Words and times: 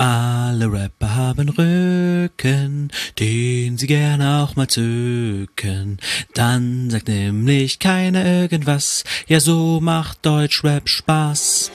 Alle 0.00 0.72
Rapper 0.72 1.14
haben 1.14 1.50
Rücken, 1.50 2.90
den 3.18 3.76
sie 3.76 3.86
gerne 3.86 4.42
auch 4.42 4.56
mal 4.56 4.66
zücken. 4.66 5.98
Dann 6.32 6.88
sagt 6.88 7.08
nämlich 7.08 7.80
keiner 7.80 8.24
irgendwas. 8.24 9.04
Ja, 9.26 9.40
so 9.40 9.78
macht 9.82 10.24
Deutschrap 10.24 10.88
Spaß. 10.88 11.70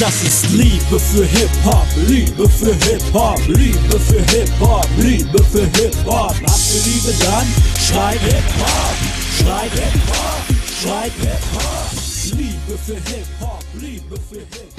Das 0.00 0.22
ist 0.22 0.50
Liebe 0.52 0.98
für 0.98 1.26
Hip-Hop, 1.26 1.86
Liebe 2.08 2.48
für 2.48 2.74
Hip-Hop, 2.74 3.38
Liebe 3.46 4.00
für 4.00 4.22
Hip-Hop, 4.34 4.88
Liebe 4.96 5.44
für 5.44 5.66
Hip-Hop. 5.78 6.30
Habt 6.30 6.74
ihr 6.74 6.82
Liebe 6.82 7.12
dann? 7.22 7.46
Schreit 7.86 8.20
Hip-Hop, 8.20 8.96
schreit 9.38 9.72
Hip-Hop, 9.72 10.44
schreit 10.80 11.12
Hip-Hop. 11.20 12.06
Liebe 12.36 12.78
für 12.78 12.94
Hip-Hop, 12.94 13.06
Liebe 13.06 13.06
für 13.06 13.10
Hip-Hop. 13.10 13.65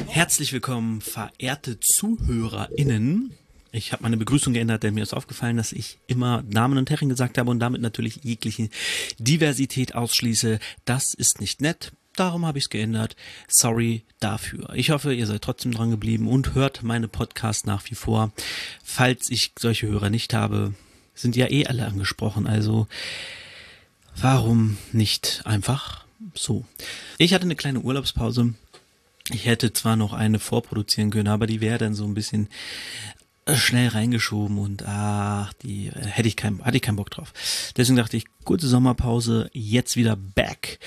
Herzlich 0.07 0.53
willkommen, 0.53 1.01
verehrte 1.01 1.79
ZuhörerInnen. 1.79 3.31
Ich 3.71 3.91
habe 3.91 4.03
meine 4.03 4.17
Begrüßung 4.17 4.53
geändert, 4.53 4.83
denn 4.83 4.93
mir 4.95 5.03
ist 5.03 5.13
aufgefallen, 5.13 5.57
dass 5.57 5.71
ich 5.71 5.99
immer 6.07 6.43
Damen 6.43 6.77
und 6.77 6.89
Herren 6.89 7.09
gesagt 7.09 7.37
habe 7.37 7.51
und 7.51 7.59
damit 7.59 7.81
natürlich 7.81 8.21
jegliche 8.23 8.69
Diversität 9.19 9.93
ausschließe. 9.93 10.59
Das 10.85 11.13
ist 11.13 11.41
nicht 11.41 11.61
nett. 11.61 11.91
Darum 12.15 12.45
habe 12.45 12.57
ich 12.57 12.65
es 12.65 12.69
geändert. 12.69 13.15
Sorry 13.47 14.03
dafür. 14.19 14.73
Ich 14.73 14.89
hoffe, 14.89 15.13
ihr 15.13 15.27
seid 15.27 15.43
trotzdem 15.43 15.71
dran 15.71 15.91
geblieben 15.91 16.27
und 16.27 16.55
hört 16.55 16.81
meine 16.81 17.07
Podcasts 17.07 17.65
nach 17.65 17.83
wie 17.91 17.95
vor. 17.95 18.31
Falls 18.83 19.29
ich 19.29 19.51
solche 19.59 19.87
Hörer 19.87 20.09
nicht 20.09 20.33
habe, 20.33 20.73
sind 21.13 21.35
ja 21.35 21.49
eh 21.51 21.67
alle 21.67 21.85
angesprochen. 21.85 22.47
Also 22.47 22.87
warum 24.15 24.77
nicht 24.91 25.43
einfach 25.45 26.05
so? 26.33 26.65
Ich 27.19 27.33
hatte 27.35 27.45
eine 27.45 27.55
kleine 27.55 27.81
Urlaubspause. 27.81 28.55
Ich 29.31 29.45
hätte 29.45 29.73
zwar 29.73 29.95
noch 29.95 30.13
eine 30.13 30.39
vorproduzieren 30.39 31.09
können, 31.09 31.27
aber 31.27 31.47
die 31.47 31.61
wäre 31.61 31.77
dann 31.77 31.93
so 31.93 32.05
ein 32.05 32.13
bisschen 32.13 32.49
schnell 33.55 33.89
reingeschoben 33.89 34.57
und 34.57 34.83
ach, 34.85 35.53
die 35.53 35.87
äh, 35.87 36.05
hätte 36.05 36.27
ich 36.27 36.35
keinen, 36.35 36.63
hatte 36.63 36.77
ich 36.77 36.83
keinen 36.83 36.97
Bock 36.97 37.09
drauf. 37.09 37.33
Deswegen 37.75 37.97
dachte 37.97 38.17
ich, 38.17 38.25
kurze 38.43 38.67
Sommerpause, 38.67 39.49
jetzt 39.53 39.95
wieder 39.95 40.15
back 40.15 40.79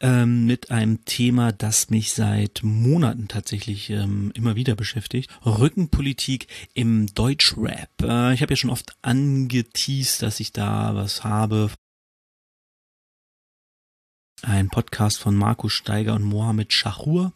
ähm, 0.00 0.46
mit 0.46 0.70
einem 0.70 1.04
Thema, 1.04 1.52
das 1.52 1.90
mich 1.90 2.12
seit 2.12 2.60
Monaten 2.62 3.28
tatsächlich 3.28 3.90
ähm, 3.90 4.32
immer 4.34 4.56
wieder 4.56 4.74
beschäftigt. 4.74 5.30
Rückenpolitik 5.44 6.48
im 6.74 7.06
Deutschrap. 7.14 7.90
Äh, 8.02 8.34
ich 8.34 8.42
habe 8.42 8.52
ja 8.52 8.56
schon 8.56 8.70
oft 8.70 8.96
angeteased, 9.02 10.22
dass 10.22 10.40
ich 10.40 10.52
da 10.52 10.94
was 10.94 11.24
habe. 11.24 11.70
Ein 14.46 14.68
Podcast 14.68 15.20
von 15.20 15.34
Markus 15.34 15.72
Steiger 15.72 16.12
und 16.12 16.22
Mohammed 16.22 16.70
Shahur 16.70 17.32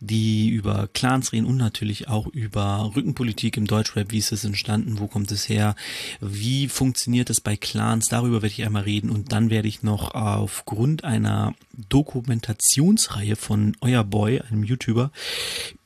die 0.00 0.48
über 0.50 0.88
Clans 0.92 1.32
reden 1.32 1.46
und 1.46 1.56
natürlich 1.56 2.08
auch 2.08 2.26
über 2.28 2.92
Rückenpolitik 2.94 3.56
im 3.56 3.66
Deutschrap. 3.66 4.12
Wie 4.12 4.18
ist 4.18 4.32
es 4.32 4.44
entstanden? 4.44 4.98
Wo 4.98 5.06
kommt 5.06 5.32
es 5.32 5.48
her? 5.48 5.74
Wie 6.20 6.68
funktioniert 6.68 7.30
es 7.30 7.40
bei 7.40 7.56
Clans? 7.56 8.08
Darüber 8.08 8.42
werde 8.42 8.48
ich 8.48 8.64
einmal 8.64 8.84
reden 8.84 9.10
und 9.10 9.32
dann 9.32 9.50
werde 9.50 9.68
ich 9.68 9.82
noch 9.82 10.14
aufgrund 10.14 11.04
einer 11.04 11.54
Dokumentationsreihe 11.88 13.36
von 13.36 13.76
Euer 13.80 14.04
Boy, 14.04 14.40
einem 14.40 14.64
YouTuber, 14.64 15.10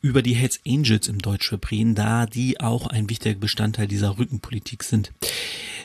über 0.02 0.22
die 0.22 0.34
Hells 0.34 0.60
Angels 0.66 1.08
im 1.08 1.18
Deutschrap 1.18 1.70
reden, 1.70 1.94
da 1.94 2.26
die 2.26 2.60
auch 2.60 2.86
ein 2.86 3.08
wichtiger 3.08 3.38
Bestandteil 3.38 3.88
dieser 3.88 4.18
Rückenpolitik 4.18 4.82
sind. 4.82 5.12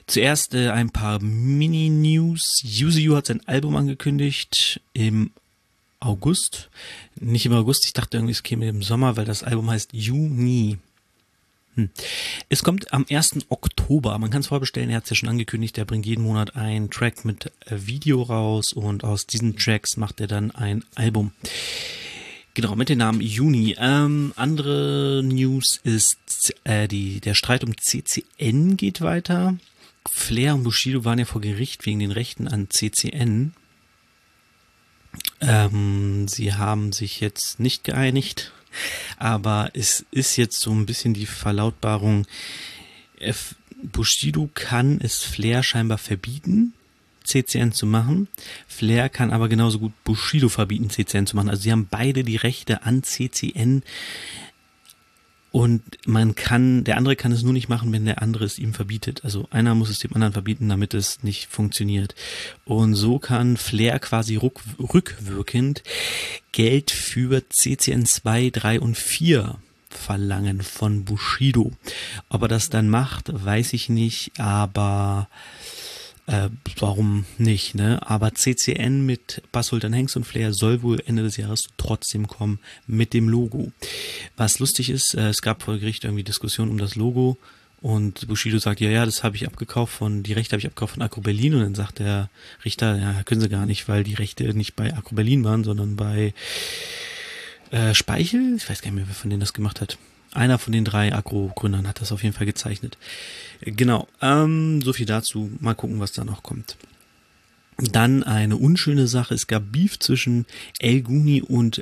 Zuerst 0.07 0.53
äh, 0.53 0.69
ein 0.69 0.89
paar 0.89 1.21
Mini-News. 1.21 2.61
Yuzu 2.63 3.15
hat 3.15 3.27
sein 3.27 3.45
Album 3.45 3.75
angekündigt 3.75 4.81
im 4.93 5.31
August. 5.99 6.69
Nicht 7.15 7.45
im 7.45 7.53
August, 7.53 7.85
ich 7.85 7.93
dachte 7.93 8.17
irgendwie, 8.17 8.31
es 8.31 8.43
käme 8.43 8.67
im 8.67 8.83
Sommer, 8.83 9.17
weil 9.17 9.25
das 9.25 9.43
Album 9.43 9.69
heißt 9.69 9.93
Juni. 9.93 10.77
Hm. 11.75 11.89
Es 12.49 12.63
kommt 12.63 12.91
am 12.91 13.05
1. 13.09 13.45
Oktober. 13.49 14.17
Man 14.17 14.31
kann 14.31 14.41
es 14.41 14.47
vorbestellen, 14.47 14.89
er 14.89 14.97
hat 14.97 15.03
es 15.03 15.11
ja 15.11 15.15
schon 15.15 15.29
angekündigt, 15.29 15.77
er 15.77 15.85
bringt 15.85 16.05
jeden 16.05 16.23
Monat 16.23 16.55
einen 16.55 16.89
Track 16.89 17.23
mit 17.23 17.51
äh, 17.65 17.75
Video 17.85 18.23
raus 18.23 18.73
und 18.73 19.03
aus 19.03 19.27
diesen 19.27 19.55
Tracks 19.57 19.95
macht 19.95 20.19
er 20.19 20.27
dann 20.27 20.51
ein 20.51 20.83
Album. 20.95 21.31
Genau, 22.55 22.75
mit 22.75 22.89
dem 22.89 22.97
Namen 22.97 23.21
Juni. 23.21 23.75
Ähm, 23.77 24.33
andere 24.35 25.21
News 25.23 25.79
ist, 25.83 26.55
äh, 26.63 26.87
die, 26.87 27.21
der 27.21 27.35
Streit 27.35 27.63
um 27.63 27.77
CCN 27.77 28.77
geht 28.77 29.01
weiter. 29.01 29.55
Flair 30.09 30.55
und 30.55 30.63
Bushido 30.63 31.05
waren 31.05 31.19
ja 31.19 31.25
vor 31.25 31.41
Gericht 31.41 31.85
wegen 31.85 31.99
den 31.99 32.11
Rechten 32.11 32.47
an 32.47 32.71
CCN. 32.71 33.53
Ähm, 35.41 36.27
sie 36.27 36.53
haben 36.53 36.91
sich 36.91 37.19
jetzt 37.19 37.59
nicht 37.59 37.83
geeinigt, 37.83 38.51
aber 39.17 39.71
es 39.73 40.05
ist 40.11 40.35
jetzt 40.37 40.59
so 40.59 40.71
ein 40.71 40.85
bisschen 40.85 41.13
die 41.13 41.25
Verlautbarung, 41.25 42.25
F 43.19 43.55
Bushido 43.83 44.49
kann 44.53 44.99
es 45.01 45.23
Flair 45.23 45.61
scheinbar 45.61 45.99
verbieten, 45.99 46.73
CCN 47.23 47.73
zu 47.73 47.85
machen. 47.85 48.27
Flair 48.67 49.09
kann 49.09 49.31
aber 49.31 49.49
genauso 49.49 49.79
gut 49.79 49.93
Bushido 50.03 50.49
verbieten, 50.49 50.89
CCN 50.89 51.27
zu 51.27 51.35
machen. 51.35 51.49
Also 51.49 51.63
sie 51.63 51.71
haben 51.71 51.87
beide 51.89 52.23
die 52.23 52.37
Rechte 52.37 52.83
an 52.83 53.03
CCN 53.03 53.83
und 55.57 55.81
man 56.05 56.35
kann, 56.35 56.83
der 56.83 56.97
andere 56.97 57.15
kann 57.15 57.31
es 57.31 57.41
nur 57.41 57.51
nicht 57.51 57.67
machen, 57.67 57.91
wenn 57.91 58.05
der 58.05 58.21
andere 58.21 58.45
es 58.45 58.59
ihm 58.59 58.75
verbietet. 58.75 59.23
Also 59.23 59.47
einer 59.49 59.73
muss 59.73 59.89
es 59.89 59.97
dem 59.97 60.13
anderen 60.13 60.33
verbieten, 60.33 60.69
damit 60.69 60.93
es 60.93 61.23
nicht 61.23 61.47
funktioniert. 61.47 62.13
Und 62.63 62.93
so 62.93 63.17
kann 63.17 63.57
Flair 63.57 63.97
quasi 63.97 64.35
rück, 64.35 64.59
rückwirkend 64.77 65.81
Geld 66.51 66.91
für 66.91 67.41
CCN 67.49 68.05
2, 68.05 68.51
3 68.51 68.79
und 68.79 68.99
4 68.99 69.55
verlangen 69.89 70.61
von 70.61 71.05
Bushido. 71.05 71.71
Ob 72.29 72.43
er 72.43 72.49
das 72.49 72.69
dann 72.69 72.87
macht, 72.87 73.31
weiß 73.33 73.73
ich 73.73 73.89
nicht, 73.89 74.33
aber 74.37 75.27
äh, 76.27 76.49
warum 76.79 77.25
nicht, 77.37 77.73
ne? 77.73 77.99
Aber 78.05 78.33
CCN 78.33 79.05
mit 79.05 79.41
Basultan 79.51 79.93
Hengst 79.93 80.17
und 80.17 80.25
Flair 80.25 80.53
soll 80.53 80.81
wohl 80.83 81.01
Ende 81.05 81.23
des 81.23 81.37
Jahres 81.37 81.69
trotzdem 81.77 82.27
kommen 82.27 82.59
mit 82.85 83.13
dem 83.13 83.29
Logo. 83.29 83.71
Was 84.35 84.59
lustig 84.59 84.89
ist, 84.89 85.15
äh, 85.15 85.29
es 85.29 85.41
gab 85.41 85.63
vor 85.63 85.77
Gericht 85.77 86.03
irgendwie 86.03 86.23
Diskussionen 86.23 86.71
um 86.71 86.77
das 86.77 86.95
Logo 86.95 87.37
und 87.81 88.27
Bushido 88.27 88.57
sagt, 88.57 88.81
ja, 88.81 88.89
ja, 88.89 89.05
das 89.05 89.23
habe 89.23 89.35
ich 89.35 89.47
abgekauft 89.47 89.93
von, 89.93 90.23
die 90.23 90.33
Rechte 90.33 90.53
habe 90.53 90.59
ich 90.59 90.65
abgekauft 90.65 90.95
von 90.95 91.03
Agro 91.03 91.21
Berlin 91.21 91.55
und 91.55 91.61
dann 91.61 91.75
sagt 91.75 91.99
der 91.99 92.29
Richter, 92.65 92.97
ja, 92.97 93.23
können 93.23 93.41
sie 93.41 93.49
gar 93.49 93.65
nicht, 93.65 93.87
weil 93.87 94.03
die 94.03 94.15
Rechte 94.15 94.53
nicht 94.53 94.75
bei 94.75 94.93
Agro 94.93 95.15
Berlin 95.15 95.43
waren, 95.43 95.63
sondern 95.63 95.95
bei 95.95 96.33
äh, 97.71 97.93
Speichel, 97.93 98.55
ich 98.57 98.69
weiß 98.69 98.81
gar 98.81 98.91
nicht 98.91 98.95
mehr, 98.95 99.07
wer 99.07 99.15
von 99.15 99.29
denen 99.29 99.39
das 99.39 99.53
gemacht 99.53 99.79
hat. 99.79 99.97
Einer 100.37 100.59
von 100.59 100.71
den 100.71 100.85
drei 100.85 101.13
Agro-Gründern 101.13 101.87
hat 101.87 101.99
das 101.99 102.11
auf 102.11 102.21
jeden 102.21 102.35
Fall 102.35 102.45
gezeichnet. 102.45 102.99
Genau, 103.61 104.07
ähm, 104.21 104.83
so 104.83 104.93
viel 104.93 105.07
dazu. 105.07 105.51
Mal 105.59 105.73
gucken, 105.73 105.99
was 105.99 106.11
da 106.11 106.23
noch 106.23 106.43
kommt. 106.43 106.77
Dann 107.79 108.21
eine 108.21 108.55
unschöne 108.55 109.07
Sache. 109.07 109.33
Es 109.33 109.47
gab 109.47 109.71
Beef 109.71 109.97
zwischen 109.97 110.45
El 110.77 111.01
Guni 111.01 111.41
und 111.41 111.81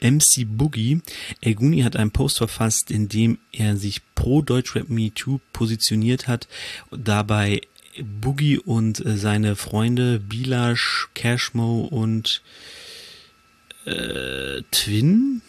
MC 0.00 0.46
Boogie. 0.46 1.02
El 1.42 1.54
Guni 1.54 1.82
hat 1.82 1.96
einen 1.96 2.12
Post 2.12 2.38
verfasst, 2.38 2.90
in 2.90 3.10
dem 3.10 3.36
er 3.52 3.76
sich 3.76 4.00
pro 4.14 4.40
Deutschrap 4.40 4.88
Me 4.88 5.12
Too 5.12 5.40
positioniert 5.52 6.28
hat, 6.28 6.48
dabei 6.90 7.60
Boogie 8.02 8.56
und 8.56 9.04
äh, 9.04 9.18
seine 9.18 9.54
Freunde 9.54 10.18
Bilash, 10.18 11.10
Cashmo 11.12 11.82
und 11.82 12.40
äh, 13.84 14.62
Twin 14.70 15.42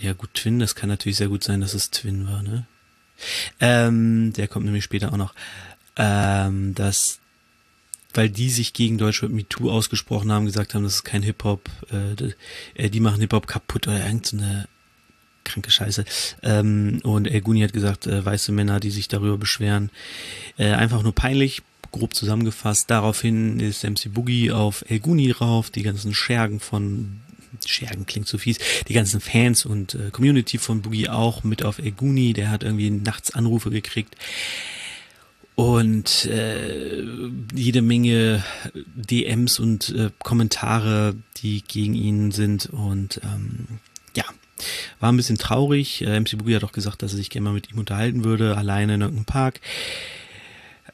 ja 0.00 0.12
gut, 0.12 0.34
Twin, 0.34 0.58
das 0.58 0.74
kann 0.74 0.88
natürlich 0.88 1.16
sehr 1.16 1.28
gut 1.28 1.44
sein, 1.44 1.60
dass 1.60 1.74
es 1.74 1.90
Twin 1.90 2.26
war, 2.26 2.42
ne? 2.42 2.66
Ähm, 3.60 4.32
der 4.34 4.48
kommt 4.48 4.64
nämlich 4.64 4.84
später 4.84 5.12
auch 5.12 5.16
noch. 5.16 5.34
Ähm, 5.96 6.74
dass, 6.74 7.18
weil 8.14 8.30
die 8.30 8.50
sich 8.50 8.72
gegen 8.72 8.98
Deutschrap 8.98 9.30
MeToo 9.30 9.70
ausgesprochen 9.70 10.30
haben, 10.30 10.46
gesagt 10.46 10.74
haben, 10.74 10.84
das 10.84 10.96
ist 10.96 11.04
kein 11.04 11.22
Hip-Hop, 11.22 11.68
äh, 11.90 12.84
äh, 12.84 12.90
die 12.90 13.00
machen 13.00 13.20
Hip-Hop 13.20 13.46
kaputt 13.46 13.88
oder 13.88 14.04
irgendeine 14.04 14.68
kranke 15.44 15.70
Scheiße. 15.70 16.04
Ähm, 16.42 17.00
und 17.02 17.26
El 17.26 17.40
Guni 17.40 17.60
hat 17.62 17.72
gesagt, 17.72 18.06
äh, 18.06 18.24
weiße 18.24 18.52
Männer, 18.52 18.80
die 18.80 18.90
sich 18.90 19.08
darüber 19.08 19.38
beschweren, 19.38 19.90
äh, 20.56 20.70
einfach 20.72 21.02
nur 21.02 21.14
peinlich, 21.14 21.62
grob 21.90 22.14
zusammengefasst. 22.14 22.90
Daraufhin 22.90 23.60
ist 23.60 23.82
MC 23.82 24.12
Boogie 24.12 24.52
auf 24.52 24.84
El 24.88 25.00
Guni 25.00 25.30
rauf, 25.30 25.70
die 25.70 25.82
ganzen 25.82 26.14
Schergen 26.14 26.60
von 26.60 27.20
Schergen 27.66 28.06
klingt 28.06 28.28
zu 28.28 28.38
fies, 28.38 28.58
die 28.88 28.94
ganzen 28.94 29.20
Fans 29.20 29.64
und 29.64 29.94
äh, 29.94 30.10
Community 30.10 30.58
von 30.58 30.82
Boogie 30.82 31.08
auch 31.08 31.44
mit 31.44 31.64
auf 31.64 31.78
Eguni, 31.78 32.32
der 32.32 32.50
hat 32.50 32.62
irgendwie 32.62 32.90
nachts 32.90 33.34
Anrufe 33.34 33.70
gekriegt 33.70 34.16
und 35.58 36.26
äh, 36.26 37.02
jede 37.52 37.82
Menge 37.82 38.44
DMs 38.94 39.58
und 39.58 39.88
äh, 39.88 40.10
Kommentare, 40.20 41.16
die 41.38 41.64
gegen 41.66 41.94
ihn 41.94 42.30
sind 42.30 42.66
und 42.66 43.20
ähm, 43.24 43.80
ja, 44.14 44.22
war 45.00 45.10
ein 45.10 45.16
bisschen 45.16 45.36
traurig. 45.36 46.02
Äh, 46.02 46.20
MC 46.20 46.38
Boogie 46.38 46.54
hat 46.54 46.62
auch 46.62 46.70
gesagt, 46.70 47.02
dass 47.02 47.10
er 47.10 47.16
sich 47.16 47.28
gerne 47.28 47.46
mal 47.46 47.54
mit 47.54 47.72
ihm 47.72 47.78
unterhalten 47.80 48.22
würde, 48.22 48.56
alleine 48.56 48.94
in 48.94 49.00
irgendeinem 49.00 49.24
Park. 49.24 49.60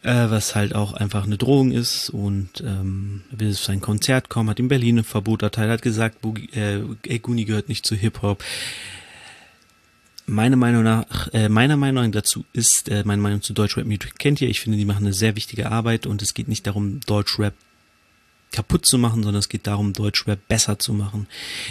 Äh, 0.04 0.30
was 0.30 0.54
halt 0.54 0.74
auch 0.74 0.92
einfach 0.92 1.24
eine 1.24 1.38
Drohung 1.38 1.72
ist 1.72 2.10
und 2.10 2.62
ähm, 2.64 3.22
will 3.30 3.50
auf 3.50 3.64
sein 3.64 3.80
Konzert 3.80 4.28
kommen, 4.28 4.50
hat 4.50 4.60
in 4.60 4.68
Berlin 4.68 4.98
ein 4.98 5.04
Verbot 5.04 5.42
erteilt, 5.42 5.70
hat 5.70 5.82
gesagt, 5.82 6.20
Boogie, 6.20 6.50
äh, 6.52 7.18
Guni 7.18 7.44
gehört 7.44 7.68
nicht 7.68 7.86
zu 7.86 7.94
Hip-Hop. 7.94 8.44
Meine 10.26 10.56
Meinung 10.56 10.84
nach, 10.84 11.32
äh, 11.32 11.48
meiner 11.48 11.76
Meinung 11.76 12.12
dazu 12.12 12.44
ist, 12.52 12.88
äh, 12.88 13.02
meine 13.04 13.20
Meinung 13.20 13.42
zu 13.42 13.52
Deutschrap 13.52 13.86
Music 13.86 14.18
kennt 14.18 14.40
ihr, 14.40 14.48
ich 14.48 14.60
finde, 14.60 14.78
die 14.78 14.84
machen 14.84 15.04
eine 15.04 15.12
sehr 15.12 15.36
wichtige 15.36 15.70
Arbeit 15.70 16.06
und 16.06 16.22
es 16.22 16.34
geht 16.34 16.48
nicht 16.48 16.66
darum, 16.66 17.00
Deutschrap 17.00 17.54
kaputt 18.54 18.86
zu 18.86 18.98
machen, 18.98 19.24
sondern 19.24 19.40
es 19.40 19.48
geht 19.48 19.66
darum, 19.66 19.92
Deutschrap 19.92 20.38
besser 20.46 20.78
zu 20.78 20.92
machen. 20.92 21.26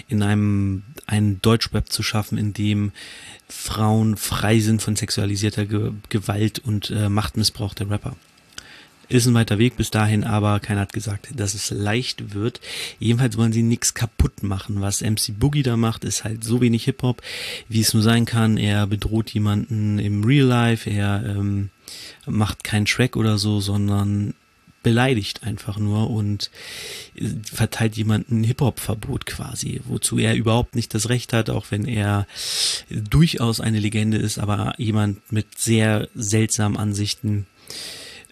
In 0.09 0.21
einem, 0.21 0.83
einen 1.07 1.41
Deutschrap 1.41 1.89
zu 1.89 2.03
schaffen, 2.03 2.37
in 2.37 2.51
dem 2.53 2.91
Frauen 3.47 4.17
frei 4.17 4.59
sind 4.59 4.81
von 4.81 4.97
sexualisierter 4.97 5.65
Ge 5.65 5.91
Gewalt 6.09 6.59
und 6.59 6.91
äh, 6.91 7.07
Machtmissbrauch 7.07 7.73
der 7.73 7.89
Rapper. 7.89 8.17
Ist 9.07 9.27
ein 9.27 9.33
weiter 9.33 9.59
Weg 9.59 9.77
bis 9.77 9.91
dahin, 9.91 10.23
aber 10.25 10.59
keiner 10.59 10.81
hat 10.81 10.91
gesagt, 10.91 11.29
dass 11.35 11.53
es 11.53 11.71
leicht 11.71 12.33
wird. 12.33 12.59
Jedenfalls 12.99 13.37
wollen 13.37 13.53
sie 13.53 13.63
nichts 13.63 13.93
kaputt 13.93 14.43
machen. 14.43 14.81
Was 14.81 15.01
MC 15.01 15.37
Boogie 15.39 15.63
da 15.63 15.77
macht, 15.77 16.03
ist 16.03 16.23
halt 16.23 16.43
so 16.43 16.59
wenig 16.61 16.85
Hip-Hop, 16.85 17.21
wie 17.69 17.81
es 17.81 17.93
nur 17.93 18.03
sein 18.03 18.25
kann. 18.25 18.57
Er 18.57 18.87
bedroht 18.87 19.29
jemanden 19.29 19.99
im 19.99 20.23
Real 20.23 20.47
Life, 20.47 20.89
er 20.89 21.23
ähm, 21.25 21.69
macht 22.25 22.63
keinen 22.63 22.85
Track 22.85 23.15
oder 23.15 23.37
so, 23.37 23.59
sondern 23.59 24.33
beleidigt 24.83 25.43
einfach 25.43 25.77
nur 25.77 26.09
und 26.09 26.51
verteilt 27.51 27.95
jemanden 27.95 28.43
Hip-Hop-Verbot 28.43 29.25
quasi, 29.25 29.81
wozu 29.85 30.17
er 30.19 30.35
überhaupt 30.35 30.75
nicht 30.75 30.93
das 30.93 31.09
Recht 31.09 31.33
hat, 31.33 31.49
auch 31.49 31.67
wenn 31.71 31.85
er 31.85 32.27
durchaus 32.89 33.59
eine 33.61 33.79
Legende 33.79 34.17
ist, 34.17 34.37
aber 34.37 34.73
jemand 34.77 35.31
mit 35.31 35.57
sehr 35.57 36.09
seltsamen 36.13 36.77
Ansichten, 36.77 37.47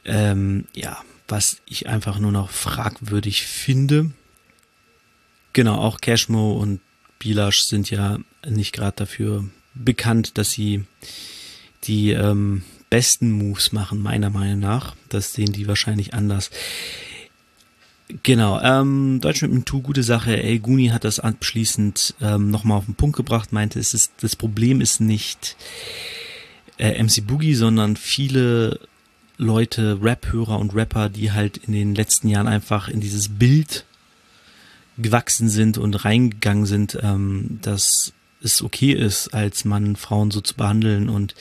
ähm, 0.06 0.66
ja, 0.76 0.98
was 1.28 1.58
ich 1.66 1.88
einfach 1.88 2.20
nur 2.20 2.32
noch 2.32 2.50
fragwürdig 2.50 3.44
finde. 3.44 4.12
Genau, 5.54 5.78
auch 5.78 6.02
Cashmo 6.02 6.54
und 6.54 6.82
Bilash 7.20 7.62
sind 7.62 7.90
ja 7.90 8.20
nicht 8.48 8.74
gerade 8.74 8.98
dafür 8.98 9.46
bekannt, 9.74 10.38
dass 10.38 10.52
sie 10.52 10.84
die 11.84 12.12
ähm, 12.12 12.64
besten 12.92 13.32
Moves 13.32 13.72
machen, 13.72 14.00
meiner 14.00 14.30
Meinung 14.30 14.60
nach. 14.60 14.96
Das 15.10 15.34
sehen 15.34 15.54
die 15.54 15.68
wahrscheinlich 15.68 16.14
anders. 16.14 16.52
Genau, 18.24 18.60
ähm, 18.62 19.20
Deutschland 19.22 19.54
mit 19.54 19.66
Tu, 19.66 19.82
gute 19.82 20.04
Sache. 20.04 20.44
El 20.44 20.60
Guni 20.60 20.90
hat 20.90 21.06
das 21.06 21.20
abschließend 21.20 22.16
ähm, 22.22 22.52
nochmal 22.52 22.78
auf 22.78 22.86
den 22.86 22.96
Punkt 22.96 23.16
gebracht, 23.16 23.54
meinte, 23.54 23.80
es 23.80 23.94
ist, 23.94 24.12
das 24.22 24.36
Problem 24.36 24.82
ist 24.82 25.00
nicht 25.00 25.56
äh, 26.78 27.02
MC 27.02 27.26
Boogie, 27.26 27.56
sondern 27.56 27.96
viele 27.96 28.80
Leute, 29.38 29.98
Rap-Hörer 30.02 30.60
und 30.60 30.76
Rapper, 30.76 31.08
die 31.08 31.32
halt 31.32 31.58
in 31.58 31.72
den 31.72 31.96
letzten 31.96 32.28
Jahren 32.28 32.48
einfach 32.48 32.90
in 32.90 33.00
dieses 33.00 33.30
Bild 33.30 33.86
gewachsen 34.98 35.48
sind 35.48 35.78
und 35.78 36.04
reingegangen 36.04 36.66
sind, 36.66 36.98
ähm, 37.02 37.60
dass 37.62 38.14
es 38.44 38.62
okay 38.62 38.92
ist, 38.92 39.30
als 39.30 39.66
Mann 39.66 39.96
Frauen 39.96 40.32
so 40.32 40.42
zu 40.42 40.56
behandeln 40.56 41.10
und 41.10 41.36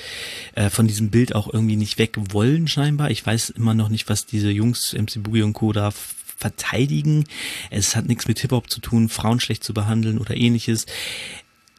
äh, 0.54 0.70
von 0.70 0.86
diesem 0.86 1.10
Bild 1.10 1.34
auch 1.34 1.52
irgendwie 1.52 1.76
nicht 1.76 1.98
weg 1.98 2.16
wollen 2.16 2.68
scheinbar. 2.68 3.10
Ich 3.10 3.24
weiß 3.24 3.50
immer 3.50 3.74
noch 3.74 3.88
nicht, 3.88 4.08
was 4.08 4.26
diese 4.26 4.50
Jungs, 4.50 4.92
MC 4.92 5.22
Boogie 5.22 5.42
und 5.42 5.54
Co. 5.54 5.72
da 5.72 5.92
verteidigen. 5.92 7.24
Es 7.70 7.96
hat 7.96 8.06
nichts 8.06 8.26
mit 8.26 8.38
Hip-Hop 8.40 8.70
zu 8.70 8.80
tun, 8.80 9.08
Frauen 9.08 9.40
schlecht 9.40 9.62
zu 9.64 9.74
behandeln 9.74 10.18
oder 10.18 10.36
ähnliches. 10.36 10.86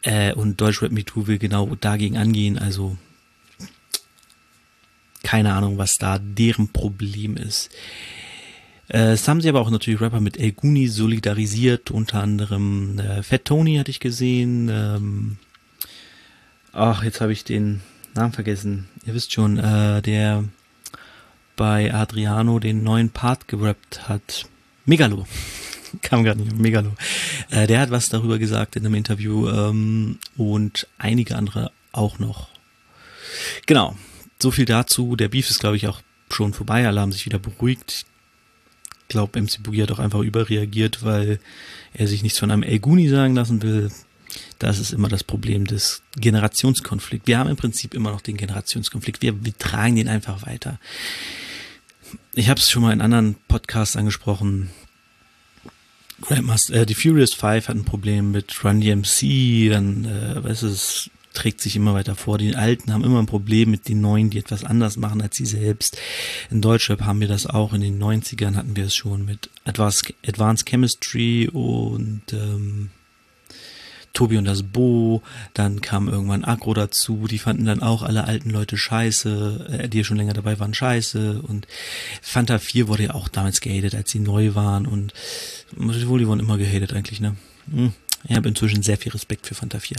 Äh, 0.04 0.34
und 0.34 0.62
Deutschrap 0.62 0.92
Me 0.92 1.04
Too 1.04 1.28
will 1.28 1.38
genau 1.38 1.76
dagegen 1.76 2.18
angehen. 2.18 2.58
Also 2.58 2.98
keine 5.24 5.54
Ahnung, 5.54 5.78
was 5.78 5.98
da 5.98 6.20
deren 6.20 6.70
Problem 6.70 7.38
ist. 7.38 7.70
Äh, 8.92 9.14
es 9.14 9.28
haben 9.28 9.42
sie 9.42 9.50
aber 9.50 9.62
auch 9.62 9.70
natürlich 9.70 10.02
Rapper 10.02 10.20
mit 10.20 10.38
El 10.38 10.52
Guni 10.52 10.88
solidarisiert, 10.88 11.92
unter 11.92 12.22
anderem 12.22 13.00
äh, 13.00 13.24
Fat 13.24 13.46
Tony 13.46 13.78
hatte 13.78 13.92
ich 13.92 14.02
gesehen. 14.02 14.70
Ähm, 14.70 15.38
ach, 16.74 17.04
jetzt 17.04 17.22
habe 17.22 17.32
ich 17.32 17.46
den 17.46 17.82
Namen 18.14 18.34
vergessen. 18.34 18.90
Ihr 19.06 19.14
wisst 19.14 19.32
schon, 19.32 19.58
äh, 19.58 20.02
der 20.02 20.44
bei 21.56 21.94
Adriano 21.94 22.60
den 22.60 22.84
neuen 22.84 23.10
Part 23.10 23.48
gerappt 23.48 24.10
hat. 24.10 24.46
Megalo. 24.86 25.26
Kam 26.02 26.24
gar 26.24 26.36
nicht, 26.36 26.58
Megalo. 26.58 26.94
Äh, 27.50 27.68
der 27.68 27.80
hat 27.80 27.92
was 27.92 28.10
darüber 28.10 28.40
gesagt 28.40 28.76
in 28.76 28.86
einem 28.86 28.96
Interview 28.96 29.48
ähm, 29.48 30.20
und 30.36 30.88
einige 30.98 31.38
andere 31.38 31.72
auch 31.94 32.20
noch. 32.20 32.50
Genau, 33.68 33.96
so 34.42 34.52
viel 34.52 34.66
dazu. 34.66 35.16
Der 35.16 35.30
Beef 35.30 35.50
ist, 35.50 35.60
glaube 35.60 35.78
ich, 35.78 35.88
auch 35.88 36.02
schon 36.30 36.54
vorbei. 36.54 36.86
Alle 36.86 37.00
haben 37.00 37.12
sich 37.14 37.26
wieder 37.26 37.40
beruhigt 37.40 38.06
glaube, 39.12 39.40
MC 39.40 39.62
Boogie 39.62 39.84
hat 39.84 39.92
auch 39.92 40.00
einfach 40.00 40.22
überreagiert, 40.22 41.04
weil 41.04 41.40
er 41.94 42.08
sich 42.08 42.24
nichts 42.24 42.40
von 42.40 42.50
einem 42.50 42.64
El 42.64 42.80
Guni 42.80 43.08
sagen 43.10 43.36
lassen 43.36 43.62
will. 43.62 43.92
Das 44.60 44.80
ist 44.80 44.94
immer 44.94 45.10
das 45.10 45.24
Problem 45.24 45.68
des 45.68 46.02
Generationskonflikts. 46.16 47.28
Wir 47.28 47.38
haben 47.38 47.50
im 47.50 47.58
Prinzip 47.58 47.94
immer 47.94 48.12
noch 48.12 48.22
den 48.22 48.38
Generationskonflikt. 48.38 49.22
Wir, 49.22 49.44
wir 49.44 49.58
tragen 49.58 49.98
den 49.98 50.08
einfach 50.08 50.46
weiter. 50.46 50.80
Ich 52.34 52.50
habe 52.50 52.60
es 52.60 52.70
schon 52.70 52.82
mal 52.82 52.94
in 52.94 53.02
anderen 53.02 53.36
Podcasts 53.48 53.96
angesprochen. 53.96 54.70
Grandmaster, 56.22 56.74
äh, 56.76 56.86
die 56.86 56.96
Furious 56.96 57.34
Five 57.34 57.68
hat 57.68 57.76
ein 57.76 57.86
Problem 57.86 58.32
mit 58.32 58.64
Run 58.64 58.80
DMC, 58.80 59.70
dann, 59.70 60.06
äh, 60.06 60.44
was 60.44 60.64
ist 60.64 61.10
trägt 61.34 61.62
sich 61.62 61.76
immer 61.76 61.94
weiter 61.94 62.16
vor. 62.16 62.38
Die 62.38 62.56
Alten 62.56 62.94
haben 62.94 63.04
immer 63.04 63.20
ein 63.20 63.26
Problem 63.26 63.72
mit 63.72 63.88
den 63.88 64.02
Neuen, 64.02 64.30
die 64.30 64.40
etwas 64.40 64.64
anders 64.64 64.98
machen 64.98 65.22
als 65.22 65.36
sie 65.36 65.46
selbst. 65.46 65.98
In 66.50 66.62
Deutschrap 66.62 67.02
haben 67.02 67.20
wir 67.20 67.28
das 67.28 67.46
auch. 67.46 67.74
In 67.74 67.82
den 67.82 68.02
90ern 68.02 68.56
hatten 68.56 68.76
wir 68.76 68.86
es 68.86 68.96
schon 68.96 69.26
mit 69.26 69.50
Advanced, 69.66 70.14
Advanced 70.26 70.68
Chemistry 70.68 71.50
und 71.52 72.22
ähm, 72.34 72.90
Tobi 74.14 74.38
und 74.38 74.46
das 74.46 74.64
Bo, 74.64 75.24
dann 75.54 75.80
kam 75.82 76.10
irgendwann 76.10 76.44
Agro 76.44 76.74
dazu, 76.74 77.28
die 77.30 77.40
fanden 77.40 77.66
dann 77.66 77.82
auch 77.82 78.04
alle 78.04 78.26
alten 78.26 78.50
Leute 78.50 78.78
scheiße, 78.78 79.84
äh, 79.84 79.90
die 79.90 80.00
ja 80.00 80.04
schon 80.04 80.18
länger 80.18 80.34
dabei 80.34 80.60
waren 80.60 80.74
scheiße 80.74 81.42
und 81.42 81.66
Fanta 82.22 82.60
4 82.60 82.88
wurde 82.88 83.04
ja 83.04 83.14
auch 83.14 83.30
damals 83.30 83.62
gehatet, 83.62 83.96
als 83.96 84.12
sie 84.12 84.20
neu 84.20 84.54
waren 84.54 84.86
und 84.86 85.14
wohl, 85.76 86.20
die 86.20 86.28
wurden 86.28 86.42
immer 86.42 86.58
gehatet 86.58 86.94
eigentlich, 86.94 87.22
ne? 87.22 87.36
Hm. 87.72 87.94
Ich 88.28 88.36
habe 88.36 88.50
inzwischen 88.50 88.84
sehr 88.84 88.98
viel 88.98 89.12
Respekt 89.14 89.48
für 89.48 89.56
Fanta 89.56 89.80
4. 89.80 89.98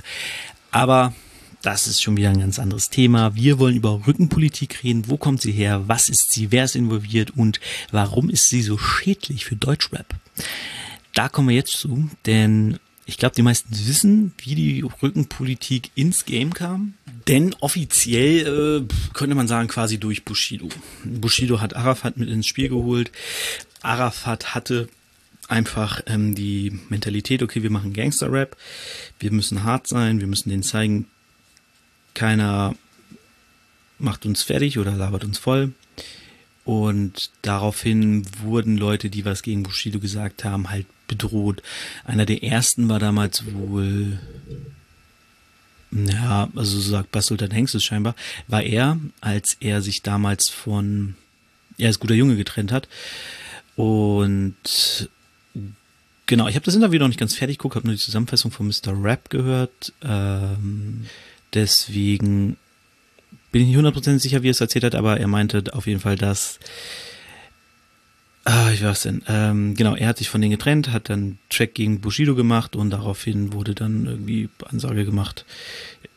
Aber 0.72 1.14
das 1.62 1.86
ist 1.86 2.02
schon 2.02 2.16
wieder 2.16 2.30
ein 2.30 2.40
ganz 2.40 2.58
anderes 2.58 2.90
Thema. 2.90 3.36
Wir 3.36 3.58
wollen 3.60 3.76
über 3.76 4.06
Rückenpolitik 4.06 4.82
reden. 4.82 5.04
Wo 5.06 5.16
kommt 5.16 5.40
sie 5.40 5.52
her? 5.52 5.84
Was 5.86 6.08
ist 6.08 6.32
sie? 6.32 6.50
Wer 6.50 6.64
ist 6.64 6.74
involviert? 6.74 7.30
Und 7.36 7.60
warum 7.92 8.28
ist 8.28 8.48
sie 8.48 8.62
so 8.62 8.78
schädlich 8.78 9.44
für 9.44 9.54
Deutschrap? 9.54 10.06
Da 11.14 11.28
kommen 11.28 11.50
wir 11.50 11.56
jetzt 11.56 11.76
zu, 11.78 12.10
denn 12.26 12.78
ich 13.04 13.18
glaube, 13.18 13.34
die 13.34 13.42
meisten 13.42 13.70
wissen, 13.70 14.32
wie 14.38 14.54
die 14.54 14.84
Rückenpolitik 15.02 15.90
ins 15.94 16.24
Game 16.24 16.54
kam. 16.54 16.94
Denn 17.28 17.54
offiziell 17.60 18.86
äh, 18.88 19.12
könnte 19.12 19.36
man 19.36 19.46
sagen, 19.46 19.68
quasi 19.68 19.98
durch 19.98 20.24
Bushido. 20.24 20.68
Bushido 21.04 21.60
hat 21.60 21.76
Arafat 21.76 22.16
mit 22.16 22.28
ins 22.28 22.46
Spiel 22.46 22.68
geholt. 22.68 23.12
Arafat 23.82 24.54
hatte 24.54 24.88
einfach 25.48 26.00
ähm, 26.06 26.34
die 26.34 26.78
Mentalität, 26.88 27.42
okay, 27.42 27.62
wir 27.62 27.70
machen 27.70 27.92
Gangster-Rap, 27.92 28.56
wir 29.18 29.32
müssen 29.32 29.64
hart 29.64 29.86
sein, 29.86 30.20
wir 30.20 30.26
müssen 30.26 30.50
denen 30.50 30.62
zeigen, 30.62 31.06
keiner 32.14 32.74
macht 33.98 34.26
uns 34.26 34.42
fertig 34.42 34.78
oder 34.78 34.92
labert 34.92 35.24
uns 35.24 35.38
voll. 35.38 35.72
Und 36.64 37.30
daraufhin 37.42 38.24
wurden 38.40 38.76
Leute, 38.76 39.10
die 39.10 39.24
was 39.24 39.42
gegen 39.42 39.64
Bushido 39.64 39.98
gesagt 39.98 40.44
haben, 40.44 40.70
halt 40.70 40.86
bedroht. 41.08 41.62
Einer 42.04 42.24
der 42.24 42.44
ersten 42.44 42.88
war 42.88 43.00
damals 43.00 43.44
wohl, 43.52 44.20
ja, 45.90 46.48
also 46.54 46.78
so 46.78 46.90
sagt 46.90 47.10
Basultan 47.10 47.50
Hengstes 47.50 47.84
scheinbar, 47.84 48.14
war 48.46 48.62
er, 48.62 48.98
als 49.20 49.56
er 49.60 49.82
sich 49.82 50.02
damals 50.02 50.48
von, 50.48 51.16
er 51.78 51.90
ist 51.90 52.00
guter 52.00 52.14
Junge 52.14 52.36
getrennt 52.36 52.70
hat. 52.70 52.88
Und 53.74 55.08
Genau, 56.26 56.48
ich 56.48 56.54
habe 56.54 56.64
das 56.64 56.74
Interview 56.74 56.98
noch 57.00 57.08
nicht 57.08 57.20
ganz 57.20 57.34
fertig 57.34 57.58
geguckt, 57.58 57.76
habe 57.76 57.86
nur 57.86 57.96
die 57.96 58.02
Zusammenfassung 58.02 58.50
von 58.50 58.66
Mr. 58.66 58.92
Rap 59.02 59.28
gehört. 59.28 59.92
Ähm, 60.02 61.06
deswegen 61.52 62.56
bin 63.50 63.62
ich 63.62 63.68
nicht 63.68 63.76
hundertprozentig 63.76 64.22
sicher, 64.22 64.42
wie 64.42 64.48
er 64.48 64.52
es 64.52 64.60
erzählt 64.60 64.84
hat, 64.84 64.94
aber 64.94 65.18
er 65.18 65.28
meinte 65.28 65.64
auf 65.72 65.86
jeden 65.86 66.00
Fall, 66.00 66.16
dass 66.16 66.58
Ah, 68.44 68.70
ich 68.72 68.82
weiß 68.82 69.02
denn. 69.02 69.22
Ähm, 69.28 69.74
genau, 69.74 69.94
er 69.94 70.08
hat 70.08 70.18
sich 70.18 70.28
von 70.28 70.40
denen 70.40 70.50
getrennt, 70.50 70.90
hat 70.90 71.08
dann 71.08 71.38
Track 71.48 71.74
gegen 71.74 72.00
Bushido 72.00 72.34
gemacht 72.34 72.74
und 72.74 72.90
daraufhin 72.90 73.52
wurde 73.52 73.74
dann 73.74 74.06
irgendwie 74.06 74.48
Ansage 74.68 75.04
gemacht, 75.04 75.44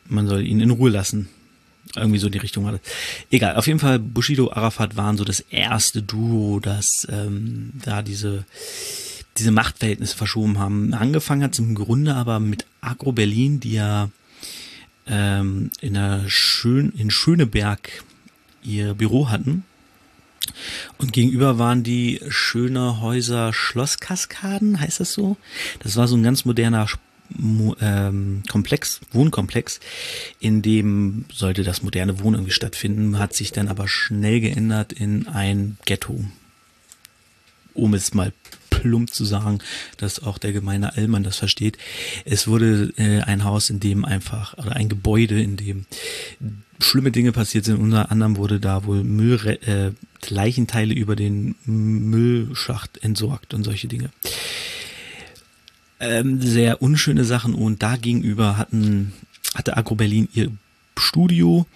man 0.06 0.26
soll 0.26 0.44
ihn 0.44 0.60
in 0.60 0.70
Ruhe 0.70 0.90
lassen. 0.90 1.28
Irgendwie 1.94 2.18
so 2.18 2.26
in 2.26 2.32
die 2.32 2.38
Richtung 2.38 2.64
war 2.64 2.72
das. 2.72 2.80
Egal, 3.30 3.54
auf 3.54 3.68
jeden 3.68 3.78
Fall, 3.78 4.00
Bushido, 4.00 4.50
Arafat 4.50 4.96
waren 4.96 5.16
so 5.16 5.24
das 5.24 5.38
erste 5.38 6.02
Duo, 6.02 6.58
das 6.58 7.06
ähm, 7.08 7.70
da 7.84 8.02
diese 8.02 8.44
diese 9.38 9.50
Machtverhältnisse 9.50 10.16
verschoben 10.16 10.58
haben. 10.58 10.94
Angefangen 10.94 11.42
hat 11.42 11.52
es 11.52 11.58
im 11.58 11.74
Grunde 11.74 12.14
aber 12.14 12.40
mit 12.40 12.66
Agro 12.80 13.12
Berlin, 13.12 13.60
die 13.60 13.72
ja 13.72 14.10
ähm, 15.06 15.70
in, 15.80 15.94
der 15.94 16.24
Schön 16.28 16.92
in 16.96 17.10
Schöneberg 17.10 18.04
ihr 18.62 18.94
Büro 18.94 19.30
hatten. 19.30 19.64
Und 20.98 21.12
gegenüber 21.12 21.58
waren 21.58 21.82
die 21.82 22.20
Schöner 22.28 23.00
Häuser 23.00 23.52
Schlosskaskaden, 23.52 24.80
heißt 24.80 25.00
das 25.00 25.12
so? 25.12 25.36
Das 25.80 25.96
war 25.96 26.08
so 26.08 26.16
ein 26.16 26.22
ganz 26.22 26.44
moderner 26.44 26.86
ähm, 27.80 28.42
Komplex, 28.48 29.00
Wohnkomplex, 29.12 29.80
in 30.38 30.62
dem 30.62 31.24
sollte 31.32 31.64
das 31.64 31.82
moderne 31.82 32.20
Wohnen 32.20 32.34
irgendwie 32.36 32.52
stattfinden, 32.52 33.18
hat 33.18 33.34
sich 33.34 33.52
dann 33.52 33.68
aber 33.68 33.88
schnell 33.88 34.40
geändert 34.40 34.92
in 34.92 35.26
ein 35.26 35.76
Ghetto. 35.84 36.24
Um 37.74 37.94
es 37.94 38.14
mal 38.14 38.32
plump 38.86 39.12
zu 39.12 39.24
sagen, 39.24 39.58
dass 39.96 40.22
auch 40.22 40.38
der 40.38 40.52
gemeine 40.52 40.96
Allmann 40.96 41.24
das 41.24 41.36
versteht. 41.36 41.78
Es 42.24 42.46
wurde 42.46 42.92
äh, 42.96 43.20
ein 43.22 43.44
Haus, 43.44 43.70
in 43.70 43.80
dem 43.80 44.04
einfach, 44.04 44.56
oder 44.58 44.76
ein 44.76 44.88
Gebäude, 44.88 45.40
in 45.40 45.56
dem 45.56 45.86
schlimme 46.80 47.10
Dinge 47.10 47.32
passiert 47.32 47.64
sind. 47.64 47.78
Unter 47.78 48.10
anderem 48.10 48.36
wurde 48.36 48.60
da 48.60 48.84
wohl 48.84 49.02
Müll, 49.02 49.58
äh, 49.66 49.90
Leichenteile 50.28 50.94
über 50.94 51.16
den 51.16 51.54
Müllschacht 51.64 52.98
entsorgt 53.02 53.54
und 53.54 53.64
solche 53.64 53.88
Dinge. 53.88 54.10
Ähm, 55.98 56.42
sehr 56.42 56.82
unschöne 56.82 57.24
Sachen 57.24 57.54
und 57.54 57.82
da 57.82 57.96
gegenüber 57.96 58.58
hatten, 58.58 59.12
hatte 59.54 59.76
Agro 59.76 59.94
Berlin 59.94 60.28
ihr 60.34 60.50
Studio 60.98 61.66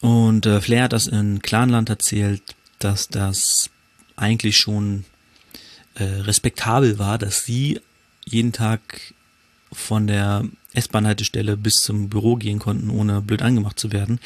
und 0.00 0.46
äh, 0.46 0.60
Flair 0.60 0.84
hat 0.84 0.92
das 0.92 1.06
in 1.06 1.42
Clanland 1.42 1.90
erzählt, 1.90 2.42
dass 2.78 3.08
das 3.08 3.70
eigentlich 4.16 4.56
schon 4.56 5.04
äh, 5.96 6.04
respektabel 6.04 6.98
war, 6.98 7.18
dass 7.18 7.44
sie 7.44 7.80
jeden 8.24 8.52
Tag 8.52 9.14
von 9.72 10.06
der 10.06 10.44
S-Bahn-Haltestelle 10.74 11.56
bis 11.56 11.76
zum 11.76 12.08
Büro 12.08 12.36
gehen 12.36 12.58
konnten, 12.58 12.90
ohne 12.90 13.20
blöd 13.20 13.42
angemacht 13.42 13.78
zu 13.78 13.92
werden. 13.92 14.20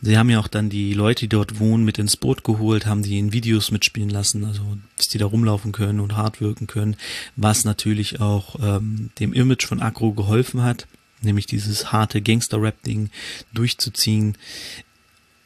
Sie 0.00 0.16
haben 0.16 0.30
ja 0.30 0.40
auch 0.40 0.48
dann 0.48 0.70
die 0.70 0.94
Leute, 0.94 1.20
die 1.20 1.28
dort 1.28 1.60
wohnen, 1.60 1.84
mit 1.84 1.98
ins 1.98 2.16
Boot 2.16 2.42
geholt, 2.42 2.86
haben 2.86 3.02
die 3.02 3.18
in 3.18 3.32
Videos 3.32 3.70
mitspielen 3.70 4.10
lassen, 4.10 4.44
also 4.44 4.62
dass 4.96 5.08
die 5.08 5.18
da 5.18 5.26
rumlaufen 5.26 5.72
können 5.72 6.00
und 6.00 6.16
hart 6.16 6.40
wirken 6.40 6.66
können, 6.66 6.96
was 7.36 7.64
natürlich 7.64 8.20
auch 8.20 8.56
ähm, 8.60 9.10
dem 9.20 9.32
Image 9.32 9.66
von 9.66 9.82
Agro 9.82 10.12
geholfen 10.12 10.62
hat, 10.62 10.86
nämlich 11.22 11.46
dieses 11.46 11.92
harte 11.92 12.22
Gangster-Rap-Ding 12.22 13.10
durchzuziehen. 13.52 14.36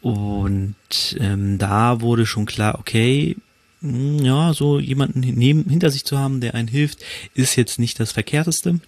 Und 0.01 0.77
ähm, 1.19 1.59
da 1.59 2.01
wurde 2.01 2.27
schon 2.27 2.47
klar, 2.47 2.79
okay, 2.79 3.37
ja, 3.85 4.55
so 4.55 4.79
jemanden 4.79 5.21
neben, 5.21 5.69
hinter 5.69 5.91
sich 5.91 6.05
zu 6.05 6.19
haben, 6.19 6.41
der 6.41 6.55
einen 6.55 6.69
hilft, 6.69 7.05
ist 7.35 7.57
jetzt 7.57 7.79
nicht 7.79 8.01
das 8.01 8.13
Verkehrteste. 8.13 8.81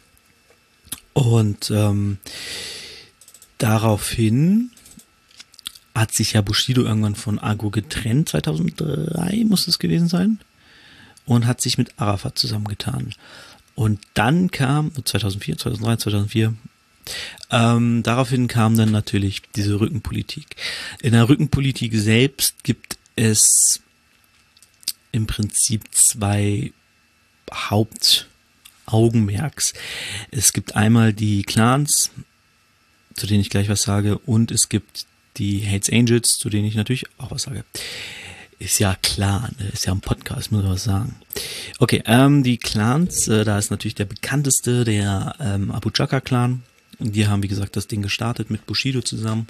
Und 1.13 1.71
ähm, 1.71 2.19
daraufhin 3.59 4.71
hat 5.95 6.13
sich 6.13 6.35
ja 6.35 6.43
Bushido 6.43 6.83
irgendwann 6.83 7.15
von 7.15 7.39
Argo 7.39 7.71
getrennt, 7.71 8.31
2003 8.31 9.45
muss 9.47 9.67
es 9.69 9.79
gewesen 9.79 10.09
sein, 10.09 10.39
und 11.25 11.47
hat 11.47 11.61
sich 11.61 11.79
mit 11.79 11.99
Arafat 11.99 12.39
zusammengetan. 12.39 13.15
Und 13.75 14.01
dann 14.15 14.51
kam, 14.51 14.93
2004, 14.93 15.59
2003, 15.59 15.97
2004, 15.97 16.55
ähm, 17.51 18.03
daraufhin 18.03 18.49
kam 18.49 18.77
dann 18.77 18.91
natürlich 18.91 19.43
diese 19.55 19.79
Rückenpolitik. 19.79 20.57
In 21.03 21.13
der 21.13 21.29
Rückenpolitik 21.29 21.95
selbst 21.95 22.65
gibt 22.65 22.99
es 23.17 23.81
im 25.17 25.27
Prinzip 25.27 25.83
zwei 25.93 26.73
Haupt 27.53 28.29
Augenmerks. 28.87 29.75
Es 30.31 30.53
gibt 30.53 30.77
einmal 30.77 31.13
die 31.13 31.43
Clans, 31.43 32.11
zu 33.15 33.27
denen 33.27 33.41
ich 33.41 33.51
gleich 33.51 33.69
was 33.69 33.83
sage, 33.83 34.19
und 34.19 34.53
es 34.53 34.69
gibt 34.69 35.07
die 35.37 35.67
Hates 35.67 35.91
Angels, 35.91 36.39
zu 36.39 36.49
denen 36.49 36.67
ich 36.67 36.77
natürlich 36.77 37.07
auch 37.19 37.31
was 37.31 37.43
sage. 37.43 37.65
Ist 38.59 38.79
ja 38.79 38.97
klar, 39.03 39.51
ne? 39.59 39.69
ist 39.69 39.85
ja 39.85 39.93
ein 39.93 40.01
Podcast, 40.01 40.51
muss 40.51 40.65
ich 40.65 40.71
was 40.71 40.85
sagen. 40.85 41.17
Okay, 41.79 42.03
ähm, 42.07 42.43
die 42.43 42.57
Clans, 42.57 43.29
äh, 43.29 43.45
da 43.45 43.59
ist 43.59 43.71
natürlich 43.71 43.97
der 43.97 44.07
bekannteste, 44.07 44.85
der 44.85 45.35
ähm, 45.41 45.71
Abu 45.71 45.91
Chaka 45.91 46.21
Clan. 46.21 46.63
Die 46.99 47.27
haben, 47.27 47.43
wie 47.43 47.49
gesagt, 47.49 47.77
das 47.77 47.89
Ding 47.89 48.01
gestartet 48.01 48.51
mit 48.51 48.65
Bushido 48.65 49.03
zusammen. 49.03 49.49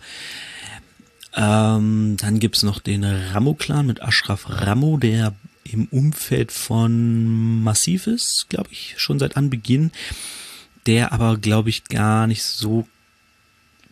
Ähm, 1.37 2.17
dann 2.19 2.41
gibt's 2.41 2.65
noch 2.65 2.81
den 2.81 3.05
Ramo-Clan 3.05 3.87
mit 3.87 4.03
Ashraf 4.03 4.47
Ramo, 4.49 4.97
der 4.97 5.37
im 5.73 5.87
Umfeld 5.87 6.53
von 6.53 7.63
Massiv 7.63 8.07
ist, 8.07 8.47
glaube 8.49 8.71
ich, 8.73 8.95
schon 8.97 9.19
seit 9.19 9.37
Anbeginn, 9.37 9.93
der 10.87 11.13
aber, 11.13 11.37
glaube 11.37 11.71
ich, 11.71 11.85
gar 11.85 12.27
nicht 12.27 12.43
so, 12.43 12.87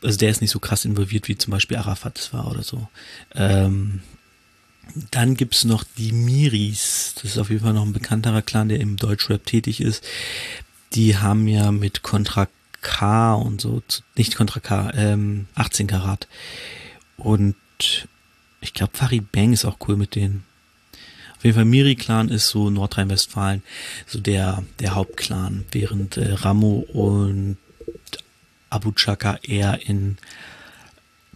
also 0.03 0.19
der 0.19 0.31
ist 0.31 0.41
nicht 0.41 0.51
so 0.51 0.59
krass 0.59 0.85
involviert, 0.85 1.29
wie 1.29 1.37
zum 1.37 1.51
Beispiel 1.51 1.77
Arafat 1.77 2.19
es 2.19 2.33
war 2.33 2.51
oder 2.51 2.63
so. 2.63 2.89
Ähm, 3.35 4.01
dann 5.11 5.35
gibt's 5.35 5.65
noch 5.65 5.85
die 5.97 6.13
Miris, 6.13 7.15
das 7.17 7.33
ist 7.33 7.39
auf 7.39 7.51
jeden 7.51 7.63
Fall 7.63 7.73
noch 7.73 7.87
ein 7.87 7.93
bekannterer 7.93 8.43
Clan, 8.43 8.69
der 8.69 8.81
im 8.81 8.97
Deutschrap 8.97 9.45
tätig 9.45 9.81
ist. 9.81 10.05
Die 10.93 11.17
haben 11.17 11.49
ja 11.49 11.73
mit 11.73 12.03
Contra 12.03 12.49
K 12.81 13.35
und 13.35 13.61
so, 13.61 13.83
nicht 14.17 14.37
Contra 14.37 14.61
K, 14.61 14.93
ähm, 14.95 15.47
18 15.55 15.87
Karat. 15.87 16.29
Und 17.17 17.57
ich 18.61 18.75
glaube, 18.75 18.97
Farid 18.97 19.33
Bang 19.33 19.53
ist 19.53 19.65
auch 19.65 19.79
cool 19.89 19.97
mit 19.97 20.15
denen. 20.15 20.45
Auf 21.45 21.49
jeden 21.49 21.57
Fall 21.57 21.67
Miri-Clan 21.67 22.31
ist 22.31 22.49
so 22.49 22.71
Nordrhein-Westfalen 22.71 23.63
so 24.07 24.19
der, 24.19 24.65
der 24.81 24.95
Hauptclan, 24.95 25.67
während 25.73 26.17
äh, 26.17 26.33
Ramo 26.33 26.87
und 26.91 27.59
Abu 28.71 28.93
Chaka 28.93 29.39
eher 29.43 29.87
in 29.87 30.17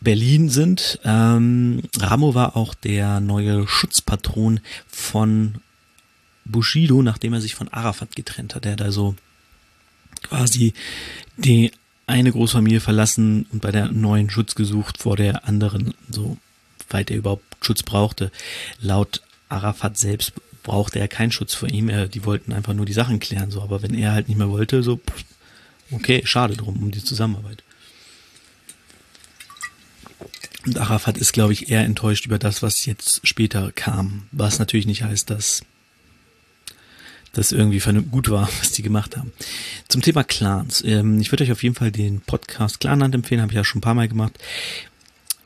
Berlin 0.01 0.49
sind. 0.49 0.99
Ähm, 1.05 1.83
Ramo 1.99 2.35
war 2.35 2.57
auch 2.57 2.73
der 2.73 3.21
neue 3.21 3.69
Schutzpatron 3.69 4.61
von 4.87 5.57
Bushido, 6.47 7.03
nachdem 7.03 7.35
er 7.35 7.43
sich 7.43 7.55
von 7.55 7.69
Arafat 7.69 8.17
getrennt 8.17 8.55
hat. 8.55 8.65
Er 8.65 8.73
hat 8.73 8.81
also 8.81 9.15
quasi 10.23 10.73
die 11.37 11.71
eine 12.07 12.33
Großfamilie 12.33 12.81
verlassen 12.81 13.45
und 13.53 13.61
bei 13.61 13.73
der 13.73 13.93
neuen 13.93 14.31
Schutz 14.31 14.55
gesucht 14.55 14.97
vor 14.97 15.19
der 15.19 15.47
anderen, 15.47 15.93
so 16.09 16.39
weit 16.89 17.11
er 17.11 17.19
überhaupt 17.19 17.45
Schutz 17.61 17.83
brauchte. 17.83 18.33
Laut 18.81 19.21
Arafat 19.49 19.99
selbst 19.99 20.33
brauchte 20.63 20.99
er 20.99 21.09
keinen 21.09 21.33
Schutz 21.33 21.55
vor 21.55 21.69
ihm, 21.69 21.89
er, 21.89 22.09
die 22.09 22.25
wollten 22.25 22.53
einfach 22.53 22.75
nur 22.75 22.87
die 22.87 22.93
Sachen 22.93 23.21
klären, 23.21 23.51
so, 23.51 23.63
aber 23.63 23.83
wenn 23.83 23.95
er 23.95 24.13
halt 24.13 24.29
nicht 24.29 24.37
mehr 24.37 24.51
wollte, 24.51 24.83
so, 24.83 25.01
okay, 25.91 26.23
schade 26.25 26.57
drum, 26.57 26.77
um 26.83 26.91
die 26.91 27.03
Zusammenarbeit. 27.03 27.63
Und 30.67 30.79
Arafat 30.79 31.17
ist, 31.17 31.33
glaube 31.33 31.53
ich, 31.55 31.71
eher 31.71 31.85
enttäuscht 31.85 32.27
über 32.27 32.39
das, 32.39 32.63
was 32.63 32.85
jetzt 32.85 33.27
später 33.27 33.73
kam, 33.73 34.29
was 34.33 34.59
natürlich 34.59 34.87
nicht 34.87 35.03
heißt, 35.03 35.31
dass 35.31 35.63
das 37.33 37.53
irgendwie 37.53 37.81
gut 38.11 38.29
war, 38.29 38.49
was 38.59 38.73
die 38.73 38.83
gemacht 38.83 39.17
haben. 39.17 39.33
Zum 39.89 40.03
Thema 40.03 40.25
Clans. 40.25 40.83
Ähm, 40.85 41.21
ich 41.21 41.33
würde 41.33 41.45
euch 41.45 41.53
auf 41.53 41.63
jeden 41.63 41.75
Fall 41.75 41.91
den 41.91 42.21
Podcast 42.21 42.81
Clanland 42.81 43.15
empfehlen, 43.15 43.41
habe 43.41 43.53
ich 43.53 43.57
ja 43.57 43.65
schon 43.65 43.79
ein 43.79 43.83
paar 43.83 43.95
Mal 43.95 44.09
gemacht. 44.09 44.39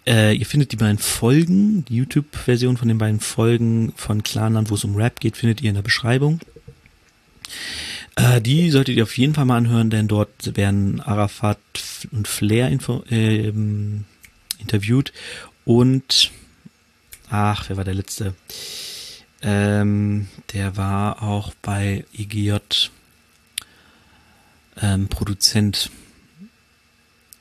Äh, 0.06 0.34
ihr 0.34 0.46
findet 0.46 0.72
die 0.72 0.76
beiden 0.76 0.98
Folgen, 0.98 1.84
die 1.84 1.96
YouTube-Version 1.96 2.76
von 2.76 2.88
den 2.88 2.98
beiden 2.98 3.20
Folgen 3.20 3.92
von 3.96 4.22
Clanland, 4.22 4.70
wo 4.70 4.74
es 4.74 4.84
um 4.84 4.96
Rap 4.96 5.20
geht, 5.20 5.36
findet 5.36 5.60
ihr 5.60 5.68
in 5.68 5.76
der 5.76 5.82
Beschreibung. 5.82 6.40
Äh, 8.16 8.40
die 8.40 8.70
solltet 8.70 8.96
ihr 8.96 9.04
auf 9.04 9.16
jeden 9.16 9.34
Fall 9.34 9.44
mal 9.44 9.58
anhören, 9.58 9.90
denn 9.90 10.08
dort 10.08 10.56
werden 10.56 11.00
Arafat 11.00 11.58
und 12.10 12.26
Flair 12.26 12.68
info, 12.68 13.04
äh, 13.10 13.52
interviewt 14.58 15.12
und 15.64 16.32
ach, 17.30 17.68
wer 17.68 17.76
war 17.76 17.84
der 17.84 17.94
letzte? 17.94 18.34
Ähm, 19.40 20.28
der 20.52 20.76
war 20.76 21.22
auch 21.22 21.52
bei 21.62 22.04
EGJ 22.12 22.56
ähm, 24.80 25.08
Produzent. 25.08 25.90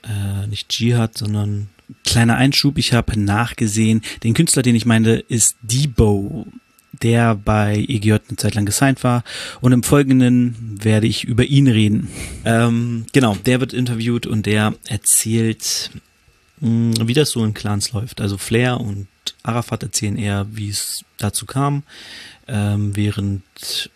Äh, 0.04 0.48
nicht 0.48 0.80
Jihad, 0.80 1.18
sondern 1.18 1.70
Kleiner 2.06 2.38
Einschub, 2.38 2.78
ich 2.78 2.94
habe 2.94 3.20
nachgesehen, 3.20 4.02
den 4.24 4.34
Künstler, 4.34 4.62
den 4.62 4.76
ich 4.76 4.86
meine, 4.86 5.16
ist 5.20 5.58
Debo, 5.62 6.48
der 7.02 7.36
bei 7.36 7.86
EGJ 7.88 8.14
eine 8.28 8.38
Zeit 8.38 8.56
lang 8.56 8.66
gesigned 8.66 9.04
war. 9.04 9.24
Und 9.62 9.72
im 9.72 9.84
Folgenden 9.84 10.84
werde 10.84 11.08
ich 11.08 11.24
über 11.24 11.46
ihn 11.46 11.68
reden. 11.68 12.10
Ähm, 12.46 13.06
genau, 13.14 13.36
der 13.36 13.60
wird 13.60 13.74
interviewt 13.74 14.28
und 14.28 14.46
der 14.46 14.74
erzählt, 14.88 15.92
mh, 16.60 16.98
hm, 16.98 17.08
wie 17.08 17.14
das 17.14 17.32
so 17.32 17.44
in 17.44 17.54
Clans 17.54 17.92
läuft. 17.92 18.22
Also 18.22 18.38
Flair 18.38 18.80
und 18.80 19.08
Arafat 19.44 19.84
erzählen 19.84 20.18
eher, 20.18 20.48
wie 20.52 20.70
es 20.70 21.04
dazu 21.18 21.46
kam, 21.46 21.84
ähm, 22.48 22.96
während 22.96 23.90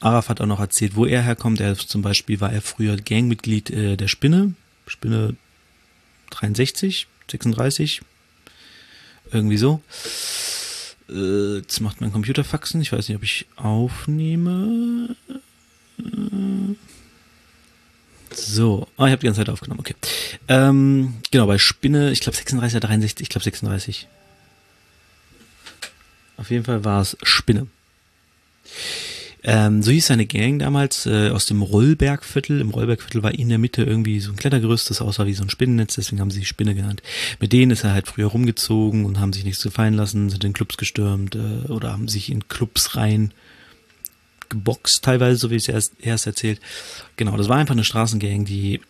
Arafat 0.00 0.40
auch 0.40 0.46
noch 0.46 0.60
erzählt, 0.60 0.96
wo 0.96 1.04
er 1.04 1.22
herkommt. 1.22 1.60
Er 1.60 1.76
zum 1.76 2.02
Beispiel 2.02 2.40
war 2.40 2.52
er 2.52 2.62
früher 2.62 2.96
Gangmitglied 2.96 3.70
äh, 3.70 3.96
der 3.96 4.08
Spinne, 4.08 4.54
Spinne 4.86 5.36
63, 6.30 7.06
36. 7.30 8.02
Irgendwie 9.30 9.58
so. 9.58 9.82
Äh, 11.08 11.58
jetzt 11.58 11.80
macht 11.80 12.00
mein 12.00 12.12
Computer 12.12 12.44
Faxen. 12.44 12.80
Ich 12.80 12.92
weiß 12.92 13.08
nicht, 13.08 13.16
ob 13.16 13.22
ich 13.22 13.46
aufnehme. 13.56 15.16
So. 18.32 18.88
Ah, 18.96 19.06
ich 19.06 19.12
habe 19.12 19.20
die 19.20 19.26
ganze 19.26 19.40
Zeit 19.40 19.48
aufgenommen. 19.48 19.80
Okay. 19.80 19.94
Ähm, 20.48 21.14
genau, 21.30 21.46
bei 21.46 21.58
Spinne, 21.58 22.12
ich 22.12 22.20
glaube 22.20 22.36
36 22.36 22.76
oder 22.76 22.88
63, 22.88 23.22
ich 23.24 23.28
glaube 23.28 23.44
36. 23.44 24.08
Auf 26.36 26.50
jeden 26.50 26.64
Fall 26.64 26.84
war 26.84 27.02
es 27.02 27.16
Spinne. 27.22 27.66
Ähm, 29.44 29.82
so 29.82 29.90
hieß 29.90 30.08
seine 30.08 30.26
Gang 30.26 30.58
damals 30.58 31.06
äh, 31.06 31.30
aus 31.30 31.46
dem 31.46 31.62
Rollbergviertel. 31.62 32.60
Im 32.60 32.70
Rollbergviertel 32.70 33.22
war 33.22 33.34
in 33.34 33.48
der 33.48 33.58
Mitte 33.58 33.84
irgendwie 33.84 34.20
so 34.20 34.32
ein 34.32 34.36
Klettergerüst, 34.36 34.90
das 34.90 35.00
aussah 35.00 35.26
wie 35.26 35.34
so 35.34 35.44
ein 35.44 35.50
Spinnennetz, 35.50 35.94
deswegen 35.94 36.20
haben 36.20 36.30
sie 36.30 36.40
sich 36.40 36.48
Spinne 36.48 36.74
genannt. 36.74 37.02
Mit 37.40 37.52
denen 37.52 37.70
ist 37.70 37.84
er 37.84 37.92
halt 37.92 38.08
früher 38.08 38.26
rumgezogen 38.26 39.04
und 39.04 39.20
haben 39.20 39.32
sich 39.32 39.44
nichts 39.44 39.62
gefallen 39.62 39.94
lassen, 39.94 40.30
sind 40.30 40.44
in 40.44 40.52
Clubs 40.52 40.76
gestürmt 40.76 41.36
äh, 41.36 41.70
oder 41.70 41.92
haben 41.92 42.08
sich 42.08 42.30
in 42.30 42.48
Clubs 42.48 42.96
rein 42.96 43.32
geboxt, 44.48 45.04
teilweise, 45.04 45.36
so 45.36 45.50
wie 45.50 45.56
es 45.56 45.68
erst, 45.68 45.92
erst 46.00 46.26
erzählt. 46.26 46.60
Genau, 47.16 47.36
das 47.36 47.48
war 47.48 47.58
einfach 47.58 47.74
eine 47.74 47.84
Straßengang, 47.84 48.44
die 48.44 48.80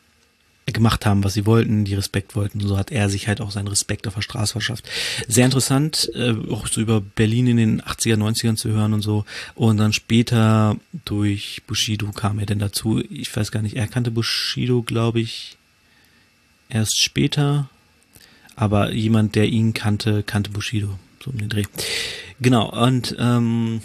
gemacht 0.73 1.07
haben, 1.07 1.25
was 1.25 1.35
sie 1.35 1.47
wollten, 1.47 1.85
die 1.85 1.95
Respekt 1.95 2.37
wollten. 2.37 2.61
So 2.61 2.77
hat 2.77 2.91
er 2.91 3.09
sich 3.09 3.29
halt 3.29 3.41
auch 3.41 3.51
seinen 3.51 3.69
Respekt 3.69 4.07
auf 4.07 4.15
der 4.15 4.23
Straße 4.23 4.53
verschafft. 4.53 4.89
Sehr 5.27 5.45
interessant, 5.45 6.11
äh, 6.15 6.35
auch 6.51 6.67
so 6.67 6.81
über 6.81 7.01
Berlin 7.01 7.47
in 7.47 7.57
den 7.57 7.83
80er, 7.83 8.17
90ern 8.17 8.57
zu 8.57 8.71
hören 8.71 8.93
und 8.93 9.03
so. 9.03 9.25
Und 9.55 9.79
dann 9.79 9.93
später 9.93 10.77
durch 11.05 11.63
Bushido 11.67 12.11
kam 12.13 12.39
er 12.39 12.47
denn 12.47 12.59
dazu. 12.59 13.03
Ich 13.11 13.35
weiß 13.35 13.51
gar 13.51 13.63
nicht, 13.63 13.77
er 13.77 13.87
kannte 13.87 14.11
Bushido, 14.11 14.83
glaube 14.83 15.21
ich, 15.21 15.57
erst 16.69 16.99
später. 16.99 17.69
Aber 18.57 18.93
jemand, 18.93 19.35
der 19.37 19.47
ihn 19.47 19.75
kannte, 19.75 20.23
kannte 20.23 20.51
Bushido. 20.51 20.99
So 21.23 21.31
um 21.31 21.39
den 21.39 21.49
Dreh. 21.49 21.65
Genau, 22.41 22.71
und 22.71 23.17
ähm, 23.19 23.81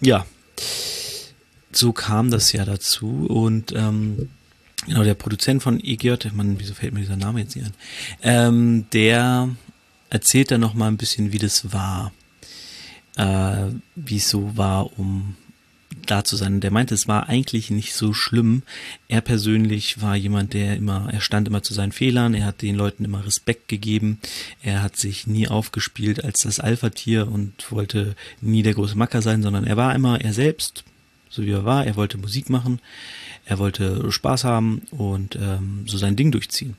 ja, 0.00 0.26
so 1.72 1.92
kam 1.92 2.30
das 2.30 2.52
ja 2.52 2.64
dazu. 2.64 3.26
Und 3.28 3.72
ähm, 3.72 4.30
Genau, 4.86 5.02
der 5.02 5.14
Produzent 5.14 5.62
von 5.62 5.80
EGJ, 5.82 6.28
man, 6.34 6.58
wieso 6.58 6.74
fällt 6.74 6.92
mir 6.92 7.00
dieser 7.00 7.16
Name 7.16 7.40
jetzt 7.40 7.56
nicht 7.56 7.66
an? 7.66 7.74
Ähm, 8.22 8.86
der 8.92 9.48
erzählt 10.10 10.50
dann 10.50 10.60
noch 10.60 10.74
mal 10.74 10.88
ein 10.88 10.96
bisschen, 10.96 11.32
wie 11.32 11.38
das 11.38 11.72
war, 11.72 12.12
äh, 13.16 13.66
wie 13.94 14.16
es 14.16 14.28
so 14.28 14.56
war, 14.56 14.98
um 14.98 15.36
da 16.06 16.24
zu 16.24 16.36
sein. 16.36 16.60
Der 16.60 16.70
meinte, 16.70 16.94
es 16.94 17.08
war 17.08 17.28
eigentlich 17.28 17.70
nicht 17.70 17.94
so 17.94 18.12
schlimm. 18.12 18.62
Er 19.08 19.20
persönlich 19.20 20.02
war 20.02 20.16
jemand, 20.16 20.52
der 20.52 20.76
immer, 20.76 21.08
er 21.10 21.20
stand 21.20 21.48
immer 21.48 21.62
zu 21.62 21.72
seinen 21.72 21.92
Fehlern, 21.92 22.34
er 22.34 22.46
hat 22.46 22.62
den 22.62 22.76
Leuten 22.76 23.04
immer 23.04 23.24
Respekt 23.24 23.68
gegeben, 23.68 24.18
er 24.62 24.82
hat 24.82 24.96
sich 24.96 25.26
nie 25.26 25.48
aufgespielt 25.48 26.24
als 26.24 26.42
das 26.42 26.60
Alpha-Tier 26.60 27.30
und 27.30 27.70
wollte 27.70 28.16
nie 28.40 28.62
der 28.62 28.74
große 28.74 28.96
Macker 28.98 29.22
sein, 29.22 29.42
sondern 29.42 29.64
er 29.64 29.76
war 29.76 29.94
immer 29.94 30.20
er 30.20 30.32
selbst, 30.32 30.84
so 31.28 31.42
wie 31.42 31.50
er 31.50 31.64
war. 31.64 31.86
Er 31.86 31.96
wollte 31.96 32.18
Musik 32.18 32.50
machen 32.50 32.80
er 33.44 33.58
wollte 33.58 34.10
Spaß 34.10 34.44
haben 34.44 34.82
und 34.90 35.36
ähm, 35.36 35.84
so 35.86 35.98
sein 35.98 36.16
Ding 36.16 36.32
durchziehen. 36.32 36.76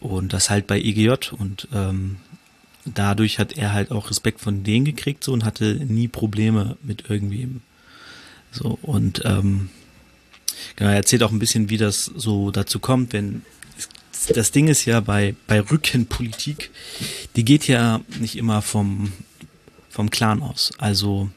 Und 0.00 0.32
das 0.32 0.50
halt 0.50 0.66
bei 0.66 0.80
EGJ 0.80 1.32
und 1.32 1.68
ähm, 1.72 2.16
dadurch 2.84 3.38
hat 3.38 3.56
er 3.56 3.72
halt 3.72 3.90
auch 3.90 4.10
Respekt 4.10 4.40
von 4.40 4.64
denen 4.64 4.84
gekriegt 4.84 5.24
so 5.24 5.32
und 5.32 5.44
hatte 5.44 5.74
nie 5.86 6.08
Probleme 6.08 6.76
mit 6.82 7.08
irgendwem. 7.08 7.60
So 8.50 8.78
und 8.82 9.22
ähm, 9.24 9.70
genau, 10.76 10.90
er 10.90 10.96
erzählt 10.96 11.22
auch 11.22 11.30
ein 11.30 11.38
bisschen, 11.38 11.70
wie 11.70 11.78
das 11.78 12.04
so 12.04 12.50
dazu 12.50 12.78
kommt, 12.80 13.12
wenn 13.12 13.42
das 14.28 14.50
Ding 14.50 14.68
ist 14.68 14.84
ja 14.86 15.00
bei 15.00 15.34
bei 15.46 15.60
Rückenpolitik, 15.60 16.70
die 17.36 17.44
geht 17.44 17.68
ja 17.68 18.00
nicht 18.18 18.36
immer 18.36 18.62
vom 18.62 19.12
vom 19.90 20.10
Clan 20.10 20.42
aus. 20.42 20.72
Also 20.78 21.30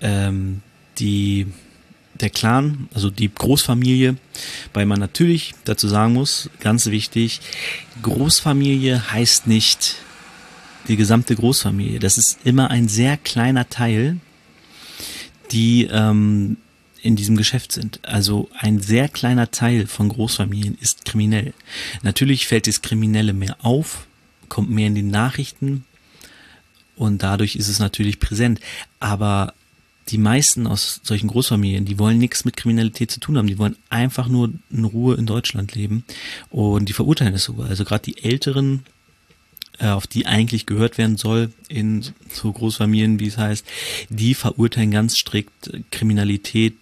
ähm, 0.00 0.62
die 1.00 1.46
der 2.20 2.30
Clan, 2.30 2.88
also 2.92 3.10
die 3.10 3.32
Großfamilie, 3.32 4.16
weil 4.74 4.86
man 4.86 5.00
natürlich 5.00 5.54
dazu 5.64 5.88
sagen 5.88 6.12
muss, 6.12 6.50
ganz 6.60 6.86
wichtig, 6.86 7.40
Großfamilie 8.02 9.10
heißt 9.10 9.46
nicht 9.46 9.96
die 10.88 10.96
gesamte 10.96 11.34
Großfamilie. 11.34 11.98
Das 11.98 12.18
ist 12.18 12.38
immer 12.44 12.70
ein 12.70 12.88
sehr 12.88 13.16
kleiner 13.16 13.68
Teil, 13.68 14.18
die 15.50 15.88
ähm, 15.90 16.58
in 17.02 17.16
diesem 17.16 17.36
Geschäft 17.36 17.72
sind. 17.72 18.00
Also 18.02 18.50
ein 18.58 18.80
sehr 18.80 19.08
kleiner 19.08 19.50
Teil 19.50 19.86
von 19.86 20.08
Großfamilien 20.08 20.76
ist 20.80 21.04
kriminell. 21.04 21.54
Natürlich 22.02 22.46
fällt 22.46 22.66
das 22.66 22.82
Kriminelle 22.82 23.32
mehr 23.32 23.56
auf, 23.62 24.06
kommt 24.48 24.70
mehr 24.70 24.88
in 24.88 24.94
die 24.94 25.02
Nachrichten 25.02 25.84
und 26.96 27.22
dadurch 27.22 27.56
ist 27.56 27.68
es 27.68 27.78
natürlich 27.78 28.20
präsent. 28.20 28.60
Aber 28.98 29.54
die 30.10 30.18
meisten 30.18 30.66
aus 30.66 31.00
solchen 31.02 31.28
Großfamilien, 31.28 31.84
die 31.84 31.98
wollen 31.98 32.18
nichts 32.18 32.44
mit 32.44 32.56
Kriminalität 32.56 33.10
zu 33.10 33.20
tun 33.20 33.38
haben, 33.38 33.46
die 33.46 33.58
wollen 33.58 33.76
einfach 33.88 34.28
nur 34.28 34.52
in 34.70 34.84
Ruhe 34.84 35.14
in 35.14 35.26
Deutschland 35.26 35.74
leben. 35.74 36.04
Und 36.50 36.88
die 36.88 36.92
verurteilen 36.92 37.34
es 37.34 37.44
sogar. 37.44 37.68
Also 37.68 37.84
gerade 37.84 38.04
die 38.04 38.22
Älteren, 38.22 38.84
äh, 39.78 39.88
auf 39.88 40.06
die 40.06 40.26
eigentlich 40.26 40.66
gehört 40.66 40.98
werden 40.98 41.16
soll 41.16 41.52
in 41.68 42.04
so 42.32 42.52
Großfamilien, 42.52 43.20
wie 43.20 43.28
es 43.28 43.38
heißt, 43.38 43.64
die 44.08 44.34
verurteilen 44.34 44.90
ganz 44.90 45.16
strikt 45.16 45.70
Kriminalität 45.90 46.74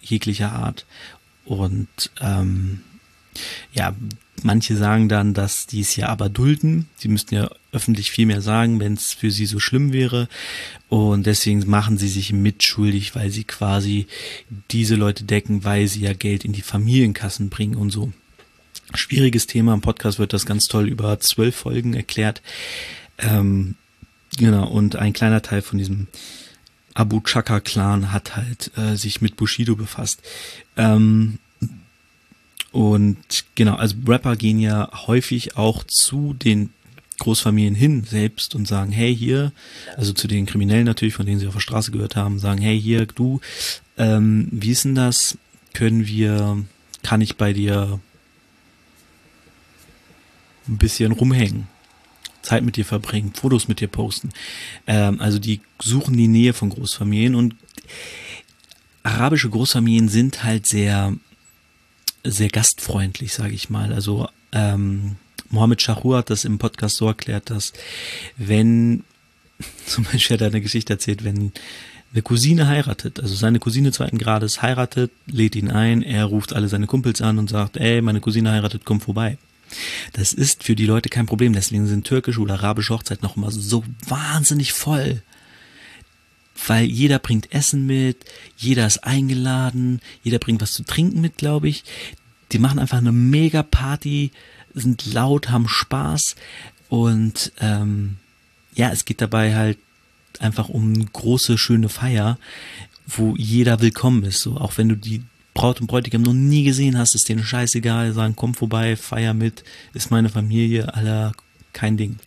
jeglicher 0.00 0.52
Art. 0.52 0.86
Und 1.44 1.88
ähm, 2.20 2.82
ja, 3.72 3.94
Manche 4.42 4.76
sagen 4.76 5.08
dann, 5.08 5.34
dass 5.34 5.66
die 5.66 5.80
es 5.80 5.96
ja 5.96 6.08
aber 6.08 6.28
dulden. 6.28 6.88
Sie 6.96 7.08
müssten 7.08 7.34
ja 7.34 7.50
öffentlich 7.72 8.10
viel 8.10 8.26
mehr 8.26 8.40
sagen, 8.40 8.80
wenn 8.80 8.94
es 8.94 9.12
für 9.12 9.30
sie 9.30 9.46
so 9.46 9.60
schlimm 9.60 9.92
wäre. 9.92 10.28
Und 10.88 11.26
deswegen 11.26 11.68
machen 11.68 11.98
sie 11.98 12.08
sich 12.08 12.32
mitschuldig, 12.32 13.14
weil 13.14 13.30
sie 13.30 13.44
quasi 13.44 14.06
diese 14.70 14.96
Leute 14.96 15.24
decken, 15.24 15.64
weil 15.64 15.88
sie 15.88 16.00
ja 16.00 16.12
Geld 16.12 16.44
in 16.44 16.52
die 16.52 16.62
Familienkassen 16.62 17.50
bringen 17.50 17.76
und 17.76 17.90
so. 17.90 18.12
Schwieriges 18.94 19.46
Thema. 19.46 19.74
Im 19.74 19.80
Podcast 19.80 20.18
wird 20.18 20.32
das 20.32 20.46
ganz 20.46 20.66
toll 20.66 20.88
über 20.88 21.20
zwölf 21.20 21.56
Folgen 21.56 21.94
erklärt. 21.94 22.42
Ähm, 23.18 23.76
genau, 24.36 24.66
und 24.68 24.96
ein 24.96 25.12
kleiner 25.12 25.42
Teil 25.42 25.62
von 25.62 25.78
diesem 25.78 26.08
Abu 26.94 27.20
Chaka 27.20 27.60
Clan 27.60 28.12
hat 28.12 28.36
halt 28.36 28.72
äh, 28.76 28.96
sich 28.96 29.20
mit 29.20 29.36
Bushido 29.36 29.76
befasst. 29.76 30.22
Ähm, 30.76 31.38
und 32.72 33.44
genau, 33.54 33.74
also 33.74 33.96
Rapper 34.06 34.36
gehen 34.36 34.60
ja 34.60 34.90
häufig 35.06 35.56
auch 35.56 35.84
zu 35.84 36.34
den 36.34 36.70
Großfamilien 37.18 37.74
hin 37.74 38.04
selbst 38.04 38.54
und 38.54 38.66
sagen, 38.66 38.92
hey 38.92 39.14
hier, 39.14 39.52
also 39.96 40.12
zu 40.12 40.26
den 40.26 40.46
Kriminellen 40.46 40.86
natürlich, 40.86 41.14
von 41.14 41.26
denen 41.26 41.38
sie 41.38 41.46
auf 41.46 41.54
der 41.54 41.60
Straße 41.60 41.90
gehört 41.90 42.16
haben, 42.16 42.38
sagen, 42.38 42.60
hey 42.60 42.80
hier, 42.80 43.06
du, 43.06 43.40
ähm, 43.98 44.48
wie 44.50 44.70
ist 44.70 44.84
denn 44.84 44.94
das? 44.94 45.36
Können 45.74 46.06
wir, 46.06 46.64
kann 47.02 47.20
ich 47.20 47.36
bei 47.36 47.52
dir 47.52 48.00
ein 50.66 50.78
bisschen 50.78 51.12
rumhängen? 51.12 51.68
Zeit 52.42 52.64
mit 52.64 52.76
dir 52.76 52.86
verbringen, 52.86 53.34
Fotos 53.34 53.68
mit 53.68 53.80
dir 53.80 53.88
posten. 53.88 54.30
Ähm, 54.86 55.20
also 55.20 55.38
die 55.38 55.60
suchen 55.80 56.16
die 56.16 56.28
Nähe 56.28 56.54
von 56.54 56.70
Großfamilien 56.70 57.34
und 57.34 57.54
arabische 59.02 59.50
Großfamilien 59.50 60.08
sind 60.08 60.42
halt 60.42 60.66
sehr 60.66 61.14
sehr 62.24 62.48
gastfreundlich, 62.48 63.32
sage 63.32 63.54
ich 63.54 63.70
mal. 63.70 63.92
Also 63.92 64.28
ähm, 64.52 65.16
Mohammed 65.50 65.82
Shahur 65.82 66.18
hat 66.18 66.30
das 66.30 66.44
im 66.44 66.58
Podcast 66.58 66.96
so 66.96 67.06
erklärt, 67.06 67.50
dass 67.50 67.72
wenn, 68.36 69.04
zum 69.86 70.04
Beispiel 70.04 70.34
hat 70.34 70.42
er 70.42 70.48
eine 70.48 70.60
Geschichte 70.60 70.92
erzählt, 70.92 71.24
wenn 71.24 71.52
eine 72.12 72.22
Cousine 72.22 72.66
heiratet, 72.66 73.20
also 73.20 73.34
seine 73.34 73.60
Cousine 73.60 73.92
zweiten 73.92 74.18
Grades 74.18 74.62
heiratet, 74.62 75.12
lädt 75.26 75.54
ihn 75.54 75.70
ein, 75.70 76.02
er 76.02 76.24
ruft 76.24 76.52
alle 76.52 76.68
seine 76.68 76.86
Kumpels 76.86 77.22
an 77.22 77.38
und 77.38 77.48
sagt, 77.48 77.76
ey, 77.76 78.02
meine 78.02 78.20
Cousine 78.20 78.50
heiratet, 78.50 78.82
komm 78.84 79.00
vorbei. 79.00 79.38
Das 80.12 80.32
ist 80.32 80.64
für 80.64 80.74
die 80.74 80.86
Leute 80.86 81.08
kein 81.08 81.26
Problem, 81.26 81.52
deswegen 81.52 81.86
sind 81.86 82.04
türkische 82.04 82.40
oder 82.40 82.54
arabische 82.54 82.92
Hochzeiten 82.92 83.24
noch 83.24 83.36
immer 83.36 83.52
so 83.52 83.84
wahnsinnig 84.08 84.72
voll 84.72 85.22
weil 86.66 86.84
jeder 86.84 87.18
bringt 87.18 87.52
Essen 87.52 87.86
mit, 87.86 88.24
jeder 88.56 88.86
ist 88.86 89.04
eingeladen, 89.04 90.00
jeder 90.22 90.38
bringt 90.38 90.62
was 90.62 90.72
zu 90.72 90.84
trinken 90.84 91.20
mit, 91.20 91.36
glaube 91.36 91.68
ich. 91.68 91.84
Die 92.52 92.58
machen 92.58 92.78
einfach 92.78 92.98
eine 92.98 93.12
mega 93.12 93.62
Party, 93.62 94.32
sind 94.74 95.12
laut, 95.12 95.50
haben 95.50 95.68
Spaß 95.68 96.36
und 96.88 97.52
ähm, 97.60 98.16
ja, 98.74 98.90
es 98.90 99.04
geht 99.04 99.20
dabei 99.20 99.54
halt 99.54 99.78
einfach 100.38 100.68
um 100.68 100.94
eine 100.94 101.04
große, 101.04 101.58
schöne 101.58 101.88
Feier, 101.88 102.38
wo 103.06 103.34
jeder 103.36 103.80
willkommen 103.80 104.24
ist. 104.24 104.40
So, 104.40 104.56
auch 104.56 104.78
wenn 104.78 104.88
du 104.88 104.96
die 104.96 105.22
Braut 105.54 105.80
und 105.80 105.88
Bräutigam 105.88 106.22
noch 106.22 106.32
nie 106.32 106.64
gesehen 106.64 106.96
hast, 106.96 107.14
ist 107.14 107.28
denen 107.28 107.44
scheißegal, 107.44 108.12
sagen, 108.12 108.36
komm 108.36 108.54
vorbei, 108.54 108.96
feier 108.96 109.34
mit, 109.34 109.64
ist 109.94 110.10
meine 110.10 110.28
Familie, 110.28 110.94
aller 110.94 111.32
kein 111.72 111.96
Ding. 111.96 112.18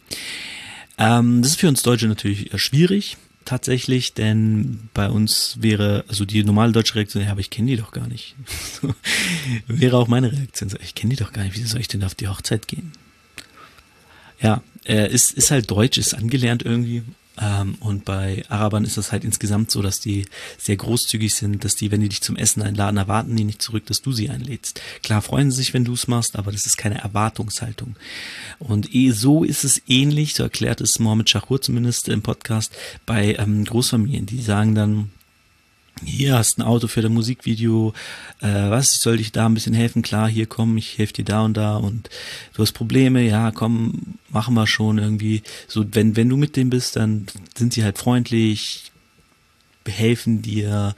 Ähm, 0.98 1.41
das 1.41 1.52
ist 1.52 1.60
für 1.60 1.69
uns 1.69 1.84
Deutsche 1.84 2.08
natürlich 2.08 2.50
schwierig, 2.56 3.17
tatsächlich, 3.45 4.13
denn 4.13 4.89
bei 4.93 5.10
uns 5.10 5.58
wäre, 5.60 6.06
also 6.08 6.25
die 6.25 6.43
normale 6.43 6.71
deutsche 6.71 6.95
Reaktion, 6.95 7.23
ja, 7.23 7.32
aber 7.32 7.39
ich 7.39 7.49
kenne 7.49 7.71
die 7.71 7.77
doch 7.77 7.91
gar 7.91 8.08
nicht. 8.08 8.36
wäre 9.67 9.97
auch 9.97 10.08
meine 10.08 10.32
Reaktion, 10.32 10.71
ich 10.82 10.95
kenne 10.95 11.15
die 11.15 11.23
doch 11.23 11.34
gar 11.34 11.43
nicht, 11.43 11.56
wie 11.56 11.63
soll 11.63 11.82
ich 11.82 11.88
denn 11.88 12.03
auf 12.03 12.15
die 12.15 12.27
Hochzeit 12.27 12.67
gehen? 12.67 12.91
Ja, 14.41 14.62
äh, 14.86 15.12
ist, 15.12 15.32
ist 15.32 15.51
halt 15.51 15.71
deutsch, 15.71 15.97
ist 15.97 16.13
angelernt 16.13 16.63
irgendwie 16.63 17.03
Ähm, 17.41 17.76
und 17.80 18.06
bei 18.06 18.43
Arabern 18.50 18.84
ist 18.84 18.98
das 18.98 19.12
halt 19.12 19.24
insgesamt 19.24 19.72
so, 19.72 19.82
dass 19.82 20.00
die 20.00 20.26
sehr 20.58 20.78
großzügig 20.78 21.34
sind, 21.34 21.63
dass 21.63 21.76
die, 21.76 21.91
wenn 21.91 22.02
die 22.02 22.10
dich 22.10 22.22
zum 22.22 22.36
Essen 22.36 22.62
einladen, 22.62 22.98
erwarten 22.98 23.36
die 23.36 23.43
nicht 23.43 23.62
zurück, 23.62 23.86
dass 23.88 24.02
du 24.02 24.12
sie 24.12 24.30
einlädst. 24.30 24.82
Klar 25.02 25.22
freuen 25.22 25.52
sie 25.52 25.58
sich, 25.58 25.74
wenn 25.74 25.86
du 25.86 25.93
es 25.93 26.08
machst, 26.08 26.36
aber 26.36 26.52
das 26.52 26.65
ist 26.65 26.78
keine 26.78 27.00
Erwartungshaltung. 27.00 27.96
Und 28.60 28.93
eh, 28.93 29.12
so 29.12 29.43
ist 29.43 29.63
es 29.63 29.82
ähnlich, 29.88 30.36
so 30.36 30.43
erklärt 30.43 30.82
es 30.82 31.00
Mohammed 31.00 31.30
Shahur 31.30 31.62
zumindest 31.62 32.08
im 32.10 32.22
Podcast, 32.22 32.76
bei 33.06 33.36
ähm, 33.39 33.65
Großfamilien. 33.65 34.26
Die 34.26 34.41
sagen 34.41 34.76
dann, 34.76 35.12
hier 36.03 36.38
hast 36.38 36.58
ein 36.58 36.63
Auto 36.63 36.88
für 36.88 37.01
das 37.01 37.12
Musikvideo, 37.12 37.93
äh, 38.41 38.69
was, 38.69 39.01
soll 39.01 39.19
ich 39.19 39.32
da 39.32 39.45
ein 39.45 39.53
bisschen 39.53 39.73
helfen? 39.73 40.01
Klar, 40.01 40.27
hier 40.27 40.47
komm, 40.47 40.77
ich 40.77 40.97
helfe 40.97 41.13
dir 41.13 41.25
da 41.25 41.41
und 41.41 41.56
da 41.56 41.77
und 41.77 42.10
du 42.53 42.62
hast 42.62 42.73
Probleme, 42.73 43.21
ja, 43.21 43.51
komm, 43.51 44.15
machen 44.29 44.56
wir 44.56 44.67
schon 44.67 44.97
irgendwie. 44.97 45.43
So, 45.67 45.86
wenn, 45.93 46.15
wenn 46.15 46.29
du 46.29 46.38
mit 46.38 46.56
dem 46.56 46.69
bist, 46.69 46.95
dann 46.95 47.27
sind 47.56 47.73
sie 47.73 47.84
halt 47.84 47.97
freundlich, 47.97 48.91
helfen 49.88 50.41
dir, 50.41 50.95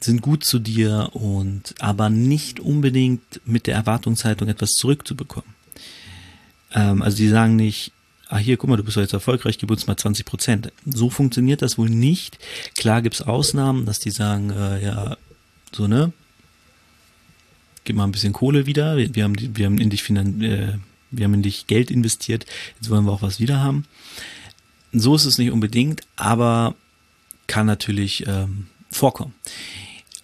sind 0.00 0.20
gut 0.20 0.44
zu 0.44 0.58
dir 0.58 1.10
und 1.12 1.74
aber 1.80 2.10
nicht 2.10 2.60
unbedingt 2.60 3.40
mit 3.44 3.66
der 3.66 3.74
Erwartungshaltung 3.74 4.48
etwas 4.48 4.72
zurückzubekommen. 4.72 5.54
Ähm, 6.74 7.02
also 7.02 7.16
die 7.16 7.28
sagen 7.28 7.56
nicht, 7.56 7.92
ah 8.28 8.38
hier, 8.38 8.56
guck 8.56 8.68
mal, 8.70 8.76
du 8.76 8.84
bist 8.84 8.96
jetzt 8.96 9.12
erfolgreich, 9.12 9.58
gib 9.58 9.70
uns 9.70 9.86
mal 9.86 9.96
20 9.96 10.24
Prozent. 10.24 10.72
So 10.84 11.10
funktioniert 11.10 11.62
das 11.62 11.78
wohl 11.78 11.88
nicht. 11.88 12.38
Klar 12.76 13.02
gibt's 13.02 13.22
Ausnahmen, 13.22 13.86
dass 13.86 13.98
die 13.98 14.10
sagen, 14.10 14.50
äh, 14.50 14.84
ja, 14.84 15.16
so, 15.72 15.86
ne, 15.86 16.12
gib 17.84 17.96
mal 17.96 18.04
ein 18.04 18.12
bisschen 18.12 18.32
Kohle 18.32 18.66
wieder, 18.66 18.96
wir, 18.96 19.14
wir 19.14 19.24
haben, 19.24 19.36
wir 19.38 19.66
haben 19.66 19.78
in 19.78 19.90
dich 19.90 20.08
äh, 20.10 20.74
wir 21.10 21.24
haben 21.24 21.34
in 21.34 21.42
dich 21.42 21.66
Geld 21.66 21.90
investiert, 21.90 22.44
jetzt 22.80 22.90
wollen 22.90 23.04
wir 23.04 23.12
auch 23.12 23.22
was 23.22 23.40
wieder 23.40 23.60
haben. 23.60 23.84
So 24.92 25.14
ist 25.14 25.24
es 25.24 25.38
nicht 25.38 25.50
unbedingt, 25.50 26.02
aber 26.16 26.74
kann 27.46 27.66
natürlich 27.66 28.26
ähm, 28.26 28.66
vorkommen. 28.90 29.34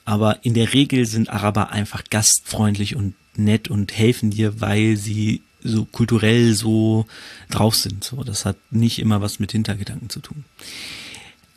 Aber 0.05 0.45
in 0.45 0.55
der 0.55 0.73
Regel 0.73 1.07
sind 1.07 1.31
Araber 1.31 1.71
einfach 1.71 2.05
gastfreundlich 2.11 2.97
und 2.97 3.15
nett 3.37 3.69
und 3.69 3.97
helfen 3.97 4.31
dir, 4.31 4.61
weil 4.61 4.97
sie 4.97 5.43
so 5.63 5.85
kulturell 5.85 6.55
so 6.55 7.07
drauf 7.51 7.75
sind. 7.75 8.05
So, 8.05 8.23
das 8.25 8.45
hat 8.45 8.57
nicht 8.71 8.99
immer 8.99 9.21
was 9.21 9.39
mit 9.39 9.53
Hintergedanken 9.53 10.11
zu 10.11 10.21
tun. 10.21 10.45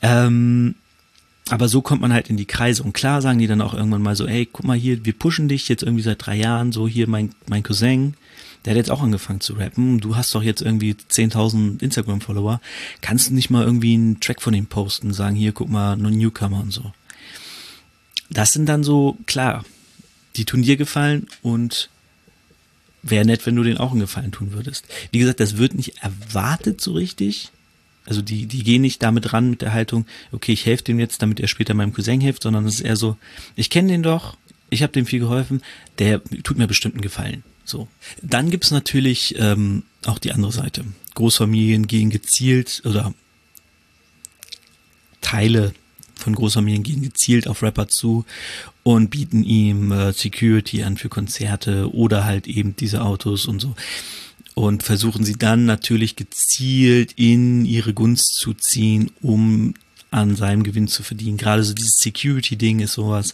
Ähm, 0.01 0.75
aber 1.49 1.67
so 1.67 1.81
kommt 1.81 2.01
man 2.01 2.11
halt 2.11 2.29
in 2.29 2.37
die 2.37 2.45
Kreise 2.45 2.81
und 2.83 2.93
klar 2.93 3.21
sagen 3.21 3.37
die 3.37 3.47
dann 3.47 3.61
auch 3.61 3.73
irgendwann 3.73 4.01
mal 4.01 4.15
so, 4.15 4.25
ey, 4.25 4.47
guck 4.51 4.65
mal 4.65 4.77
hier, 4.77 5.05
wir 5.05 5.13
pushen 5.13 5.47
dich 5.47 5.67
jetzt 5.67 5.83
irgendwie 5.83 6.03
seit 6.03 6.25
drei 6.25 6.35
Jahren, 6.35 6.71
so 6.71 6.87
hier 6.87 7.07
mein, 7.07 7.31
mein 7.47 7.61
Cousin, 7.61 8.15
der 8.63 8.71
hat 8.71 8.77
jetzt 8.77 8.89
auch 8.89 9.03
angefangen 9.03 9.41
zu 9.41 9.53
rappen, 9.53 9.99
du 9.99 10.15
hast 10.15 10.33
doch 10.33 10.41
jetzt 10.41 10.61
irgendwie 10.61 10.93
10.000 10.93 11.83
Instagram-Follower, 11.83 12.61
kannst 13.01 13.29
du 13.29 13.35
nicht 13.35 13.51
mal 13.51 13.63
irgendwie 13.63 13.93
einen 13.93 14.19
Track 14.19 14.41
von 14.41 14.55
ihm 14.55 14.65
posten, 14.65 15.13
sagen 15.13 15.35
hier, 15.35 15.51
guck 15.51 15.69
mal, 15.69 15.95
nur 15.95 16.09
Newcomer 16.09 16.61
und 16.61 16.71
so. 16.71 16.91
Das 18.31 18.53
sind 18.53 18.65
dann 18.65 18.83
so, 18.83 19.17
klar, 19.27 19.63
die 20.35 20.45
tun 20.45 20.63
dir 20.63 20.77
gefallen 20.77 21.27
und 21.43 21.89
wäre 23.05 23.25
nett, 23.25 23.45
wenn 23.45 23.55
du 23.55 23.63
den 23.63 23.77
auch 23.77 23.91
einen 23.91 24.01
Gefallen 24.01 24.31
tun 24.31 24.51
würdest. 24.51 24.85
Wie 25.11 25.19
gesagt, 25.19 25.39
das 25.39 25.57
wird 25.57 25.75
nicht 25.75 26.01
erwartet 26.01 26.81
so 26.81 26.93
richtig. 26.93 27.51
Also 28.05 28.21
die, 28.21 28.45
die 28.45 28.63
gehen 28.63 28.81
nicht 28.81 29.01
damit 29.01 29.33
ran 29.33 29.49
mit 29.49 29.61
der 29.61 29.73
Haltung, 29.73 30.05
okay, 30.31 30.51
ich 30.51 30.65
helfe 30.65 30.83
dem 30.83 30.99
jetzt, 30.99 31.21
damit 31.21 31.39
er 31.39 31.47
später 31.47 31.73
meinem 31.73 31.93
Cousin 31.93 32.21
hilft, 32.21 32.43
sondern 32.43 32.65
es 32.65 32.75
ist 32.75 32.81
eher 32.81 32.97
so, 32.97 33.17
ich 33.55 33.69
kenne 33.69 33.91
den 33.91 34.03
doch, 34.03 34.37
ich 34.69 34.83
habe 34.83 34.93
dem 34.93 35.05
viel 35.05 35.19
geholfen, 35.19 35.61
der 35.97 36.21
tut 36.43 36.57
mir 36.57 36.67
bestimmt 36.67 36.95
einen 36.95 37.01
Gefallen. 37.01 37.43
So. 37.63 37.87
Dann 38.21 38.51
gibt's 38.51 38.69
natürlich 38.69 39.35
ähm, 39.39 39.83
auch 40.05 40.19
die 40.19 40.31
andere 40.31 40.51
Seite. 40.51 40.85
Großfamilien 41.15 41.87
gehen 41.87 42.11
gezielt 42.11 42.83
oder 42.85 43.13
Teile 45.21 45.73
von 46.15 46.35
Großfamilien 46.35 46.83
gehen 46.83 47.01
gezielt 47.01 47.47
auf 47.47 47.61
Rapper 47.61 47.87
zu 47.87 48.25
und 48.83 49.09
bieten 49.09 49.43
ihm 49.43 49.91
äh, 49.91 50.13
Security 50.13 50.83
an 50.83 50.97
für 50.97 51.09
Konzerte 51.09 51.93
oder 51.93 52.25
halt 52.25 52.47
eben 52.47 52.75
diese 52.75 53.01
Autos 53.01 53.45
und 53.45 53.59
so. 53.59 53.75
Und 54.53 54.83
versuchen 54.83 55.25
sie 55.25 55.35
dann 55.35 55.65
natürlich 55.65 56.15
gezielt 56.15 57.13
in 57.17 57.65
ihre 57.65 57.93
Gunst 57.93 58.35
zu 58.35 58.53
ziehen, 58.53 59.11
um 59.21 59.73
an 60.11 60.35
seinem 60.35 60.63
Gewinn 60.63 60.87
zu 60.87 61.03
verdienen. 61.03 61.37
Gerade 61.37 61.63
so 61.63 61.73
dieses 61.73 61.97
Security-Ding 61.97 62.79
ist 62.79 62.93
sowas, 62.93 63.33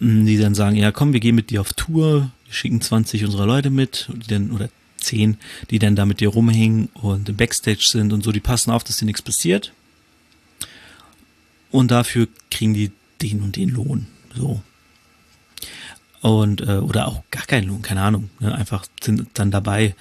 die 0.00 0.36
dann 0.36 0.54
sagen, 0.54 0.76
ja 0.76 0.92
komm, 0.92 1.12
wir 1.12 1.20
gehen 1.20 1.34
mit 1.34 1.50
dir 1.50 1.60
auf 1.60 1.72
Tour, 1.72 2.30
wir 2.44 2.54
schicken 2.54 2.80
20 2.80 3.24
unserer 3.24 3.46
Leute 3.46 3.70
mit, 3.70 4.08
die 4.12 4.28
dann, 4.28 4.50
oder 4.50 4.68
10, 5.00 5.38
die 5.70 5.78
dann 5.78 5.96
da 5.96 6.04
mit 6.04 6.20
dir 6.20 6.28
rumhängen 6.28 6.88
und 6.94 7.28
im 7.28 7.36
Backstage 7.36 7.86
sind 7.86 8.12
und 8.12 8.22
so, 8.22 8.32
die 8.32 8.40
passen 8.40 8.70
auf, 8.70 8.84
dass 8.84 8.98
dir 8.98 9.06
nichts 9.06 9.22
passiert. 9.22 9.72
Und 11.70 11.90
dafür 11.90 12.28
kriegen 12.50 12.74
die 12.74 12.90
den 13.22 13.40
und 13.42 13.56
den 13.56 13.70
Lohn. 13.70 14.06
So. 14.34 14.62
Und, 16.20 16.60
äh, 16.62 16.78
oder 16.78 17.08
auch 17.08 17.22
gar 17.30 17.46
keinen 17.46 17.68
Lohn, 17.68 17.82
keine 17.82 18.02
Ahnung. 18.02 18.30
Ne? 18.40 18.54
Einfach 18.54 18.86
sind 19.00 19.26
dann 19.34 19.50
dabei 19.50 19.94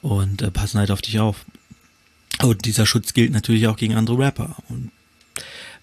und 0.00 0.42
äh, 0.42 0.50
passen 0.50 0.78
halt 0.78 0.90
auf 0.90 1.02
dich 1.02 1.20
auf. 1.20 1.44
Und 2.42 2.64
dieser 2.64 2.86
Schutz 2.86 3.14
gilt 3.14 3.32
natürlich 3.32 3.66
auch 3.66 3.76
gegen 3.76 3.94
andere 3.94 4.18
Rapper. 4.18 4.56
Und 4.68 4.90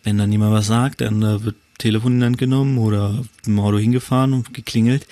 wenn 0.03 0.17
dann 0.17 0.31
jemand 0.31 0.53
was 0.53 0.67
sagt, 0.67 1.01
dann 1.01 1.21
äh, 1.21 1.43
wird 1.43 1.55
Telefon 1.77 2.17
in 2.17 2.23
Hand 2.23 2.37
genommen 2.37 2.77
oder 2.77 3.23
im 3.45 3.59
Auto 3.59 3.77
hingefahren 3.77 4.33
und 4.33 4.53
geklingelt. 4.53 5.07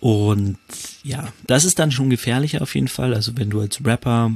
Und 0.00 0.58
ja, 1.02 1.32
das 1.46 1.64
ist 1.64 1.78
dann 1.78 1.92
schon 1.92 2.10
gefährlicher 2.10 2.62
auf 2.62 2.74
jeden 2.74 2.88
Fall. 2.88 3.14
Also 3.14 3.36
wenn 3.36 3.50
du 3.50 3.60
als 3.60 3.84
Rapper 3.84 4.32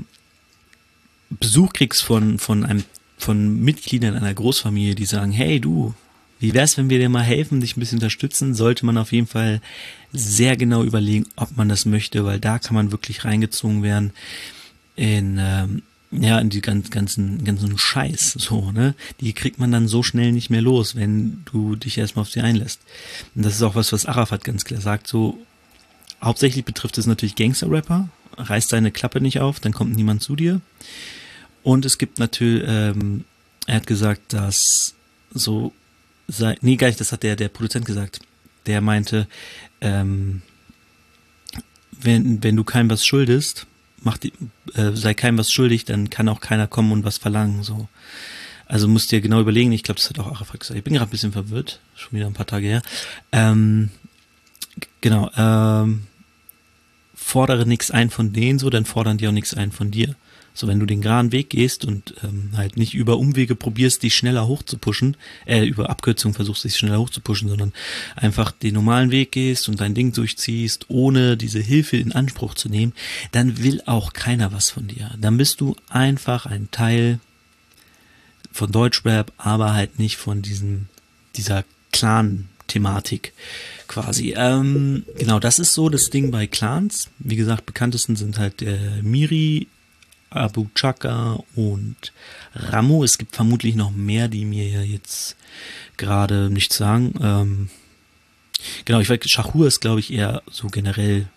Besuch 1.30 1.72
kriegst 1.72 2.02
von, 2.02 2.38
von 2.38 2.64
einem, 2.64 2.84
von 3.18 3.60
Mitgliedern 3.60 4.16
einer 4.16 4.32
Großfamilie, 4.32 4.94
die 4.94 5.04
sagen, 5.04 5.32
hey 5.32 5.60
du, 5.60 5.94
wie 6.40 6.54
wär's, 6.54 6.78
wenn 6.78 6.88
wir 6.88 6.98
dir 6.98 7.08
mal 7.08 7.22
helfen, 7.22 7.60
dich 7.60 7.76
ein 7.76 7.80
bisschen 7.80 7.98
unterstützen? 7.98 8.54
Sollte 8.54 8.86
man 8.86 8.96
auf 8.96 9.12
jeden 9.12 9.26
Fall 9.26 9.60
sehr 10.12 10.56
genau 10.56 10.84
überlegen, 10.84 11.26
ob 11.36 11.56
man 11.56 11.68
das 11.68 11.84
möchte, 11.84 12.24
weil 12.24 12.38
da 12.38 12.58
kann 12.58 12.74
man 12.74 12.92
wirklich 12.92 13.24
reingezogen 13.24 13.82
werden 13.82 14.12
in 14.96 15.38
ähm, 15.40 15.82
ja 16.10 16.38
in 16.38 16.48
die 16.48 16.62
ganzen 16.62 17.44
ganzen 17.44 17.78
Scheiß 17.78 18.32
so 18.38 18.72
ne 18.72 18.94
die 19.20 19.32
kriegt 19.34 19.58
man 19.58 19.70
dann 19.70 19.88
so 19.88 20.02
schnell 20.02 20.32
nicht 20.32 20.48
mehr 20.48 20.62
los 20.62 20.96
wenn 20.96 21.42
du 21.44 21.76
dich 21.76 21.98
erstmal 21.98 22.22
auf 22.22 22.30
sie 22.30 22.40
einlässt 22.40 22.80
und 23.34 23.44
das 23.44 23.54
ist 23.54 23.62
auch 23.62 23.74
was 23.74 23.92
was 23.92 24.06
Arafat 24.06 24.42
ganz 24.42 24.64
klar 24.64 24.80
sagt 24.80 25.06
so 25.06 25.38
hauptsächlich 26.22 26.64
betrifft 26.64 26.96
es 26.98 27.06
natürlich 27.06 27.36
Gangster-Rapper 27.36 28.08
reißt 28.38 28.72
deine 28.72 28.90
Klappe 28.90 29.20
nicht 29.20 29.40
auf 29.40 29.60
dann 29.60 29.72
kommt 29.72 29.94
niemand 29.94 30.22
zu 30.22 30.34
dir 30.34 30.62
und 31.62 31.84
es 31.84 31.98
gibt 31.98 32.18
natürlich 32.18 32.64
ähm, 32.66 33.24
er 33.66 33.76
hat 33.76 33.86
gesagt 33.86 34.32
dass 34.32 34.94
so 35.30 35.72
sei, 36.28 36.56
nee, 36.60 36.76
gar 36.76 36.88
nicht, 36.88 37.00
das 37.00 37.12
hat 37.12 37.22
der, 37.22 37.36
der 37.36 37.48
Produzent 37.48 37.86
gesagt. 37.86 38.20
Der 38.66 38.80
meinte, 38.80 39.26
ähm, 39.80 40.42
wenn, 41.90 42.42
wenn 42.42 42.54
du 42.54 42.64
keinem 42.64 42.90
was 42.90 43.04
schuldest, 43.04 43.66
mach 44.02 44.18
die, 44.18 44.32
äh, 44.74 44.92
sei 44.92 45.14
keinem 45.14 45.38
was 45.38 45.50
schuldig, 45.50 45.84
dann 45.86 46.10
kann 46.10 46.28
auch 46.28 46.40
keiner 46.40 46.66
kommen 46.66 46.92
und 46.92 47.04
was 47.04 47.18
verlangen, 47.18 47.62
so. 47.62 47.88
Also 48.66 48.86
musst 48.86 49.10
dir 49.10 49.22
genau 49.22 49.40
überlegen, 49.40 49.72
ich 49.72 49.82
glaube, 49.82 49.98
das 49.98 50.10
hat 50.10 50.18
auch 50.18 50.26
Arafat 50.26 50.60
gesagt. 50.60 50.76
Ich 50.76 50.84
bin 50.84 50.92
gerade 50.92 51.08
ein 51.08 51.10
bisschen 51.10 51.32
verwirrt, 51.32 51.80
schon 51.96 52.18
wieder 52.18 52.26
ein 52.26 52.34
paar 52.34 52.46
Tage 52.46 52.66
her. 52.66 52.82
Ähm, 53.32 53.88
genau, 55.00 55.30
ähm, 55.36 56.06
fordere 57.14 57.66
nichts 57.66 57.90
ein 57.90 58.10
von 58.10 58.34
denen 58.34 58.58
so, 58.58 58.68
dann 58.68 58.84
fordern 58.84 59.16
die 59.16 59.26
auch 59.26 59.32
nichts 59.32 59.54
ein 59.54 59.72
von 59.72 59.90
dir. 59.90 60.14
So, 60.58 60.66
wenn 60.66 60.80
du 60.80 60.86
den 60.86 61.02
geraden 61.02 61.30
Weg 61.30 61.50
gehst 61.50 61.84
und 61.84 62.14
ähm, 62.24 62.50
halt 62.56 62.76
nicht 62.76 62.92
über 62.92 63.16
Umwege 63.16 63.54
probierst, 63.54 64.02
dich 64.02 64.16
schneller 64.16 64.48
hochzupuschen, 64.48 65.16
äh, 65.46 65.64
über 65.64 65.88
Abkürzung 65.88 66.34
versuchst, 66.34 66.64
dich 66.64 66.76
schneller 66.76 66.98
hochzupuschen, 66.98 67.48
sondern 67.48 67.72
einfach 68.16 68.50
den 68.50 68.74
normalen 68.74 69.12
Weg 69.12 69.30
gehst 69.30 69.68
und 69.68 69.80
dein 69.80 69.94
Ding 69.94 70.12
durchziehst, 70.12 70.86
ohne 70.88 71.36
diese 71.36 71.60
Hilfe 71.60 71.96
in 71.96 72.10
Anspruch 72.10 72.54
zu 72.54 72.68
nehmen, 72.68 72.92
dann 73.30 73.62
will 73.62 73.82
auch 73.86 74.12
keiner 74.12 74.50
was 74.50 74.68
von 74.70 74.88
dir. 74.88 75.12
Dann 75.20 75.36
bist 75.36 75.60
du 75.60 75.76
einfach 75.90 76.44
ein 76.44 76.68
Teil 76.72 77.20
von 78.50 78.72
Deutschrap, 78.72 79.32
aber 79.36 79.74
halt 79.74 80.00
nicht 80.00 80.16
von 80.16 80.42
diesem, 80.42 80.86
dieser 81.36 81.64
Clan-Thematik 81.92 83.32
quasi. 83.86 84.34
Ähm, 84.36 85.04
genau, 85.16 85.38
das 85.38 85.60
ist 85.60 85.74
so 85.74 85.88
das 85.88 86.10
Ding 86.10 86.32
bei 86.32 86.48
Clans. 86.48 87.10
Wie 87.20 87.36
gesagt, 87.36 87.64
bekanntesten 87.64 88.16
sind 88.16 88.40
halt 88.40 88.60
der 88.60 89.04
Miri, 89.04 89.68
Abu 90.30 90.66
Chaka 90.74 91.42
und 91.54 92.12
Ramu. 92.54 93.04
Es 93.04 93.18
gibt 93.18 93.36
vermutlich 93.36 93.74
noch 93.74 93.90
mehr, 93.90 94.28
die 94.28 94.44
mir 94.44 94.84
jetzt 94.84 95.36
gerade 95.96 96.50
nichts 96.50 96.76
sagen. 96.76 97.14
Ähm, 97.22 97.68
genau, 98.84 99.00
ich 99.00 99.08
weiß, 99.08 99.18
Shahur 99.26 99.66
ist, 99.66 99.80
glaube 99.80 100.00
ich, 100.00 100.12
eher 100.12 100.42
so 100.50 100.68
generell 100.68 101.28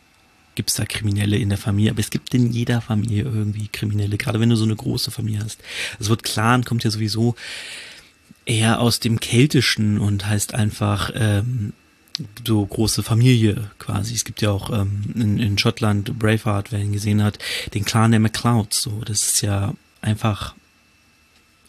gibt 0.55 0.69
es 0.69 0.75
da 0.75 0.85
Kriminelle 0.85 1.37
in 1.37 1.49
der 1.49 1.57
Familie, 1.57 1.91
aber 1.91 2.01
es 2.01 2.09
gibt 2.09 2.33
in 2.33 2.51
jeder 2.51 2.81
Familie 2.81 3.23
irgendwie 3.23 3.67
Kriminelle, 3.69 4.17
gerade 4.17 4.39
wenn 4.39 4.49
du 4.49 4.55
so 4.55 4.65
eine 4.65 4.75
große 4.75 5.09
Familie 5.11 5.43
hast. 5.43 5.59
Das 5.97 6.09
Wort 6.09 6.23
Clan 6.23 6.65
kommt 6.65 6.83
ja 6.83 6.91
sowieso 6.91 7.35
eher 8.45 8.81
aus 8.81 8.99
dem 8.99 9.19
Keltischen 9.19 9.97
und 9.97 10.25
heißt 10.25 10.53
einfach 10.53 11.11
ähm, 11.15 11.73
so 12.45 12.65
große 12.65 13.03
Familie 13.03 13.71
quasi. 13.79 14.13
Es 14.13 14.25
gibt 14.25 14.41
ja 14.41 14.51
auch 14.51 14.69
ähm, 14.71 15.03
in, 15.15 15.39
in 15.39 15.57
Schottland 15.57 16.17
Braveheart, 16.17 16.71
wer 16.71 16.79
ihn 16.79 16.93
gesehen 16.93 17.23
hat, 17.23 17.39
den 17.73 17.85
Clan 17.85 18.11
der 18.11 18.19
McClouds. 18.19 18.81
So, 18.81 19.01
das 19.05 19.23
ist 19.23 19.41
ja 19.41 19.73
einfach 20.01 20.55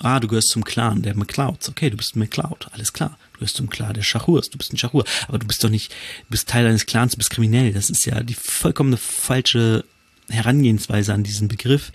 Ah, 0.03 0.19
du 0.19 0.27
gehörst 0.27 0.49
zum 0.49 0.65
Clan 0.65 1.03
der 1.03 1.17
McClouds. 1.17 1.69
Okay, 1.69 1.89
du 1.89 1.97
bist 1.97 2.17
ein 2.17 2.19
McCloud. 2.19 2.67
Alles 2.73 2.93
klar. 2.93 3.19
Du 3.33 3.39
gehörst 3.39 3.57
zum 3.57 3.71
Clan 3.71 3.95
der 3.95 4.03
Shahurs. 4.03 4.51
Du 4.51 4.59
bist 4.59 4.73
ein 4.73 4.79
Shahur. 4.79 5.05
Aber 5.29 5.39
du 5.39 5.47
bist 5.47 5.63
doch 5.63 5.71
nicht, 5.71 5.93
du 5.93 6.31
bist 6.31 6.49
Teil 6.49 6.67
eines 6.67 6.87
Clans, 6.87 7.13
du 7.13 7.19
bist 7.19 7.31
kriminell. 7.31 7.73
Das 7.73 7.89
ist 7.89 8.05
ja 8.05 8.21
die 8.25 8.35
vollkommene 8.35 8.97
falsche 8.97 9.85
Herangehensweise 10.29 11.15
an 11.15 11.23
diesen 11.23 11.47
Begriff. 11.47 11.93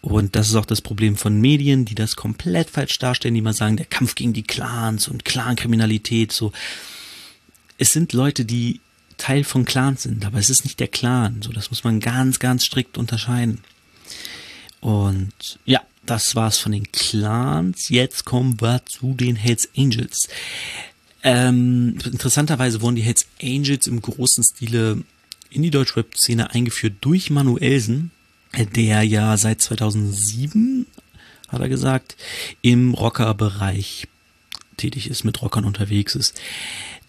Und 0.00 0.34
das 0.34 0.48
ist 0.48 0.56
auch 0.56 0.64
das 0.64 0.80
Problem 0.80 1.16
von 1.16 1.40
Medien, 1.40 1.84
die 1.84 1.94
das 1.94 2.16
komplett 2.16 2.70
falsch 2.70 2.98
darstellen, 2.98 3.34
die 3.34 3.40
mal 3.40 3.54
sagen, 3.54 3.76
der 3.76 3.86
Kampf 3.86 4.16
gegen 4.16 4.32
die 4.32 4.42
Clans 4.42 5.06
und 5.06 5.24
Clankriminalität, 5.24 6.32
so. 6.32 6.50
Es 7.78 7.92
sind 7.92 8.12
Leute, 8.12 8.44
die 8.44 8.80
Teil 9.16 9.44
von 9.44 9.64
Clans 9.64 10.02
sind, 10.02 10.24
aber 10.24 10.38
es 10.38 10.50
ist 10.50 10.64
nicht 10.64 10.80
der 10.80 10.88
Clan. 10.88 11.42
So, 11.42 11.52
das 11.52 11.70
muss 11.70 11.84
man 11.84 12.00
ganz, 12.00 12.38
ganz 12.38 12.64
strikt 12.64 12.98
unterscheiden. 12.98 13.60
Und 14.80 15.58
ja, 15.64 15.80
das 16.04 16.34
war's 16.34 16.58
von 16.58 16.72
den 16.72 16.90
Clans. 16.92 17.88
Jetzt 17.88 18.24
kommen 18.24 18.60
wir 18.60 18.82
zu 18.86 19.14
den 19.14 19.36
Hells 19.36 19.68
Angels. 19.76 20.28
Ähm, 21.22 21.96
interessanterweise 22.04 22.82
wurden 22.82 22.96
die 22.96 23.02
Hells 23.02 23.26
Angels 23.42 23.86
im 23.86 24.02
großen 24.02 24.44
Stile 24.44 25.02
in 25.50 25.62
die 25.62 25.70
Deutschrap-Szene 25.70 26.50
eingeführt 26.50 26.94
durch 27.00 27.30
Manuelsen, 27.30 28.10
der 28.74 29.02
ja 29.02 29.36
seit 29.36 29.62
2007, 29.62 30.86
hat 31.48 31.60
er 31.60 31.68
gesagt, 31.68 32.16
im 32.60 32.92
Rocker-Bereich 32.92 34.08
tätig 34.76 35.10
ist, 35.10 35.24
mit 35.24 35.42
Rockern 35.42 35.64
unterwegs 35.64 36.14
ist. 36.14 36.40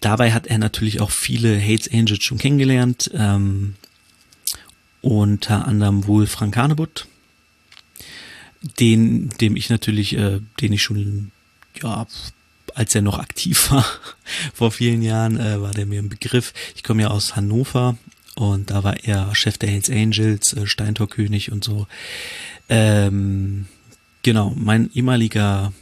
Dabei 0.00 0.32
hat 0.32 0.46
er 0.46 0.58
natürlich 0.58 1.00
auch 1.00 1.10
viele 1.10 1.60
Hates 1.60 1.90
Angels 1.92 2.22
schon 2.22 2.38
kennengelernt, 2.38 3.10
ähm, 3.14 3.74
unter 5.00 5.66
anderem 5.66 6.06
wohl 6.06 6.26
Frank 6.26 6.56
Hanebut, 6.56 7.06
den, 8.80 9.30
dem 9.40 9.56
ich 9.56 9.70
natürlich, 9.70 10.16
äh, 10.16 10.40
den 10.60 10.72
ich 10.72 10.82
schon, 10.82 11.30
ja, 11.80 12.06
als 12.74 12.94
er 12.94 13.02
noch 13.02 13.18
aktiv 13.18 13.70
war, 13.70 13.86
vor 14.52 14.70
vielen 14.70 15.02
Jahren, 15.02 15.38
äh, 15.38 15.60
war 15.60 15.72
der 15.72 15.86
mir 15.86 16.00
ein 16.00 16.08
Begriff. 16.08 16.52
Ich 16.74 16.82
komme 16.82 17.02
ja 17.02 17.08
aus 17.08 17.36
Hannover 17.36 17.96
und 18.34 18.70
da 18.70 18.84
war 18.84 19.04
er 19.04 19.34
Chef 19.34 19.56
der 19.56 19.70
Hells 19.70 19.88
Angels, 19.88 20.52
äh, 20.52 20.66
Steintorkönig 20.66 21.52
und 21.52 21.64
so. 21.64 21.86
Ähm, 22.68 23.66
genau, 24.22 24.52
mein 24.56 24.90
ehemaliger 24.92 25.72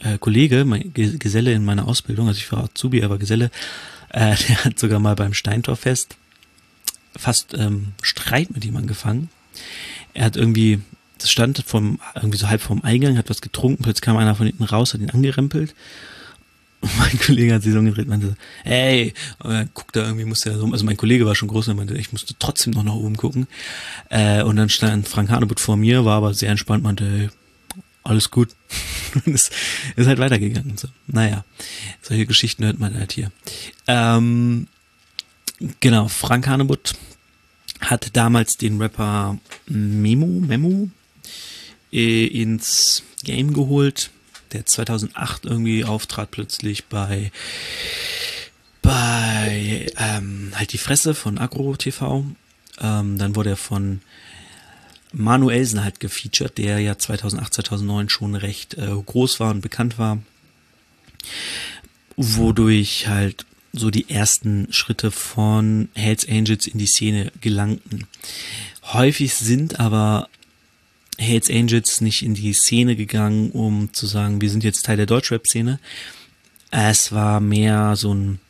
äh, 0.00 0.18
Kollege, 0.18 0.64
mein 0.64 0.92
Geselle 0.94 1.52
in 1.52 1.64
meiner 1.64 1.88
Ausbildung, 1.88 2.28
also 2.28 2.38
ich 2.38 2.50
war 2.52 2.64
Azubi, 2.64 3.00
er 3.00 3.10
war 3.10 3.18
Geselle, 3.18 3.50
äh, 4.10 4.36
der 4.48 4.64
hat 4.64 4.78
sogar 4.78 5.00
mal 5.00 5.14
beim 5.14 5.34
Steintorfest 5.34 6.16
fast 7.16 7.54
ähm, 7.54 7.92
Streit 8.02 8.50
mit 8.50 8.64
ihm 8.64 8.76
angefangen. 8.76 9.28
Er 10.14 10.26
hat 10.26 10.36
irgendwie, 10.36 10.80
das 11.18 11.30
stand 11.30 11.62
vom, 11.66 12.00
irgendwie 12.14 12.38
so 12.38 12.48
halb 12.48 12.60
vorm 12.60 12.82
Eingang, 12.82 13.18
hat 13.18 13.30
was 13.30 13.40
getrunken, 13.40 13.82
plötzlich 13.82 14.02
kam 14.02 14.16
einer 14.16 14.34
von 14.34 14.46
hinten 14.46 14.64
raus, 14.64 14.94
hat 14.94 15.00
ihn 15.00 15.10
angerempelt 15.10 15.74
mein 16.98 17.18
Kollege 17.18 17.54
hat 17.54 17.62
sich 17.62 17.72
so 17.72 17.78
umgedreht 17.78 18.04
und 18.04 18.10
meinte, 18.10 18.36
hey, 18.62 19.12
guck 19.74 19.92
da 19.92 20.04
irgendwie, 20.04 20.24
musste 20.24 20.50
er 20.50 20.58
so, 20.58 20.66
also 20.70 20.84
mein 20.84 20.96
Kollege 20.96 21.26
war 21.26 21.34
schon 21.34 21.48
groß 21.48 21.68
und 21.68 21.76
meinte, 21.76 21.96
ich 21.96 22.12
musste 22.12 22.34
trotzdem 22.38 22.72
noch 22.72 22.84
nach 22.84 22.94
oben 22.94 23.16
gucken. 23.16 23.48
Äh, 24.10 24.42
und 24.42 24.56
dann 24.56 24.68
stand 24.68 25.08
Frank 25.08 25.30
Hanebut 25.30 25.58
vor 25.58 25.76
mir, 25.76 26.04
war 26.04 26.18
aber 26.18 26.34
sehr 26.34 26.50
entspannt, 26.50 26.84
meinte, 26.84 27.04
hey, 27.04 27.30
alles 28.08 28.30
gut. 28.30 28.50
es 29.26 29.50
ist 29.96 30.06
halt 30.06 30.18
weitergegangen. 30.18 30.76
So. 30.76 30.88
Naja, 31.06 31.44
solche 32.02 32.26
Geschichten 32.26 32.64
hört 32.64 32.78
man 32.78 32.94
halt 32.98 33.12
hier. 33.12 33.30
Ähm, 33.86 34.66
genau, 35.80 36.08
Frank 36.08 36.46
Hanebut 36.46 36.94
hat 37.80 38.16
damals 38.16 38.56
den 38.56 38.80
Rapper 38.80 39.38
Memo, 39.66 40.26
Memo 40.26 40.90
äh, 41.92 42.26
ins 42.26 43.02
Game 43.22 43.52
geholt 43.54 44.10
der 44.52 44.66
2008 44.66 45.44
irgendwie 45.44 45.84
auftrat 45.84 46.30
plötzlich 46.30 46.86
bei 46.86 47.30
bei 48.82 49.86
ähm, 49.98 50.52
halt 50.54 50.72
die 50.72 50.78
Fresse 50.78 51.14
von 51.14 51.38
Agro 51.38 51.76
TV. 51.76 52.24
Ähm, 52.80 53.18
dann 53.18 53.36
wurde 53.36 53.50
er 53.50 53.56
von 53.56 54.00
Manuelsen 55.12 55.82
halt 55.82 56.00
gefeatured, 56.00 56.58
der 56.58 56.78
ja 56.80 56.98
2008, 56.98 57.54
2009 57.54 58.08
schon 58.08 58.34
recht 58.34 58.74
äh, 58.74 58.88
groß 58.88 59.40
war 59.40 59.50
und 59.50 59.60
bekannt 59.60 59.98
war. 59.98 60.18
Wodurch 62.16 63.08
halt 63.08 63.46
so 63.72 63.90
die 63.90 64.10
ersten 64.10 64.72
Schritte 64.72 65.10
von 65.10 65.88
Hells 65.94 66.28
Angels 66.28 66.66
in 66.66 66.78
die 66.78 66.86
Szene 66.86 67.32
gelangten. 67.40 68.06
Häufig 68.82 69.34
sind 69.34 69.78
aber 69.78 70.28
Hells 71.18 71.50
Angels 71.50 72.00
nicht 72.00 72.22
in 72.22 72.34
die 72.34 72.52
Szene 72.52 72.96
gegangen, 72.96 73.50
um 73.50 73.92
zu 73.92 74.06
sagen, 74.06 74.40
wir 74.40 74.50
sind 74.50 74.64
jetzt 74.64 74.86
Teil 74.86 74.96
der 74.96 75.06
Deutschrap-Szene. 75.06 75.80
Es 76.70 77.12
war 77.12 77.40
mehr 77.40 77.96
so 77.96 78.14
ein 78.14 78.40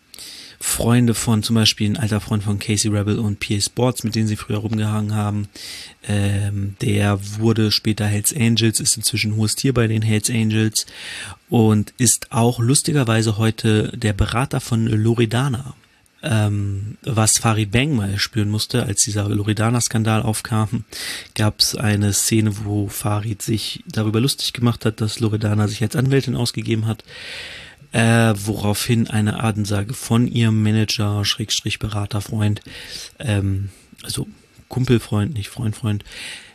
Freunde 0.61 1.15
von, 1.15 1.43
zum 1.43 1.55
Beispiel 1.55 1.91
ein 1.91 1.97
alter 1.97 2.21
Freund 2.21 2.43
von 2.43 2.59
Casey 2.59 2.91
Rebel 2.91 3.19
und 3.19 3.41
PA 3.41 3.61
Sports, 3.61 4.05
mit 4.05 4.15
denen 4.15 4.27
sie 4.27 4.37
früher 4.37 4.59
rumgehangen 4.59 5.15
haben. 5.15 5.49
Ähm, 6.07 6.75
der 6.81 7.19
wurde 7.39 7.71
später 7.71 8.07
Hells 8.07 8.35
Angels, 8.35 8.81
ist 8.81 8.97
inzwischen 8.97 9.37
hohes 9.37 9.55
Tier 9.55 9.73
bei 9.73 9.87
den 9.87 10.03
Hells 10.03 10.31
Angels 10.31 10.87
und 11.49 11.95
ist 11.99 12.33
auch 12.33 12.59
lustigerweise 12.59 13.39
heute 13.39 13.93
der 13.97 14.13
Berater 14.13 14.61
von 14.61 14.87
Loredana 14.87 15.75
ähm, 16.23 16.97
was 17.03 17.39
Farid 17.39 17.71
Bang 17.71 17.95
mal 17.95 18.19
spüren 18.19 18.49
musste, 18.49 18.85
als 18.85 19.03
dieser 19.03 19.29
Loredana-Skandal 19.29 20.23
aufkam, 20.23 20.85
gab 21.35 21.61
es 21.61 21.77
eine 21.77 22.13
Szene, 22.13 22.53
wo 22.65 22.89
Farid 22.89 23.43
sich 23.43 23.85
darüber 23.87 24.21
lustig 24.21 24.53
gemacht 24.53 24.85
hat, 24.85 25.01
dass 25.01 25.21
Loredana 25.21 25.69
sich 25.69 25.83
als 25.83 25.97
Anwältin 25.97 26.37
ausgegeben 26.37 26.87
hat, 26.87 27.05
äh, 27.93 28.35
woraufhin 28.37 29.09
eine 29.09 29.43
Adensage 29.43 29.95
von 29.95 30.29
ihrem 30.29 30.63
Manager, 30.63 31.25
Schrägstrich 31.25 31.79
Berater, 31.79 32.21
Freund, 32.21 32.61
ähm, 33.19 33.71
also 34.03 34.27
Kumpelfreund, 34.69 35.35
nicht 35.35 35.49
Freund, 35.49 35.77
Freund, 35.77 36.05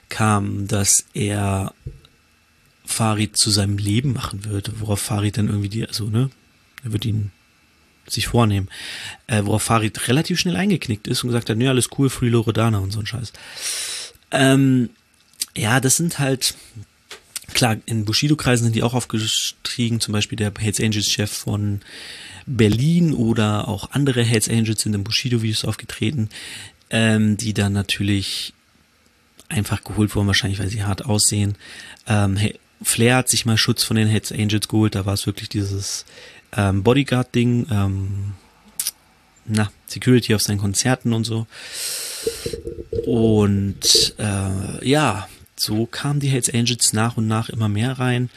kam, 0.09 0.67
dass 0.67 1.05
er 1.13 1.73
Farid 2.85 3.37
zu 3.37 3.49
seinem 3.49 3.77
Leben 3.77 4.13
machen 4.13 4.45
würde, 4.45 4.73
worauf 4.79 4.99
Farid 4.99 5.37
dann 5.37 5.47
irgendwie 5.47 5.69
die, 5.69 5.87
also, 5.87 6.09
ne, 6.09 6.29
er 6.83 6.91
wird 6.91 7.05
ihn 7.05 7.31
sich 8.07 8.27
vornehmen. 8.27 8.69
Äh, 9.27 9.45
worauf 9.45 9.63
Farid 9.63 10.07
relativ 10.07 10.39
schnell 10.39 10.55
eingeknickt 10.55 11.07
ist 11.07 11.23
und 11.23 11.29
gesagt 11.29 11.49
hat, 11.49 11.57
nee, 11.57 11.67
alles 11.67 11.89
cool, 11.97 12.09
Free 12.09 12.29
Loredana 12.29 12.79
und 12.79 12.91
so 12.91 12.99
ein 12.99 13.05
Scheiß. 13.05 13.33
Ähm, 14.31 14.89
ja, 15.55 15.79
das 15.79 15.97
sind 15.97 16.19
halt, 16.19 16.55
klar, 17.53 17.77
in 17.85 18.05
Bushido-Kreisen 18.05 18.65
sind 18.65 18.75
die 18.75 18.83
auch 18.83 18.93
aufgestiegen, 18.93 19.99
zum 19.99 20.13
Beispiel 20.13 20.37
der 20.37 20.53
Hells 20.57 20.79
Angels-Chef 20.79 21.31
von 21.31 21.81
Berlin 22.45 23.13
oder 23.13 23.67
auch 23.67 23.91
andere 23.91 24.23
Hells 24.23 24.49
Angels 24.49 24.81
sind 24.81 24.93
in 24.93 25.03
Bushido-Videos 25.03 25.65
aufgetreten, 25.65 26.29
ähm, 26.89 27.37
die 27.37 27.53
dann 27.53 27.73
natürlich 27.73 28.53
einfach 29.49 29.83
geholt 29.83 30.15
wurden, 30.15 30.27
wahrscheinlich 30.27 30.59
weil 30.59 30.69
sie 30.69 30.83
hart 30.83 31.05
aussehen. 31.05 31.55
Ähm, 32.07 32.37
Flair 32.81 33.17
hat 33.17 33.29
sich 33.29 33.45
mal 33.45 33.57
Schutz 33.57 33.83
von 33.83 33.95
den 33.95 34.07
Hells 34.07 34.31
Angels 34.31 34.67
geholt, 34.67 34.95
da 34.95 35.05
war 35.05 35.13
es 35.13 35.25
wirklich 35.25 35.49
dieses 35.49 36.05
ähm, 36.55 36.83
Bodyguard-Ding, 36.83 37.67
ähm, 37.71 38.33
na, 39.45 39.71
Security 39.87 40.35
auf 40.35 40.41
seinen 40.41 40.57
Konzerten 40.59 41.13
und 41.13 41.25
so. 41.25 41.47
Und 43.05 44.15
äh, 44.17 44.87
ja, 44.87 45.27
so 45.63 45.85
kamen 45.85 46.19
die 46.19 46.29
Hells 46.29 46.53
Angels 46.53 46.93
nach 46.93 47.17
und 47.17 47.27
nach 47.27 47.49
immer 47.49 47.69
mehr 47.69 47.99
rein. 47.99 48.29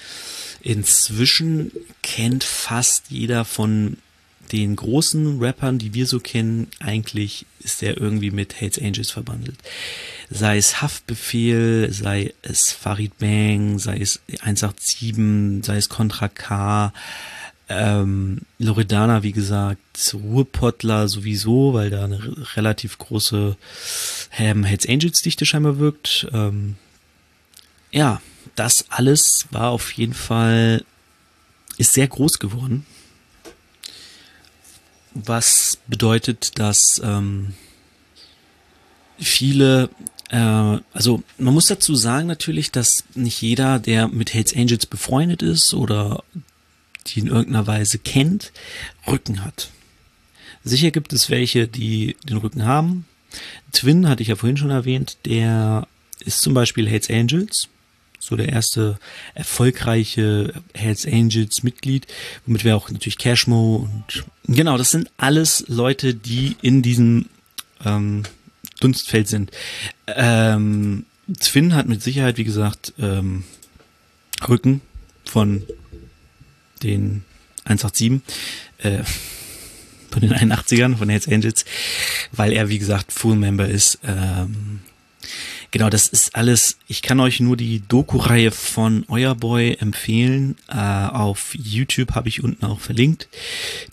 Inzwischen 0.62 1.72
kennt 2.02 2.44
fast 2.44 3.10
jeder 3.10 3.44
von 3.44 3.98
den 4.52 4.76
großen 4.76 5.40
Rappern, 5.42 5.78
die 5.78 5.94
wir 5.94 6.06
so 6.06 6.20
kennen, 6.20 6.68
eigentlich 6.78 7.46
ist 7.60 7.82
der 7.82 7.96
irgendwie 7.98 8.30
mit 8.30 8.60
Hells 8.60 8.78
Angels 8.78 9.10
verbandelt. 9.10 9.58
Sei 10.30 10.56
es 10.56 10.80
Haftbefehl, 10.80 11.92
sei 11.92 12.32
es 12.42 12.72
Farid 12.72 13.18
Bang, 13.18 13.78
sei 13.78 13.98
es 13.98 14.20
187, 14.40 15.64
sei 15.64 15.76
es 15.76 15.88
Contra 15.88 16.28
K, 16.28 16.92
ähm, 17.68 18.42
Loredana, 18.58 19.22
wie 19.22 19.32
gesagt, 19.32 19.80
Ruhrpottler 20.14 21.08
sowieso, 21.08 21.74
weil 21.74 21.90
da 21.90 22.04
eine 22.04 22.20
relativ 22.54 22.98
große 22.98 23.56
ähm, 24.38 24.64
Hells 24.64 24.88
Angels 24.88 25.18
Dichte 25.20 25.46
scheinbar 25.46 25.78
wirkt. 25.78 26.28
Ähm, 26.32 26.76
ja, 27.96 28.20
das 28.56 28.84
alles 28.90 29.46
war 29.50 29.70
auf 29.70 29.90
jeden 29.92 30.12
Fall, 30.12 30.84
ist 31.78 31.94
sehr 31.94 32.06
groß 32.06 32.38
geworden. 32.38 32.84
Was 35.14 35.78
bedeutet, 35.86 36.58
dass 36.58 37.00
ähm, 37.02 37.54
viele 39.18 39.88
äh, 40.28 40.36
also 40.92 41.22
man 41.38 41.54
muss 41.54 41.68
dazu 41.68 41.94
sagen 41.94 42.26
natürlich, 42.26 42.70
dass 42.70 43.04
nicht 43.14 43.40
jeder, 43.40 43.78
der 43.78 44.08
mit 44.08 44.34
Hells 44.34 44.54
Angels 44.54 44.84
befreundet 44.84 45.40
ist 45.40 45.72
oder 45.72 46.22
die 47.06 47.20
in 47.20 47.28
irgendeiner 47.28 47.66
Weise 47.66 47.98
kennt, 47.98 48.52
Rücken 49.06 49.42
hat. 49.42 49.70
Sicher 50.64 50.90
gibt 50.90 51.14
es 51.14 51.30
welche, 51.30 51.66
die 51.66 52.16
den 52.28 52.36
Rücken 52.36 52.66
haben. 52.66 53.06
Twin 53.72 54.06
hatte 54.06 54.20
ich 54.20 54.28
ja 54.28 54.36
vorhin 54.36 54.58
schon 54.58 54.70
erwähnt, 54.70 55.16
der 55.24 55.88
ist 56.20 56.42
zum 56.42 56.52
Beispiel 56.52 56.90
Hates 56.90 57.08
Angels. 57.08 57.68
So 58.26 58.36
der 58.36 58.48
erste 58.48 58.98
erfolgreiche 59.34 60.52
Hells 60.74 61.06
Angels 61.06 61.62
Mitglied, 61.62 62.06
womit 62.44 62.64
wir 62.64 62.76
auch 62.76 62.90
natürlich 62.90 63.18
Cashmo 63.18 63.88
und 63.88 64.24
genau, 64.46 64.76
das 64.76 64.90
sind 64.90 65.10
alles 65.16 65.64
Leute, 65.68 66.14
die 66.14 66.56
in 66.60 66.82
diesem 66.82 67.26
ähm, 67.84 68.24
Dunstfeld 68.80 69.28
sind. 69.28 69.50
Ähm, 70.08 71.06
Zwin 71.38 71.74
hat 71.74 71.88
mit 71.88 72.02
Sicherheit, 72.02 72.36
wie 72.36 72.44
gesagt, 72.44 72.92
ähm, 72.98 73.44
Rücken 74.48 74.80
von 75.24 75.62
den 76.82 77.24
187, 77.64 78.20
äh, 78.78 79.02
von 80.10 80.20
den 80.20 80.32
81ern, 80.32 80.96
von 80.96 81.08
Hells 81.08 81.28
Angels, 81.28 81.64
weil 82.32 82.52
er, 82.52 82.68
wie 82.68 82.78
gesagt, 82.78 83.12
Full 83.12 83.36
Member 83.36 83.68
ist. 83.68 83.98
Ähm, 84.04 84.80
genau, 85.70 85.90
das 85.90 86.08
ist 86.08 86.34
alles, 86.34 86.78
ich 86.86 87.02
kann 87.02 87.20
euch 87.20 87.40
nur 87.40 87.56
die 87.56 87.80
Doku-Reihe 87.86 88.50
von 88.50 89.04
Euer 89.08 89.34
Boy 89.34 89.76
empfehlen. 89.80 90.56
Äh, 90.68 90.76
auf 90.76 91.54
YouTube 91.54 92.14
habe 92.14 92.28
ich 92.28 92.42
unten 92.42 92.64
auch 92.64 92.80
verlinkt. 92.80 93.28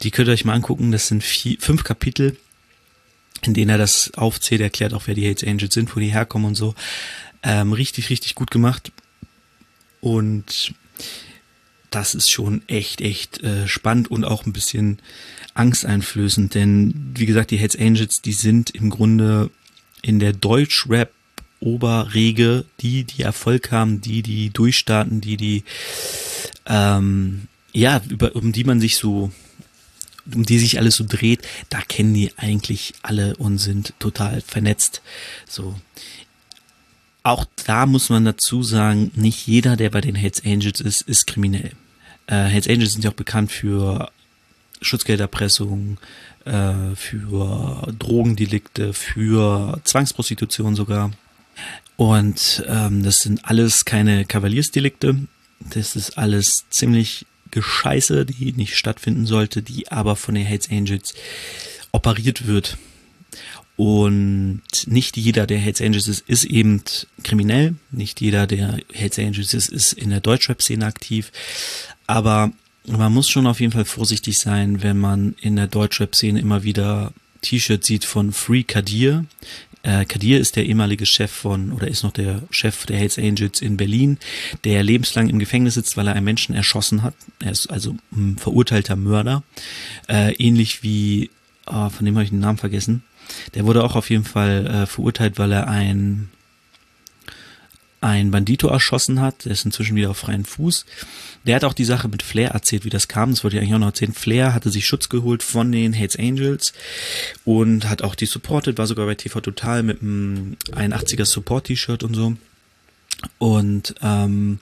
Die 0.01 0.11
könnt 0.11 0.27
ihr 0.27 0.33
euch 0.33 0.45
mal 0.45 0.53
angucken. 0.53 0.91
Das 0.91 1.07
sind 1.07 1.23
vier, 1.23 1.57
fünf 1.59 1.83
Kapitel, 1.83 2.37
in 3.41 3.53
denen 3.53 3.69
er 3.69 3.77
das 3.77 4.13
aufzählt, 4.15 4.61
erklärt 4.61 4.93
auch, 4.93 5.03
wer 5.05 5.15
die 5.15 5.25
Hells 5.25 5.43
Angels 5.43 5.73
sind, 5.73 5.95
wo 5.95 5.99
die 5.99 6.13
herkommen 6.13 6.47
und 6.47 6.55
so. 6.55 6.75
Ähm, 7.43 7.73
richtig, 7.73 8.09
richtig 8.09 8.35
gut 8.35 8.51
gemacht. 8.51 8.91
Und 10.01 10.73
das 11.89 12.15
ist 12.15 12.31
schon 12.31 12.61
echt, 12.67 13.01
echt 13.01 13.43
äh, 13.43 13.67
spannend 13.67 14.09
und 14.09 14.25
auch 14.25 14.45
ein 14.45 14.53
bisschen 14.53 14.99
angsteinflößend, 15.53 16.55
denn 16.55 17.11
wie 17.15 17.25
gesagt, 17.25 17.51
die 17.51 17.57
Hells 17.57 17.77
Angels, 17.77 18.21
die 18.21 18.33
sind 18.33 18.71
im 18.71 18.89
Grunde 18.89 19.51
in 20.01 20.19
der 20.19 20.33
Deutschrap 20.33 21.11
Oberrege, 21.63 22.65
die, 22.81 23.03
die 23.03 23.23
Erfolg 23.23 23.71
haben, 23.71 24.01
die, 24.01 24.21
die 24.21 24.49
durchstarten, 24.49 25.21
die, 25.21 25.37
die, 25.37 25.63
ähm, 26.65 27.47
ja, 27.71 28.01
über, 28.09 28.35
um 28.35 28.51
die 28.51 28.63
man 28.63 28.79
sich 28.79 28.97
so, 28.97 29.31
um 30.33 30.45
die 30.45 30.59
sich 30.59 30.77
alles 30.77 30.95
so 30.95 31.05
dreht, 31.07 31.41
da 31.69 31.81
kennen 31.81 32.13
die 32.13 32.31
eigentlich 32.37 32.93
alle 33.01 33.35
und 33.37 33.57
sind 33.57 33.93
total 33.99 34.41
vernetzt. 34.41 35.01
So. 35.47 35.75
Auch 37.23 37.45
da 37.65 37.85
muss 37.85 38.09
man 38.09 38.25
dazu 38.25 38.63
sagen, 38.63 39.11
nicht 39.15 39.47
jeder, 39.47 39.77
der 39.77 39.89
bei 39.89 40.01
den 40.01 40.15
Hells 40.15 40.43
Angels 40.45 40.81
ist, 40.81 41.01
ist 41.01 41.27
kriminell. 41.27 41.71
Äh, 42.27 42.43
Hells 42.45 42.67
Angels 42.67 42.93
sind 42.93 43.03
ja 43.03 43.11
auch 43.11 43.15
bekannt 43.15 43.51
für 43.51 44.11
Schutzgelderpressung, 44.81 45.97
äh, 46.45 46.95
für 46.95 47.93
Drogendelikte, 47.97 48.93
für 48.93 49.79
Zwangsprostitution 49.85 50.75
sogar. 50.75 51.11
Und 51.95 52.63
ähm, 52.67 53.03
das 53.03 53.17
sind 53.17 53.45
alles 53.45 53.85
keine 53.85 54.25
Kavaliersdelikte. 54.25 55.15
Das 55.59 55.95
ist 55.95 56.17
alles 56.17 56.65
ziemlich 56.69 57.25
Gescheiße, 57.51 58.25
die 58.25 58.51
nicht 58.53 58.75
stattfinden 58.75 59.25
sollte, 59.25 59.61
die 59.61 59.91
aber 59.91 60.15
von 60.15 60.35
den 60.35 60.45
Hells 60.45 60.69
Angels 60.69 61.13
operiert 61.91 62.47
wird. 62.47 62.77
Und 63.75 64.61
nicht 64.85 65.17
jeder, 65.17 65.47
der 65.47 65.59
Hells 65.59 65.81
Angels 65.81 66.07
ist, 66.07 66.27
ist 66.27 66.45
eben 66.45 66.83
kriminell. 67.23 67.75
Nicht 67.91 68.21
jeder, 68.21 68.47
der 68.47 68.79
Hells 68.91 69.17
Angels 69.17 69.53
ist, 69.53 69.69
ist 69.69 69.93
in 69.93 70.09
der 70.09 70.19
Deutschrap-Szene 70.19 70.85
aktiv. 70.85 71.31
Aber 72.05 72.51
man 72.85 73.13
muss 73.13 73.29
schon 73.29 73.47
auf 73.47 73.59
jeden 73.59 73.71
Fall 73.71 73.85
vorsichtig 73.85 74.37
sein, 74.37 74.83
wenn 74.83 74.97
man 74.97 75.35
in 75.41 75.55
der 75.55 75.67
Deutschrap-Szene 75.67 76.39
immer 76.39 76.63
wieder 76.63 77.13
T-Shirts 77.41 77.87
sieht 77.87 78.05
von 78.05 78.31
Free 78.31 78.63
Kadir. 78.63 79.25
Äh, 79.83 80.05
Kadir 80.05 80.39
ist 80.39 80.55
der 80.55 80.65
ehemalige 80.65 81.05
Chef 81.05 81.29
von, 81.29 81.73
oder 81.73 81.87
ist 81.87 82.03
noch 82.03 82.13
der 82.13 82.41
Chef 82.49 82.85
der 82.85 82.97
Hells 82.97 83.19
Angels 83.19 83.61
in 83.61 83.77
Berlin, 83.77 84.17
der 84.63 84.81
lebenslang 84.81 85.29
im 85.29 85.39
Gefängnis 85.39 85.75
sitzt, 85.75 85.97
weil 85.97 86.07
er 86.07 86.15
einen 86.15 86.25
Menschen 86.25 86.55
erschossen 86.55 87.03
hat. 87.03 87.15
Er 87.43 87.51
ist 87.51 87.67
also 87.67 87.95
ein 88.11 88.37
verurteilter 88.37 88.95
Mörder. 88.95 89.43
Äh, 90.07 90.33
ähnlich 90.35 90.83
wie, 90.83 91.29
oh, 91.67 91.89
von 91.89 92.05
dem 92.05 92.15
habe 92.15 92.23
ich 92.23 92.29
den 92.29 92.39
Namen 92.39 92.57
vergessen. 92.57 93.03
Der 93.55 93.65
wurde 93.65 93.83
auch 93.83 93.95
auf 93.95 94.09
jeden 94.09 94.25
Fall 94.25 94.65
äh, 94.65 94.85
verurteilt, 94.85 95.37
weil 95.37 95.51
er 95.51 95.67
ein 95.67 96.29
ein 98.03 98.31
Bandito 98.31 98.67
erschossen 98.67 99.21
hat. 99.21 99.45
Der 99.45 99.53
ist 99.53 99.65
inzwischen 99.65 99.95
wieder 99.95 100.11
auf 100.11 100.17
freien 100.17 100.45
Fuß. 100.45 100.85
Der 101.45 101.55
hat 101.55 101.63
auch 101.63 101.73
die 101.73 101.85
Sache 101.85 102.07
mit 102.09 102.21
Flair 102.21 102.51
erzählt, 102.51 102.85
wie 102.85 102.89
das 102.89 103.07
kam. 103.07 103.31
Das 103.31 103.43
wollte 103.43 103.55
ich 103.55 103.61
eigentlich 103.61 103.75
auch 103.75 103.79
noch 103.79 103.87
erzählen. 103.87 104.13
Flair 104.13 104.53
hatte 104.53 104.69
sich 104.69 104.85
Schutz 104.85 105.09
geholt 105.09 105.41
von 105.41 105.71
den 105.71 105.97
Hates 105.97 106.17
Angels 106.17 106.73
und 107.45 107.89
hat 107.89 108.01
auch 108.01 108.15
die 108.15 108.25
supported, 108.25 108.77
war 108.77 108.87
sogar 108.87 109.05
bei 109.05 109.15
TV 109.15 109.39
Total 109.39 109.83
mit 109.83 110.01
einem 110.01 110.57
81er 110.71 111.25
Support-T-Shirt 111.25 112.03
und 112.03 112.13
so. 112.13 112.35
Und 113.37 113.95
ähm, 114.01 114.59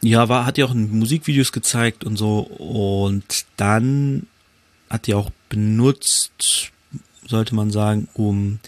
ja, 0.00 0.28
war, 0.28 0.46
hat 0.46 0.58
ja 0.58 0.64
auch 0.64 0.74
Musikvideos 0.74 1.52
gezeigt 1.52 2.04
und 2.04 2.16
so. 2.16 2.40
Und 2.40 3.44
dann 3.56 4.26
hat 4.88 5.06
die 5.06 5.14
auch 5.14 5.30
benutzt, 5.48 6.72
sollte 7.26 7.54
man 7.54 7.70
sagen, 7.70 8.08
um 8.14 8.58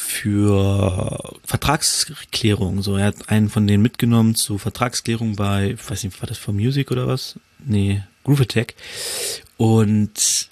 für 0.00 1.38
Vertragsklärung. 1.44 2.82
So, 2.82 2.96
er 2.96 3.06
hat 3.06 3.28
einen 3.28 3.48
von 3.48 3.66
denen 3.66 3.82
mitgenommen 3.82 4.34
zur 4.34 4.58
Vertragsklärung 4.58 5.36
bei, 5.36 5.76
weiß 5.88 6.04
nicht, 6.04 6.20
war 6.20 6.28
das 6.28 6.38
for 6.38 6.54
Music 6.54 6.90
oder 6.90 7.06
was? 7.06 7.38
Nee, 7.64 8.02
Groove 8.24 8.42
Attack. 8.42 8.74
Und 9.56 10.48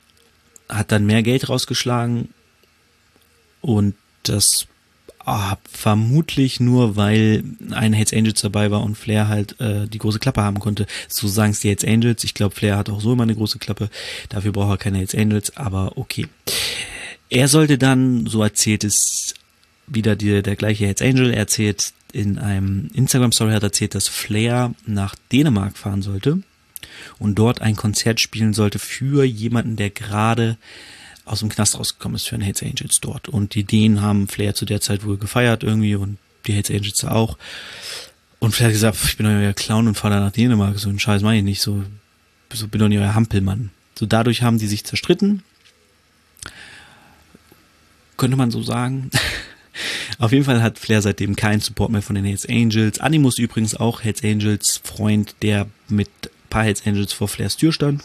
hat 0.68 0.92
dann 0.92 1.06
mehr 1.06 1.22
Geld 1.22 1.48
rausgeschlagen 1.48 2.28
und 3.61 3.94
das 4.22 4.66
ah, 5.24 5.56
vermutlich 5.70 6.61
nur, 6.61 6.96
weil 6.96 7.44
ein 7.70 7.92
Hells 7.92 8.12
Angels 8.12 8.40
dabei 8.40 8.70
war 8.70 8.82
und 8.82 8.96
Flair 8.96 9.28
halt 9.28 9.61
äh, 9.61 9.87
die 9.87 9.98
große 9.98 10.18
Klappe 10.18 10.42
haben 10.42 10.58
konnte. 10.58 10.87
So 11.08 11.28
sagen 11.28 11.52
es 11.52 11.61
die 11.61 11.68
Hells 11.68 11.84
Angels. 11.84 12.24
Ich 12.24 12.34
glaube, 12.34 12.54
Flair 12.54 12.76
hat 12.76 12.90
auch 12.90 13.00
so 13.00 13.12
immer 13.12 13.24
eine 13.24 13.34
große 13.34 13.58
Klappe. 13.58 13.90
Dafür 14.28 14.52
braucht 14.52 14.70
er 14.70 14.78
keine 14.78 14.98
Hells 14.98 15.14
Angels, 15.14 15.56
aber 15.56 15.96
okay. 15.96 16.26
Er 17.30 17.48
sollte 17.48 17.76
dann, 17.76 18.26
so 18.26 18.42
erzählt 18.42 18.84
es 18.84 19.34
wieder 19.90 20.16
die, 20.16 20.42
der 20.42 20.57
gleiche 20.57 20.87
Hells 20.87 21.03
Angel, 21.03 21.31
er 21.31 21.38
erzählt 21.38 21.92
in 22.12 22.38
einem 22.38 22.90
Instagram-Story 22.94 23.53
hat 23.53 23.62
erzählt, 23.62 23.94
dass 23.94 24.09
Flair 24.09 24.72
nach 24.87 25.14
Dänemark 25.31 25.77
fahren 25.77 26.01
sollte 26.01 26.42
und 27.18 27.35
dort 27.35 27.61
ein 27.61 27.77
Konzert 27.77 28.18
spielen 28.20 28.55
sollte 28.55 28.79
für 28.79 29.24
jemanden, 29.24 29.77
der 29.77 29.90
gerade 29.90 30.57
aus 31.27 31.40
dem 31.40 31.51
Knast 31.51 31.79
rausgekommen 31.79 32.16
ist 32.16 32.27
für 32.27 32.37
ein 32.37 32.40
Hells 32.40 32.62
Angels 32.62 33.01
dort. 33.01 33.29
Und 33.29 33.55
die 33.55 33.64
Dänen 33.64 34.01
haben 34.01 34.29
Flair 34.29 34.55
zu 34.55 34.64
der 34.64 34.81
Zeit 34.81 35.05
wohl 35.05 35.18
gefeiert 35.18 35.62
irgendwie 35.62 35.94
und 35.96 36.16
die 36.46 36.55
Hells 36.55 36.70
Angels 36.70 37.05
auch. 37.05 37.37
Und 38.38 38.55
Flair 38.55 38.68
hat 38.68 38.74
gesagt, 38.74 38.96
ich 39.05 39.18
bin 39.18 39.27
euer 39.27 39.53
Clown 39.53 39.88
und 39.88 39.94
fahre 39.94 40.14
da 40.14 40.20
nach 40.20 40.33
Dänemark. 40.33 40.79
So 40.79 40.88
ein 40.88 40.98
Scheiß 40.98 41.20
meine 41.20 41.38
ich 41.38 41.44
nicht. 41.44 41.61
So, 41.61 41.85
so 42.55 42.68
bin 42.68 42.81
doch 42.81 42.88
nicht 42.88 43.01
euer 43.01 43.14
Hampelmann. 43.14 43.70
So 43.98 44.07
dadurch 44.07 44.42
haben 44.42 44.59
die 44.59 44.66
sich 44.68 44.85
zerstritten 44.85 45.42
könnte 48.18 48.37
man 48.37 48.51
so 48.51 48.62
sagen. 48.62 49.11
Auf 50.19 50.33
jeden 50.33 50.45
Fall 50.45 50.62
hat 50.62 50.79
Flair 50.79 51.03
seitdem 51.03 51.37
keinen 51.37 51.61
Support 51.61 51.91
mehr 51.91 52.03
von 52.03 52.14
den 52.14 52.25
Hells 52.25 52.47
Angels. 52.49 53.01
Animus 53.01 53.38
übrigens 53.38 53.75
auch 53.75 54.03
Hells 54.03 54.23
Angels 54.23 54.81
Freund, 54.83 55.37
der 55.43 55.67
mit 55.88 56.09
paar 56.51 56.64
Hells 56.64 56.87
Angels 56.87 57.12
vor 57.12 57.29
Flairs 57.29 57.57
Tür 57.57 57.73
stand. 57.73 58.05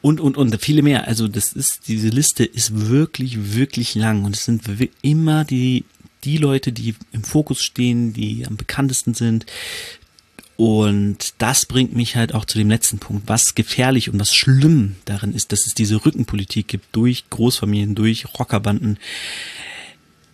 Und, 0.00 0.20
und, 0.20 0.36
und 0.36 0.56
viele 0.62 0.82
mehr. 0.82 1.08
Also 1.08 1.28
das 1.28 1.52
ist, 1.52 1.88
diese 1.88 2.08
Liste 2.08 2.44
ist 2.44 2.88
wirklich, 2.88 3.54
wirklich 3.54 3.94
lang. 3.94 4.24
Und 4.24 4.36
es 4.36 4.44
sind 4.44 4.62
immer 5.02 5.44
die, 5.44 5.84
die 6.24 6.36
Leute, 6.36 6.72
die 6.72 6.94
im 7.12 7.24
Fokus 7.24 7.62
stehen, 7.62 8.12
die 8.12 8.46
am 8.46 8.56
bekanntesten 8.56 9.14
sind, 9.14 9.46
und 10.58 11.34
das 11.38 11.66
bringt 11.66 11.94
mich 11.94 12.16
halt 12.16 12.34
auch 12.34 12.44
zu 12.44 12.58
dem 12.58 12.68
letzten 12.68 12.98
Punkt. 12.98 13.28
Was 13.28 13.54
gefährlich 13.54 14.10
und 14.10 14.18
was 14.18 14.34
schlimm 14.34 14.96
darin 15.04 15.32
ist, 15.32 15.52
dass 15.52 15.66
es 15.66 15.74
diese 15.74 16.04
Rückenpolitik 16.04 16.66
gibt 16.66 16.96
durch 16.96 17.30
Großfamilien, 17.30 17.94
durch 17.94 18.26
Rockerbanden. 18.40 18.98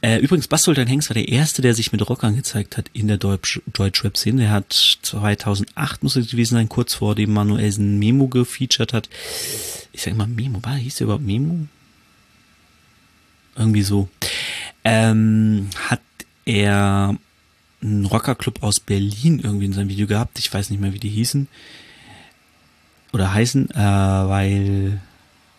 Äh, 0.04 0.18
übrigens, 0.18 0.48
Bas 0.48 0.64
Sultan 0.64 0.86
Hengst 0.86 1.08
war 1.08 1.14
der 1.14 1.28
Erste, 1.28 1.62
der 1.62 1.74
sich 1.74 1.90
mit 1.90 2.06
Rockern 2.06 2.36
gezeigt 2.36 2.76
hat 2.76 2.90
in 2.92 3.08
der 3.08 3.16
Deutsch, 3.16 3.62
Deutschrap-Szene. 3.72 4.42
Der 4.42 4.50
hat 4.50 4.70
2008, 5.00 6.02
muss 6.02 6.16
es 6.16 6.30
gewesen 6.30 6.56
sein, 6.56 6.68
kurz 6.68 6.92
vor 6.92 7.14
dem 7.14 7.32
Manuelsen 7.32 7.98
Memo 7.98 8.28
gefeatured 8.28 8.92
hat. 8.92 9.08
Ich 9.92 10.02
sag 10.02 10.14
mal 10.14 10.26
Memo, 10.26 10.62
war, 10.62 10.74
hieß 10.74 10.96
der 10.96 11.06
überhaupt 11.06 11.24
Memo? 11.24 11.68
Irgendwie 13.56 13.80
so. 13.80 14.10
Ähm, 14.84 15.70
hat 15.88 16.02
er 16.44 17.16
einen 17.80 18.04
Rockerclub 18.04 18.62
aus 18.62 18.80
Berlin 18.80 19.40
irgendwie 19.42 19.64
in 19.64 19.72
seinem 19.72 19.88
Video 19.88 20.06
gehabt. 20.06 20.38
Ich 20.38 20.52
weiß 20.52 20.68
nicht 20.68 20.80
mehr, 20.80 20.92
wie 20.92 21.00
die 21.00 21.08
hießen. 21.08 21.48
Oder 23.14 23.32
heißen, 23.32 23.70
äh, 23.70 23.74
weil 23.74 25.00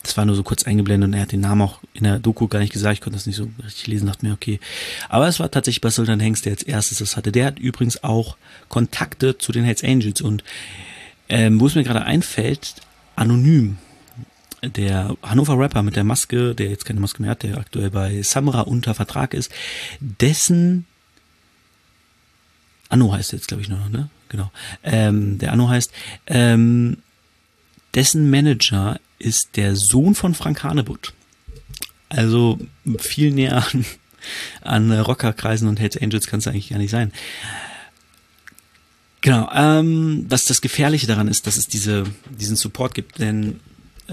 das 0.05 0.17
war 0.17 0.25
nur 0.25 0.35
so 0.35 0.43
kurz 0.43 0.63
eingeblendet 0.63 1.07
und 1.07 1.13
er 1.13 1.21
hat 1.21 1.31
den 1.31 1.41
Namen 1.41 1.61
auch 1.61 1.79
in 1.93 2.03
der 2.03 2.19
Doku 2.19 2.47
gar 2.47 2.59
nicht 2.59 2.73
gesagt. 2.73 2.93
Ich 2.93 3.01
konnte 3.01 3.17
das 3.17 3.25
nicht 3.25 3.35
so 3.35 3.49
richtig 3.63 3.87
lesen, 3.87 4.07
dachte 4.07 4.25
mir, 4.25 4.33
okay. 4.33 4.59
Aber 5.09 5.27
es 5.27 5.39
war 5.39 5.49
tatsächlich 5.49 5.81
bei 5.81 5.89
Sultan 5.89 6.19
Hengst, 6.19 6.45
der 6.45 6.53
als 6.53 6.63
erstes 6.63 6.99
das 6.99 7.17
hatte. 7.17 7.31
Der 7.31 7.47
hat 7.47 7.59
übrigens 7.59 8.03
auch 8.03 8.37
Kontakte 8.69 9.37
zu 9.37 9.51
den 9.51 9.63
Hells 9.63 9.83
Angels 9.83 10.21
und 10.21 10.43
ähm, 11.27 11.59
wo 11.59 11.65
es 11.65 11.75
mir 11.75 11.83
gerade 11.83 12.03
einfällt, 12.03 12.75
anonym. 13.15 13.77
Der 14.63 15.15
Hannover 15.21 15.59
Rapper 15.59 15.83
mit 15.83 15.95
der 15.95 16.03
Maske, 16.03 16.55
der 16.55 16.69
jetzt 16.69 16.85
keine 16.85 16.99
Maske 16.99 17.21
mehr 17.21 17.31
hat, 17.31 17.43
der 17.43 17.57
aktuell 17.57 17.89
bei 17.89 18.21
Samra 18.21 18.61
unter 18.61 18.93
Vertrag 18.93 19.33
ist, 19.33 19.51
dessen 19.99 20.85
Anno 22.89 23.11
heißt 23.11 23.33
jetzt, 23.33 23.47
glaube 23.47 23.61
ich, 23.61 23.69
nur 23.69 23.79
noch, 23.79 23.89
ne? 23.89 24.09
Genau. 24.29 24.51
Ähm, 24.83 25.37
der 25.37 25.51
Anno 25.51 25.69
heißt, 25.69 25.91
ähm, 26.27 26.97
dessen 27.93 28.29
Manager 28.29 28.99
ist 29.19 29.55
der 29.55 29.75
Sohn 29.75 30.15
von 30.15 30.33
Frank 30.33 30.63
Hanebutt. 30.63 31.13
Also 32.09 32.59
viel 32.99 33.31
näher 33.31 33.65
an, 33.73 33.85
an 34.61 34.91
Rockerkreisen 34.91 35.67
und 35.67 35.79
Hells 35.79 35.97
Angels 35.97 36.27
kann 36.27 36.39
es 36.39 36.47
eigentlich 36.47 36.69
gar 36.69 36.77
nicht 36.77 36.91
sein. 36.91 37.11
Genau, 39.21 39.49
ähm, 39.53 40.25
was 40.29 40.45
das 40.45 40.61
Gefährliche 40.61 41.07
daran 41.07 41.27
ist, 41.27 41.47
dass 41.47 41.57
es 41.57 41.67
diese, 41.67 42.03
diesen 42.29 42.55
Support 42.55 42.93
gibt, 42.93 43.17
denn 43.17 43.59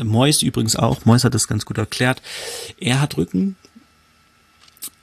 Mois 0.02 0.42
übrigens 0.42 0.74
auch, 0.74 1.04
Mois 1.04 1.22
hat 1.22 1.34
das 1.34 1.48
ganz 1.48 1.66
gut 1.66 1.76
erklärt, 1.76 2.22
er 2.80 3.00
hat 3.00 3.18
Rücken 3.18 3.56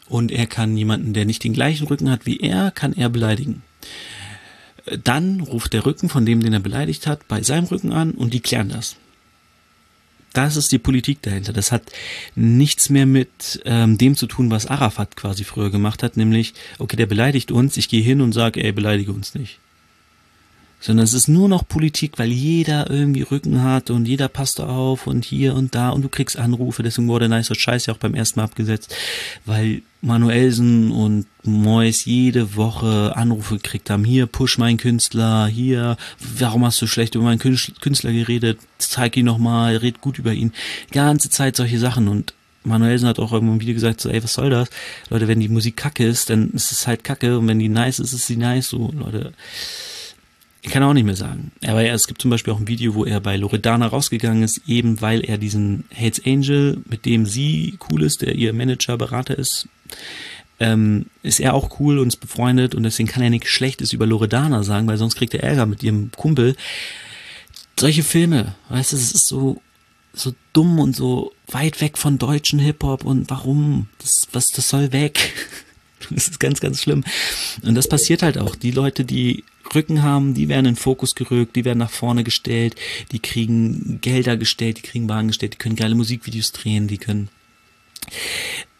und 0.08 0.32
er 0.32 0.48
kann 0.48 0.76
jemanden, 0.76 1.14
der 1.14 1.26
nicht 1.26 1.44
den 1.44 1.54
gleichen 1.54 1.86
Rücken 1.86 2.10
hat 2.10 2.26
wie 2.26 2.40
er, 2.40 2.72
kann 2.72 2.94
er 2.94 3.10
beleidigen. 3.10 3.62
Dann 5.04 5.42
ruft 5.42 5.74
der 5.74 5.86
Rücken 5.86 6.10
von 6.10 6.26
dem, 6.26 6.42
den 6.42 6.54
er 6.54 6.60
beleidigt 6.60 7.06
hat, 7.06 7.28
bei 7.28 7.44
seinem 7.44 7.66
Rücken 7.66 7.94
an 7.94 8.12
und 8.12 8.34
die 8.34 8.40
klären 8.40 8.70
das. 8.70 8.96
Das 10.34 10.58
ist 10.58 10.72
die 10.72 10.80
Politik 10.80 11.22
dahinter. 11.22 11.54
Das 11.54 11.72
hat 11.72 11.84
nichts 12.36 12.90
mehr 12.90 13.06
mit 13.06 13.62
ähm, 13.66 13.98
dem 13.98 14.16
zu 14.16 14.28
tun, 14.28 14.52
was 14.52 14.68
Arafat 14.68 15.16
quasi 15.16 15.44
früher 15.44 15.70
gemacht 15.70 16.04
hat, 16.04 16.18
nämlich, 16.18 16.54
okay, 16.78 16.98
der 16.98 17.08
beleidigt 17.08 17.52
uns, 17.52 17.78
ich 17.78 17.90
gehe 17.90 18.04
hin 18.04 18.22
und 18.22 18.34
sage, 18.34 18.64
ey, 18.64 18.72
beleidige 18.72 19.12
uns 19.12 19.36
nicht 19.36 19.60
sondern 20.80 21.04
es 21.04 21.14
ist 21.14 21.28
nur 21.28 21.50
noch 21.50 21.68
Politik, 21.68 22.14
weil 22.18 22.32
jeder 22.32 22.90
irgendwie 22.90 23.22
Rücken 23.22 23.64
hat 23.64 23.90
und 23.90 24.08
jeder 24.08 24.28
passt 24.30 24.62
auf 24.62 25.08
und 25.08 25.26
hier 25.26 25.56
und 25.56 25.76
da. 25.76 25.90
Und 25.90 26.04
du 26.04 26.10
kriegst 26.10 26.38
Anrufe, 26.38 26.84
deswegen 26.84 27.08
wurde 27.08 27.28
Nice 27.28 27.52
Scheiß 27.54 27.88
ja 27.88 27.94
auch 27.94 27.98
beim 27.98 28.16
ersten 28.16 28.40
Mal 28.40 28.46
abgesetzt, 28.46 28.96
weil 29.46 29.82
Manuelsen 30.02 30.92
und 30.92 31.26
Mois 31.44 32.06
jede 32.06 32.56
Woche 32.56 33.14
Anrufe 33.16 33.56
gekriegt 33.56 33.90
haben, 33.90 34.06
hier 34.06 34.28
push 34.28 34.58
mein 34.58 34.78
Künstler, 34.78 35.48
hier, 35.48 35.98
warum 36.38 36.66
hast 36.66 36.82
du 36.82 36.88
schlecht 36.88 37.16
über 37.16 37.26
meinen 37.26 37.40
Künstler 37.40 38.14
geredet, 38.14 38.60
zeig 38.78 39.18
ihn 39.18 39.26
nochmal, 39.26 39.76
red 39.78 40.00
gut 40.00 40.18
über 40.18 40.32
ihn, 40.32 40.54
ganze 40.92 41.30
Zeit 41.30 41.58
solche 41.58 41.80
Sachen. 41.80 42.08
Und 42.08 42.34
Manuelsen 42.64 43.08
hat 43.08 43.20
auch 43.20 43.34
irgendwo 43.34 43.54
im 43.54 43.62
Video 43.62 43.74
gesagt, 43.74 44.00
so, 44.00 44.10
ey, 44.10 44.24
was 44.24 44.34
soll 44.34 44.50
das? 44.50 44.70
Leute, 45.10 45.28
wenn 45.28 45.40
die 45.42 45.50
Musik 45.50 45.76
kacke 45.76 46.06
ist, 46.06 46.30
dann 46.30 46.52
ist 46.52 46.72
es 46.72 46.88
halt 46.88 47.04
kacke. 47.04 47.38
Und 47.38 47.48
wenn 47.48 47.60
die 47.60 47.70
nice 47.70 48.00
ist, 48.00 48.14
ist 48.14 48.28
sie 48.28 48.38
nice, 48.38 48.70
so, 48.70 48.92
Leute 48.94 49.34
ich 50.62 50.72
kann 50.72 50.84
auch 50.84 50.94
nicht 50.94 51.06
mehr 51.06 51.16
sagen. 51.16 51.52
Aber 51.66 51.82
ja, 51.82 51.94
es 51.94 52.08
gibt 52.08 52.22
zum 52.22 52.32
Beispiel 52.32 52.54
auch 52.54 52.60
ein 52.60 52.68
Video, 52.68 52.94
wo 52.94 53.06
er 53.06 53.20
bei 53.22 53.38
Loredana 53.38 53.88
rausgegangen 53.88 54.44
ist, 54.44 54.62
eben 54.68 55.02
weil 55.02 55.22
er 55.22 55.38
diesen 55.38 55.86
Hates 55.96 56.26
Angel, 56.26 56.82
mit 56.86 57.06
dem 57.06 57.26
sie 57.26 57.78
cool 57.90 58.04
ist, 58.04 58.22
der 58.22 58.36
ihr 58.36 58.54
Manager, 58.54 58.98
Berater 58.98 59.38
ist, 59.38 59.70
ähm, 60.60 61.06
ist 61.24 61.40
er 61.40 61.54
auch 61.54 61.80
cool 61.80 62.00
und 62.00 62.10
ist 62.10 62.18
befreundet 62.18 62.76
und 62.76 62.84
deswegen 62.84 63.08
kann 63.08 63.24
er 63.24 63.30
nichts 63.30 63.50
Schlechtes 63.50 63.94
über 63.94 64.06
Loredana 64.06 64.64
sagen, 64.64 64.88
weil 64.88 64.98
sonst 64.98 65.16
kriegt 65.16 65.34
er 65.34 65.44
Ärger 65.44 65.66
mit 65.66 65.82
ihrem 65.82 66.12
Kumpel. 66.12 66.56
Solche 67.80 68.04
Filme, 68.04 68.56
weißt 68.68 68.92
du, 68.92 68.98
es 68.98 69.14
ist 69.14 69.28
so, 69.28 69.62
so 70.14 70.34
dumm 70.52 70.80
und 70.80 70.94
so 70.94 71.32
weit 71.48 71.80
weg 71.80 71.98
von 71.98 72.18
deutschen 72.18 72.60
Hip-Hop 72.60 73.06
und 73.06 73.30
warum? 73.30 73.88
Das, 74.00 74.28
was, 74.34 74.48
das 74.48 74.68
soll 74.68 74.92
weg. 74.92 75.34
Das 76.10 76.28
ist 76.28 76.40
ganz, 76.40 76.60
ganz 76.60 76.82
schlimm. 76.82 77.04
Und 77.62 77.76
das 77.76 77.88
passiert 77.88 78.24
halt 78.24 78.38
auch. 78.38 78.56
Die 78.56 78.72
Leute, 78.72 79.06
die 79.06 79.44
Rücken 79.74 80.02
haben, 80.02 80.34
die 80.34 80.50
werden 80.50 80.66
in 80.66 80.76
Fokus 80.76 81.16
gerückt, 81.16 81.56
die 81.56 81.66
werden 81.66 81.80
nach 81.80 81.92
vorne 81.92 82.24
gestellt, 82.24 82.76
die 83.12 83.20
kriegen 83.20 84.00
Gelder 84.02 84.38
gestellt, 84.38 84.78
die 84.78 84.82
kriegen 84.82 85.10
Wagen 85.10 85.28
gestellt, 85.28 85.54
die 85.54 85.58
können 85.58 85.76
geile 85.76 85.96
Musikvideos 85.96 86.52
drehen, 86.52 86.88
die 86.88 86.98
können 86.98 87.30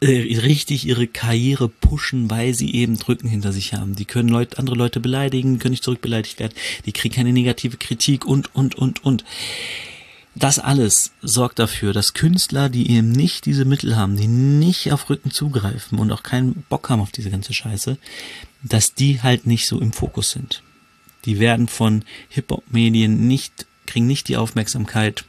äh, 0.02 0.40
richtig 0.40 0.88
ihre 0.88 1.08
Karriere 1.08 1.70
pushen, 1.70 2.30
weil 2.30 2.54
sie 2.54 2.74
eben 2.74 2.98
Drücken 2.98 3.28
hinter 3.28 3.52
sich 3.52 3.74
haben. 3.74 3.96
Die 3.96 4.06
können 4.06 4.30
Leute, 4.30 4.58
andere 4.58 4.76
Leute 4.76 5.00
beleidigen, 5.00 5.60
können 5.60 5.72
nicht 5.72 5.84
zurückbeleidigt 5.84 6.40
werden, 6.40 6.54
die 6.86 6.94
kriegen 6.94 7.16
keine 7.16 7.34
negative 7.34 7.78
Kritik 7.78 8.26
und, 8.26 8.56
und, 8.56 8.76
und, 8.76 9.04
und. 9.04 9.24
Das 10.40 10.58
alles 10.58 11.12
sorgt 11.22 11.60
dafür, 11.60 11.92
dass 11.92 12.14
Künstler, 12.14 12.70
die 12.70 12.92
eben 12.92 13.12
nicht 13.12 13.46
diese 13.46 13.66
Mittel 13.66 13.98
haben, 13.98 14.16
die 14.16 14.28
nicht 14.28 14.94
auf 14.94 15.10
Rücken 15.10 15.32
zugreifen 15.32 16.00
und 16.00 16.14
auch 16.14 16.24
keinen 16.24 16.64
Bock 16.70 16.90
haben 16.90 17.02
auf 17.02 17.12
diese 17.12 17.30
ganze 17.30 17.54
Scheiße, 17.54 17.98
dass 18.64 18.94
die 18.94 19.22
halt 19.22 19.46
nicht 19.46 19.68
so 19.68 19.82
im 19.82 19.92
Fokus 19.92 20.32
sind. 20.32 20.64
Die 21.26 21.40
werden 21.40 21.68
von 21.68 22.06
Hip-Hop-Medien 22.30 23.28
nicht, 23.28 23.66
kriegen 23.86 24.08
nicht 24.08 24.30
die 24.30 24.38
Aufmerksamkeit. 24.38 25.26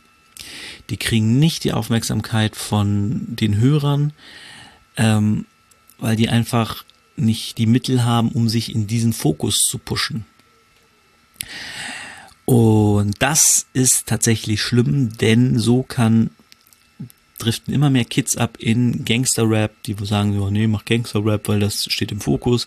Die 0.90 0.96
kriegen 0.96 1.40
nicht 1.40 1.64
die 1.64 1.72
Aufmerksamkeit 1.72 2.54
von 2.54 3.22
den 3.26 3.58
Hörern, 3.58 4.12
ähm, 4.96 5.44
weil 5.98 6.14
die 6.14 6.28
einfach 6.28 6.84
nicht 7.16 7.58
die 7.58 7.66
Mittel 7.66 8.04
haben, 8.04 8.28
um 8.28 8.48
sich 8.48 8.72
in 8.72 8.86
diesen 8.86 9.12
Fokus 9.12 9.58
zu 9.58 9.78
pushen. 9.78 10.24
Und 12.50 13.14
das 13.20 13.66
ist 13.74 14.08
tatsächlich 14.08 14.60
schlimm, 14.60 15.16
denn 15.18 15.60
so 15.60 15.84
kann 15.84 16.30
driften 17.38 17.72
immer 17.72 17.90
mehr 17.90 18.04
Kids 18.04 18.36
ab 18.36 18.56
in 18.58 19.04
Gangster-Rap, 19.04 19.84
die 19.84 19.94
sagen, 20.02 20.36
oh, 20.40 20.50
nee, 20.50 20.66
mach 20.66 20.84
Gangster-Rap, 20.84 21.46
weil 21.46 21.60
das 21.60 21.84
steht 21.84 22.10
im 22.10 22.20
Fokus. 22.20 22.66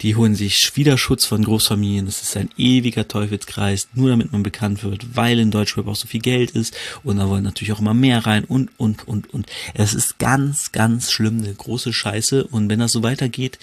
Die 0.00 0.16
holen 0.16 0.34
sich 0.34 0.74
Widerschutz 0.74 1.26
von 1.26 1.44
Großfamilien. 1.44 2.06
Das 2.06 2.22
ist 2.22 2.34
ein 2.34 2.48
ewiger 2.56 3.08
Teufelskreis, 3.08 3.88
nur 3.92 4.08
damit 4.08 4.32
man 4.32 4.42
bekannt 4.42 4.82
wird, 4.84 5.14
weil 5.14 5.38
in 5.38 5.50
Deutschrap 5.50 5.86
auch 5.86 5.96
so 5.96 6.08
viel 6.08 6.22
Geld 6.22 6.52
ist. 6.52 6.74
Und 7.04 7.18
da 7.18 7.28
wollen 7.28 7.44
natürlich 7.44 7.74
auch 7.74 7.80
immer 7.80 7.92
mehr 7.92 8.24
rein 8.24 8.44
und, 8.44 8.70
und, 8.78 9.06
und, 9.06 9.28
und. 9.34 9.44
Es 9.74 9.92
ist 9.92 10.18
ganz, 10.18 10.72
ganz 10.72 11.12
schlimm, 11.12 11.40
eine 11.40 11.52
große 11.52 11.92
Scheiße. 11.92 12.44
Und 12.44 12.70
wenn 12.70 12.78
das 12.78 12.92
so 12.92 13.02
weitergeht, 13.02 13.58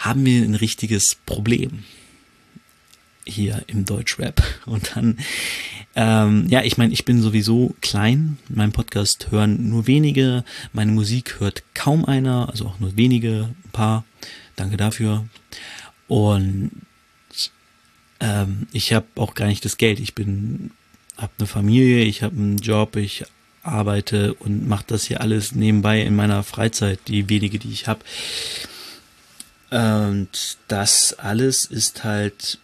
haben 0.00 0.26
wir 0.26 0.42
ein 0.42 0.56
richtiges 0.56 1.14
Problem 1.14 1.84
hier 3.24 3.62
im 3.66 3.84
Deutschrap. 3.84 4.42
Und 4.66 4.94
dann, 4.94 5.18
ähm, 5.94 6.46
ja, 6.48 6.62
ich 6.62 6.78
meine, 6.78 6.92
ich 6.92 7.04
bin 7.04 7.22
sowieso 7.22 7.74
klein. 7.80 8.38
Mein 8.48 8.72
Podcast 8.72 9.30
hören 9.30 9.68
nur 9.68 9.86
wenige. 9.86 10.44
Meine 10.72 10.92
Musik 10.92 11.40
hört 11.40 11.62
kaum 11.74 12.04
einer, 12.04 12.48
also 12.48 12.66
auch 12.66 12.80
nur 12.80 12.96
wenige, 12.96 13.50
ein 13.64 13.70
paar. 13.72 14.04
Danke 14.56 14.76
dafür. 14.76 15.26
Und 16.08 16.70
ähm, 18.20 18.66
ich 18.72 18.92
habe 18.92 19.06
auch 19.16 19.34
gar 19.34 19.46
nicht 19.46 19.64
das 19.64 19.78
Geld. 19.78 20.00
Ich 20.00 20.14
bin, 20.14 20.70
habe 21.16 21.32
eine 21.38 21.46
Familie, 21.46 22.04
ich 22.04 22.22
habe 22.22 22.36
einen 22.36 22.58
Job, 22.58 22.96
ich 22.96 23.24
arbeite 23.62 24.34
und 24.34 24.66
mache 24.66 24.84
das 24.86 25.04
hier 25.04 25.20
alles 25.20 25.54
nebenbei 25.54 26.02
in 26.02 26.16
meiner 26.16 26.42
Freizeit, 26.42 27.00
die 27.08 27.28
wenige, 27.28 27.58
die 27.58 27.72
ich 27.72 27.88
habe. 27.88 28.00
Und 29.70 30.58
das 30.68 31.12
alles 31.18 31.64
ist 31.64 32.04
halt 32.04 32.58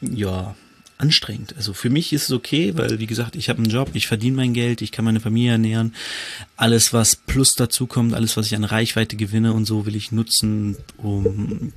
ja, 0.00 0.54
anstrengend. 1.00 1.54
Also 1.56 1.72
für 1.72 1.90
mich 1.90 2.12
ist 2.12 2.24
es 2.24 2.32
okay, 2.32 2.76
weil 2.76 2.98
wie 2.98 3.06
gesagt, 3.06 3.34
ich 3.34 3.48
habe 3.48 3.62
einen 3.62 3.70
Job, 3.70 3.90
ich 3.94 4.06
verdiene 4.06 4.36
mein 4.36 4.52
Geld, 4.52 4.82
ich 4.82 4.92
kann 4.92 5.04
meine 5.04 5.20
Familie 5.20 5.52
ernähren. 5.52 5.94
Alles, 6.56 6.92
was 6.92 7.16
plus 7.16 7.54
dazu 7.54 7.86
kommt, 7.86 8.14
alles, 8.14 8.36
was 8.36 8.46
ich 8.46 8.54
an 8.54 8.64
Reichweite 8.64 9.16
gewinne 9.16 9.52
und 9.52 9.64
so 9.64 9.86
will 9.86 9.96
ich 9.96 10.12
nutzen, 10.12 10.76
um 10.98 11.72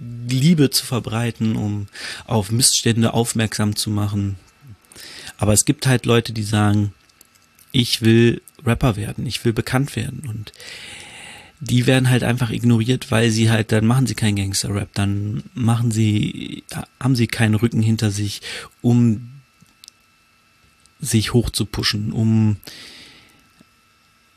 Liebe 0.00 0.70
zu 0.70 0.86
verbreiten, 0.86 1.56
um 1.56 1.88
auf 2.26 2.50
Missstände 2.50 3.12
aufmerksam 3.12 3.76
zu 3.76 3.90
machen. 3.90 4.36
Aber 5.36 5.52
es 5.52 5.64
gibt 5.64 5.86
halt 5.86 6.06
Leute, 6.06 6.32
die 6.32 6.42
sagen, 6.42 6.92
ich 7.70 8.02
will 8.02 8.40
Rapper 8.64 8.96
werden, 8.96 9.26
ich 9.26 9.44
will 9.44 9.52
bekannt 9.52 9.94
werden 9.94 10.22
und 10.28 10.52
die 11.60 11.86
werden 11.86 12.08
halt 12.08 12.22
einfach 12.22 12.50
ignoriert, 12.50 13.10
weil 13.10 13.30
sie 13.30 13.50
halt, 13.50 13.72
dann 13.72 13.86
machen 13.86 14.06
sie 14.06 14.14
keinen 14.14 14.36
Gangster-Rap, 14.36 14.90
dann 14.94 15.42
machen 15.54 15.90
sie, 15.90 16.62
haben 17.00 17.16
sie 17.16 17.26
keinen 17.26 17.54
Rücken 17.54 17.82
hinter 17.82 18.10
sich, 18.10 18.42
um 18.80 19.30
sich 21.00 21.32
hochzupuschen, 21.32 22.12
um 22.12 22.56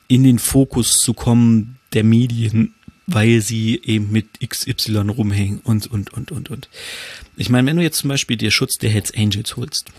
in 0.07 0.23
den 0.23 0.39
Fokus 0.39 0.93
zu 0.93 1.13
kommen 1.13 1.77
der 1.93 2.03
Medien, 2.03 2.73
weil 3.07 3.41
sie 3.41 3.79
eben 3.83 4.11
mit 4.11 4.27
XY 4.45 5.09
rumhängen 5.09 5.59
und, 5.59 5.87
und, 5.87 6.13
und, 6.13 6.31
und, 6.31 6.49
und. 6.49 6.69
Ich 7.37 7.49
meine, 7.49 7.67
wenn 7.67 7.77
du 7.77 7.83
jetzt 7.83 7.99
zum 7.99 8.09
Beispiel 8.09 8.37
dir 8.37 8.51
Schutz 8.51 8.77
der 8.77 8.89
Hells 8.89 9.13
Angels 9.13 9.57
holst, 9.57 9.91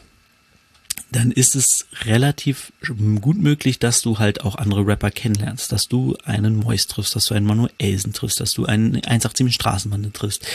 dann 1.11 1.31
ist 1.31 1.55
es 1.55 1.87
relativ 2.05 2.73
gut 3.21 3.39
möglich, 3.39 3.79
dass 3.79 4.01
du 4.01 4.19
halt 4.19 4.43
auch 4.43 4.57
andere 4.57 4.87
Rapper 4.87 5.11
kennenlernst, 5.11 5.71
dass 5.71 5.87
du 5.89 6.17
einen 6.25 6.57
Mois 6.57 6.87
triffst, 6.89 7.15
dass 7.15 7.27
du 7.27 7.35
einen 7.35 7.47
Manuelsen 7.47 8.13
triffst, 8.13 8.41
dass 8.41 8.53
du 8.53 8.67
einen 8.67 8.97
187 8.97 9.55
Straßenbande 9.55 10.13
triffst, 10.13 10.47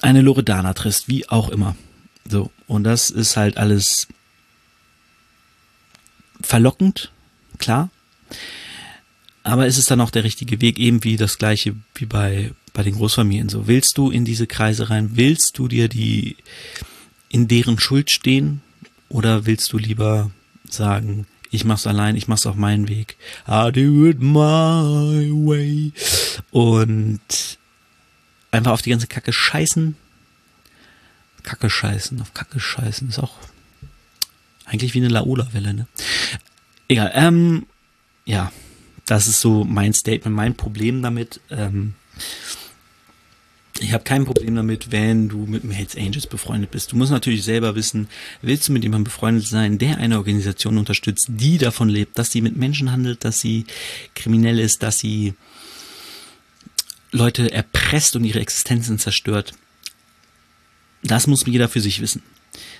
eine 0.00 0.22
Loredana 0.22 0.72
triffst, 0.74 1.08
wie 1.08 1.28
auch 1.28 1.48
immer. 1.48 1.76
So, 2.28 2.50
und 2.66 2.84
das 2.84 3.10
ist 3.10 3.36
halt 3.36 3.56
alles 3.56 4.08
verlockend, 6.40 7.12
klar. 7.58 7.90
Aber 9.42 9.66
ist 9.66 9.78
es 9.78 9.86
dann 9.86 10.00
auch 10.00 10.10
der 10.10 10.24
richtige 10.24 10.60
Weg, 10.60 10.78
eben 10.78 11.02
wie 11.02 11.16
das 11.16 11.38
gleiche 11.38 11.74
wie 11.94 12.06
bei, 12.06 12.52
bei 12.72 12.82
den 12.82 12.94
Großfamilien. 12.94 13.48
So, 13.48 13.66
willst 13.66 13.96
du 13.98 14.10
in 14.10 14.24
diese 14.24 14.46
Kreise 14.46 14.90
rein? 14.90 15.10
Willst 15.14 15.58
du 15.58 15.66
dir 15.66 15.88
die 15.88 16.36
in 17.30 17.48
deren 17.48 17.80
Schuld 17.80 18.10
stehen? 18.10 18.60
Oder 19.08 19.46
willst 19.46 19.72
du 19.72 19.78
lieber 19.78 20.30
sagen, 20.68 21.26
ich 21.50 21.64
mach's 21.64 21.86
allein, 21.86 22.14
ich 22.14 22.28
mach's 22.28 22.46
auf 22.46 22.56
meinen 22.56 22.88
Weg. 22.88 23.16
I 23.48 23.72
do 23.72 24.06
it 24.06 24.20
my 24.20 25.30
way. 25.32 25.92
Und 26.50 27.58
einfach 28.50 28.72
auf 28.72 28.82
die 28.82 28.90
ganze 28.90 29.06
Kacke 29.06 29.32
scheißen. 29.32 29.96
Kacke 31.42 31.70
scheißen, 31.70 32.20
auf 32.20 32.34
Kacke 32.34 32.60
scheißen 32.60 33.08
ist 33.08 33.18
auch 33.18 33.34
eigentlich 34.66 34.94
wie 34.94 34.98
eine 34.98 35.08
Laola-Welle, 35.08 35.74
ne? 35.74 35.86
Egal, 36.86 37.10
ähm, 37.14 37.66
ja, 38.24 38.52
das 39.06 39.26
ist 39.26 39.40
so 39.40 39.64
mein 39.64 39.92
Statement, 39.92 40.36
mein 40.36 40.54
Problem 40.54 41.02
damit. 41.02 41.40
Ähm, 41.50 41.94
ich 43.80 43.94
habe 43.94 44.04
kein 44.04 44.26
Problem 44.26 44.54
damit, 44.54 44.92
wenn 44.92 45.28
du 45.28 45.46
mit 45.46 45.62
dem 45.62 45.70
Hells 45.70 45.96
Angels 45.96 46.26
befreundet 46.26 46.70
bist. 46.70 46.92
Du 46.92 46.96
musst 46.96 47.10
natürlich 47.10 47.44
selber 47.44 47.74
wissen, 47.74 48.08
willst 48.42 48.68
du 48.68 48.72
mit 48.72 48.82
jemandem 48.82 49.04
befreundet 49.04 49.46
sein, 49.46 49.78
der 49.78 49.96
eine 49.96 50.18
Organisation 50.18 50.76
unterstützt, 50.76 51.28
die 51.28 51.56
davon 51.56 51.88
lebt, 51.88 52.18
dass 52.18 52.30
sie 52.30 52.42
mit 52.42 52.56
Menschen 52.56 52.92
handelt, 52.92 53.24
dass 53.24 53.40
sie 53.40 53.64
kriminell 54.14 54.58
ist, 54.58 54.82
dass 54.82 54.98
sie 54.98 55.34
Leute 57.10 57.50
erpresst 57.50 58.14
und 58.16 58.24
ihre 58.24 58.40
Existenzen 58.40 58.98
zerstört. 58.98 59.54
Das 61.02 61.26
muss 61.26 61.46
jeder 61.46 61.68
für 61.68 61.80
sich 61.80 62.00
wissen. 62.00 62.22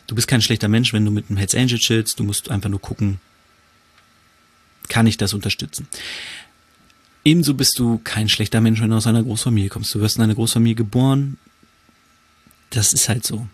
Du 0.07 0.14
bist 0.14 0.28
kein 0.28 0.42
schlechter 0.42 0.68
Mensch, 0.68 0.92
wenn 0.92 1.05
du 1.05 1.11
mit 1.11 1.30
einem 1.30 1.38
Hells 1.38 1.55
Angel 1.55 1.78
chillst. 1.78 2.20
Du 2.20 2.24
musst 2.24 2.51
einfach 2.51 2.68
nur 2.68 2.80
gucken, 2.80 3.20
kann 4.88 5.07
ich 5.07 5.16
das 5.16 5.32
unterstützen. 5.32 5.88
Ebenso 7.25 7.55
bist 7.55 7.79
du 7.79 8.01
kein 8.03 8.29
schlechter 8.29 8.61
Mensch, 8.61 8.81
wenn 8.81 8.91
du 8.91 8.97
aus 8.97 9.07
einer 9.07 9.23
Großfamilie 9.23 9.68
kommst. 9.68 9.95
Du 9.95 10.01
wirst 10.01 10.16
in 10.16 10.23
einer 10.23 10.35
Großfamilie 10.35 10.75
geboren. 10.75 11.39
Das 12.71 12.93
ist 12.93 13.09
halt 13.09 13.27
so. 13.27 13.47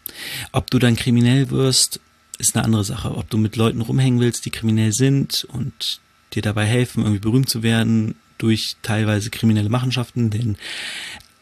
Ob 0.53 0.71
du 0.71 0.79
dann 0.79 0.97
kriminell 0.97 1.51
wirst, 1.51 2.01
ist 2.39 2.55
eine 2.55 2.65
andere 2.65 2.85
Sache. 2.85 3.17
Ob 3.17 3.29
du 3.31 3.39
mit 3.39 3.57
Leuten 3.57 3.81
rumhängen 3.81 4.21
willst, 4.21 4.45
die 4.45 4.51
kriminell 4.51 4.93
sind 4.93 5.45
und 5.51 6.01
dir 6.35 6.43
dabei 6.43 6.67
helfen, 6.67 7.03
irgendwie 7.03 7.21
berühmt 7.21 7.49
zu 7.49 7.63
werden 7.63 8.15
durch 8.39 8.77
teilweise 8.83 9.31
kriminelle 9.31 9.71
Machenschaften, 9.71 10.31
denn 10.31 10.57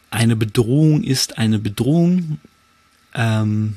eine 0.09 0.35
Bedrohung 0.35 1.03
ist 1.03 1.37
eine 1.37 1.59
Bedrohung, 1.59 2.39
ähm, 3.13 3.75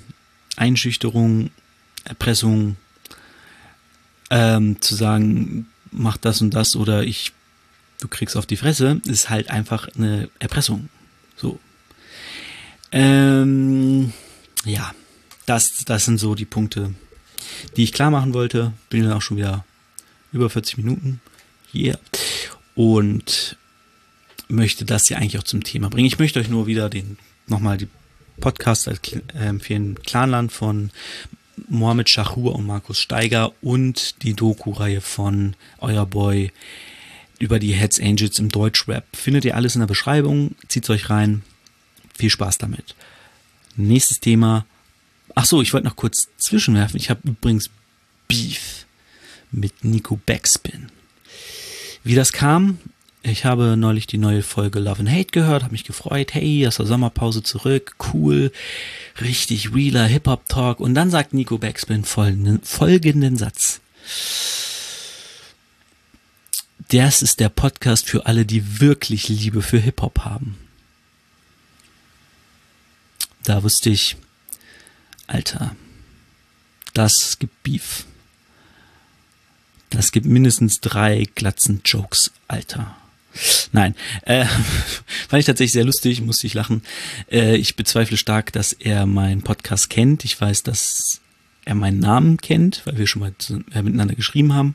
Einschüchterung, 0.56 1.50
Erpressung, 2.04 2.76
ähm, 4.30 4.80
zu 4.80 4.94
sagen, 4.94 5.66
mach 5.90 6.16
das 6.16 6.40
und 6.40 6.54
das 6.54 6.76
oder 6.76 7.02
ich 7.02 7.32
du 8.00 8.08
kriegst 8.08 8.36
auf 8.36 8.46
die 8.46 8.56
Fresse, 8.56 9.00
ist 9.04 9.30
halt 9.30 9.50
einfach 9.50 9.88
eine 9.96 10.28
Erpressung. 10.38 10.88
So. 11.36 11.58
Ähm, 12.92 14.12
ja, 14.64 14.92
das, 15.46 15.84
das 15.84 16.04
sind 16.04 16.18
so 16.18 16.34
die 16.34 16.44
Punkte, 16.44 16.94
die 17.76 17.84
ich 17.84 17.92
klar 17.92 18.10
machen 18.10 18.34
wollte. 18.34 18.72
Bin 18.90 19.04
dann 19.04 19.12
auch 19.12 19.22
schon 19.22 19.36
wieder 19.36 19.64
über 20.32 20.50
40 20.50 20.78
Minuten 20.78 21.20
hier 21.70 21.98
und 22.74 23.56
möchte 24.48 24.84
das 24.84 25.08
ja 25.08 25.18
eigentlich 25.18 25.38
auch 25.38 25.44
zum 25.44 25.64
Thema 25.64 25.90
bringen. 25.90 26.06
Ich 26.06 26.18
möchte 26.18 26.40
euch 26.40 26.48
nur 26.48 26.66
wieder 26.66 26.88
den 26.88 27.18
nochmal 27.46 27.76
die 27.76 27.88
Podcast 28.40 28.88
empfehlen, 29.34 30.00
Clanland 30.02 30.52
von 30.52 30.90
Mohamed 31.68 32.08
Shahur 32.08 32.54
und 32.54 32.66
Markus 32.66 33.00
Steiger 33.00 33.52
und 33.62 34.22
die 34.22 34.34
Doku-Reihe 34.34 35.00
von 35.00 35.56
Euer 35.78 36.06
Boy 36.06 36.52
über 37.38 37.58
die 37.58 37.72
Heads 37.72 38.00
Angels 38.00 38.38
im 38.38 38.48
Deutschrap. 38.48 39.04
Findet 39.14 39.44
ihr 39.44 39.56
alles 39.56 39.74
in 39.74 39.80
der 39.80 39.86
Beschreibung. 39.86 40.54
Zieht's 40.68 40.90
euch 40.90 41.10
rein. 41.10 41.42
Viel 42.16 42.30
Spaß 42.30 42.58
damit. 42.58 42.94
Nächstes 43.76 44.20
Thema. 44.20 44.66
Ach 45.34 45.44
so, 45.44 45.62
ich 45.62 45.72
wollte 45.72 45.86
noch 45.86 45.96
kurz 45.96 46.28
zwischenwerfen. 46.36 46.98
Ich 46.98 47.10
habe 47.10 47.20
übrigens 47.24 47.70
Beef 48.26 48.86
mit 49.50 49.84
Nico 49.84 50.18
Backspin. 50.26 50.90
Wie 52.02 52.14
das 52.14 52.32
kam, 52.32 52.78
ich 53.22 53.44
habe 53.44 53.76
neulich 53.76 54.06
die 54.06 54.18
neue 54.18 54.42
Folge 54.42 54.78
Love 54.78 55.00
and 55.00 55.10
Hate 55.10 55.30
gehört, 55.32 55.62
habe 55.62 55.72
mich 55.72 55.84
gefreut, 55.84 56.34
hey, 56.34 56.66
aus 56.66 56.76
der 56.76 56.86
Sommerpause 56.86 57.42
zurück, 57.42 57.96
cool, 58.12 58.52
richtig 59.20 59.74
realer 59.74 60.06
Hip-Hop-Talk. 60.06 60.80
Und 60.80 60.94
dann 60.94 61.10
sagt 61.10 61.34
Nico 61.34 61.58
Backspin 61.58 62.04
folgenden, 62.04 62.60
folgenden 62.62 63.36
Satz 63.36 63.80
das 66.88 67.22
ist 67.22 67.40
der 67.40 67.48
Podcast 67.48 68.08
für 68.08 68.26
alle, 68.26 68.46
die 68.46 68.80
wirklich 68.80 69.28
Liebe 69.28 69.62
für 69.62 69.78
Hip-Hop 69.78 70.20
haben. 70.20 70.56
Da 73.44 73.62
wusste 73.62 73.90
ich, 73.90 74.16
Alter, 75.26 75.76
das 76.94 77.38
gibt 77.38 77.62
Beef. 77.62 78.04
Das 79.90 80.12
gibt 80.12 80.26
mindestens 80.26 80.80
drei 80.80 81.26
glatzen 81.34 81.82
Jokes, 81.84 82.32
Alter. 82.46 82.96
Nein, 83.72 83.94
äh, 84.22 84.44
fand 85.28 85.40
ich 85.40 85.46
tatsächlich 85.46 85.72
sehr 85.72 85.84
lustig, 85.84 86.20
musste 86.22 86.46
ich 86.46 86.54
lachen. 86.54 86.82
Äh, 87.30 87.56
ich 87.56 87.76
bezweifle 87.76 88.16
stark, 88.16 88.52
dass 88.52 88.72
er 88.72 89.06
meinen 89.06 89.42
Podcast 89.42 89.90
kennt. 89.90 90.24
Ich 90.24 90.40
weiß, 90.40 90.62
dass 90.62 91.20
er 91.64 91.74
meinen 91.74 92.00
Namen 92.00 92.38
kennt, 92.38 92.82
weil 92.84 92.98
wir 92.98 93.06
schon 93.06 93.20
mal 93.20 93.34
miteinander 93.82 94.14
geschrieben 94.14 94.54
haben. 94.54 94.74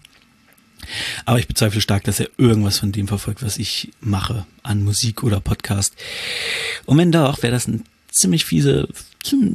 Aber 1.26 1.40
ich 1.40 1.48
bezweifle 1.48 1.82
stark, 1.82 2.04
dass 2.04 2.20
er 2.20 2.30
irgendwas 2.38 2.80
von 2.80 2.92
dem 2.92 3.08
verfolgt, 3.08 3.44
was 3.44 3.58
ich 3.58 3.92
mache 4.00 4.46
an 4.62 4.84
Musik 4.84 5.24
oder 5.24 5.40
Podcast. 5.40 5.96
Und 6.86 6.98
wenn 6.98 7.12
doch, 7.12 7.42
wäre 7.44 7.54
das 7.54 7.68
ein 7.68 7.84
ziemlich 8.10 8.46
fiese, 8.46 8.88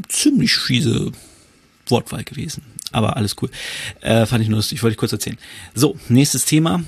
ziemlich 0.09 0.55
fiese 0.55 1.13
Wortwahl 1.87 2.25
gewesen. 2.25 2.63
Aber 2.93 3.17
alles 3.17 3.37
cool. 3.43 3.51
Äh, 4.01 4.27
fand 4.27 4.43
ich 4.43 4.49
nur 4.49 4.59
lustig, 4.59 4.83
wollte 4.83 4.93
ich 4.93 4.99
kurz 4.99 5.13
erzählen. 5.13 5.39
So, 5.75 5.99
nächstes 6.09 6.45
Thema 6.45 6.83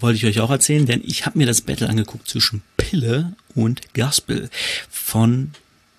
wollte 0.00 0.16
ich 0.16 0.26
euch 0.26 0.40
auch 0.40 0.50
erzählen, 0.50 0.86
denn 0.86 1.02
ich 1.04 1.26
habe 1.26 1.38
mir 1.38 1.46
das 1.46 1.60
Battle 1.60 1.88
angeguckt 1.88 2.28
zwischen 2.28 2.62
Pille 2.76 3.34
und 3.54 3.94
Gospel 3.94 4.50
von 4.90 5.52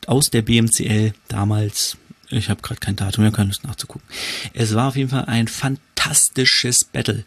aus 0.07 0.29
der 0.29 0.41
BMCL 0.41 1.13
damals. 1.27 1.97
Ich 2.35 2.49
habe 2.49 2.61
gerade 2.61 2.79
kein 2.79 2.95
Datum, 2.95 3.23
wir 3.23 3.31
können 3.31 3.51
es 3.51 3.63
nachzugucken. 3.63 4.07
Es 4.53 4.75
war 4.75 4.89
auf 4.89 4.95
jeden 4.95 5.09
Fall 5.09 5.25
ein 5.25 5.47
fantastisches 5.47 6.83
Battle. 6.83 7.23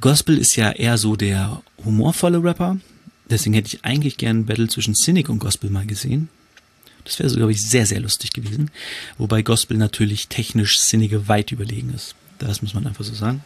Gospel 0.00 0.38
ist 0.38 0.56
ja 0.56 0.70
eher 0.70 0.98
so 0.98 1.16
der 1.16 1.62
humorvolle 1.84 2.42
Rapper. 2.42 2.78
Deswegen 3.28 3.54
hätte 3.54 3.68
ich 3.68 3.84
eigentlich 3.84 4.16
gern 4.16 4.40
ein 4.40 4.46
Battle 4.46 4.68
zwischen 4.68 4.94
Cynic 4.94 5.28
und 5.28 5.38
Gospel 5.38 5.70
mal 5.70 5.86
gesehen. 5.86 6.28
Das 7.04 7.18
wäre 7.18 7.28
so, 7.28 7.36
glaube 7.36 7.52
ich, 7.52 7.62
sehr, 7.62 7.86
sehr 7.86 8.00
lustig 8.00 8.32
gewesen. 8.32 8.70
Wobei 9.18 9.42
Gospel 9.42 9.76
natürlich 9.76 10.28
technisch 10.28 10.78
Cynic 10.78 11.28
weit 11.28 11.52
überlegen 11.52 11.92
ist. 11.94 12.14
Das 12.38 12.62
muss 12.62 12.74
man 12.74 12.86
einfach 12.86 13.04
so 13.04 13.14
sagen. 13.14 13.44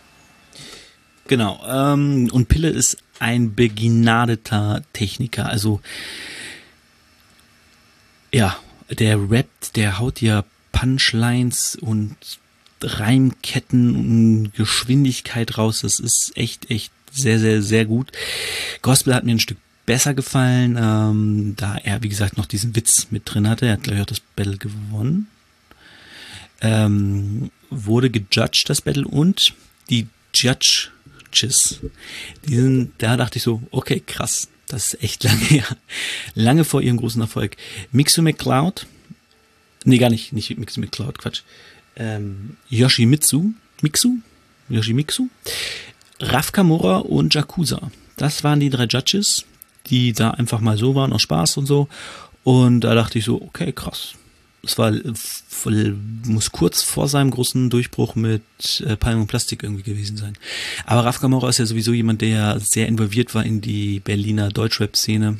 Genau. 1.26 1.62
Ähm, 1.66 2.28
und 2.32 2.48
Pille 2.48 2.70
ist 2.70 2.98
ein 3.18 3.54
begnadeter 3.54 4.82
Techniker. 4.92 5.46
Also, 5.46 5.80
ja, 8.32 8.56
der 8.90 9.30
rappt, 9.30 9.76
der 9.76 9.98
haut 9.98 10.20
ja 10.20 10.44
Punchlines 10.78 11.74
und 11.74 12.16
Reimketten 12.80 13.96
und 13.96 14.52
Geschwindigkeit 14.54 15.58
raus. 15.58 15.80
Das 15.80 15.98
ist 15.98 16.30
echt, 16.36 16.70
echt 16.70 16.92
sehr, 17.10 17.40
sehr, 17.40 17.62
sehr 17.62 17.84
gut. 17.84 18.12
Gospel 18.80 19.14
hat 19.14 19.24
mir 19.24 19.32
ein 19.32 19.40
Stück 19.40 19.58
besser 19.86 20.14
gefallen, 20.14 20.76
ähm, 20.80 21.54
da 21.56 21.76
er, 21.78 22.02
wie 22.04 22.08
gesagt, 22.08 22.36
noch 22.36 22.46
diesen 22.46 22.76
Witz 22.76 23.08
mit 23.10 23.22
drin 23.24 23.48
hatte. 23.48 23.66
Er 23.66 23.72
hat, 23.72 23.82
glaube 23.82 23.96
ich, 23.96 24.02
auch 24.02 24.06
das 24.06 24.20
Battle 24.20 24.56
gewonnen. 24.56 25.26
Ähm, 26.60 27.50
wurde 27.70 28.10
gejudged, 28.10 28.68
das 28.68 28.80
Battle, 28.80 29.06
und 29.06 29.54
die 29.90 30.06
Judges, 30.32 31.80
die 32.46 32.54
sind, 32.54 32.92
da 32.98 33.16
dachte 33.16 33.38
ich 33.38 33.42
so, 33.42 33.62
okay, 33.72 34.00
krass, 34.06 34.48
das 34.68 34.94
ist 34.94 35.02
echt 35.02 35.24
lange 35.24 35.44
her. 35.44 35.66
Lange 36.34 36.64
vor 36.64 36.82
ihrem 36.82 36.98
großen 36.98 37.20
Erfolg. 37.20 37.56
Mixu 37.90 38.22
McCloud, 38.22 38.86
nee, 39.89 39.99
gar 39.99 40.11
nicht, 40.11 40.32
nicht 40.32 40.57
Mixu 40.59 40.80
McCloud, 40.80 41.18
Quatsch 41.18 41.43
ähm, 41.99 42.57
Yoshimitsu, 42.70 43.53
Mixu, 43.82 44.18
Yoshimitsu, 44.68 45.28
Raf 46.20 46.53
Kamura 46.53 46.99
und 46.99 47.34
Jakuza. 47.34 47.91
Das 48.16 48.45
waren 48.45 48.61
die 48.61 48.70
drei 48.70 48.84
Judges, 48.84 49.45
die 49.86 50.12
da 50.12 50.30
einfach 50.30 50.61
mal 50.61 50.78
so 50.78 50.95
waren, 50.95 51.12
aus 51.12 51.22
Spaß 51.22 51.59
und 51.59 51.66
so. 51.66 51.89
Und 52.45 52.80
da 52.80 52.95
dachte 52.95 53.18
ich 53.18 53.24
so, 53.24 53.41
okay, 53.43 53.72
krass. 53.72 54.14
Es 54.64 54.76
war, 54.76 54.93
muss 56.26 56.51
kurz 56.51 56.82
vor 56.82 57.09
seinem 57.09 57.30
großen 57.30 57.70
Durchbruch 57.70 58.16
mit 58.16 58.43
äh, 58.84 58.97
Palm 58.97 59.20
und 59.20 59.26
Plastik 59.28 59.62
irgendwie 59.62 59.84
gewesen 59.84 60.16
sein. 60.16 60.36
Aber 60.84 61.05
Raf 61.05 61.20
Kamura 61.20 61.49
ist 61.49 61.59
ja 61.59 61.66
sowieso 61.66 61.93
jemand, 61.93 62.22
der 62.22 62.59
sehr 62.59 62.89
involviert 62.89 63.34
war 63.34 63.45
in 63.45 63.61
die 63.61 64.01
Berliner 64.01 64.49
Deutschrap-Szene 64.49 65.39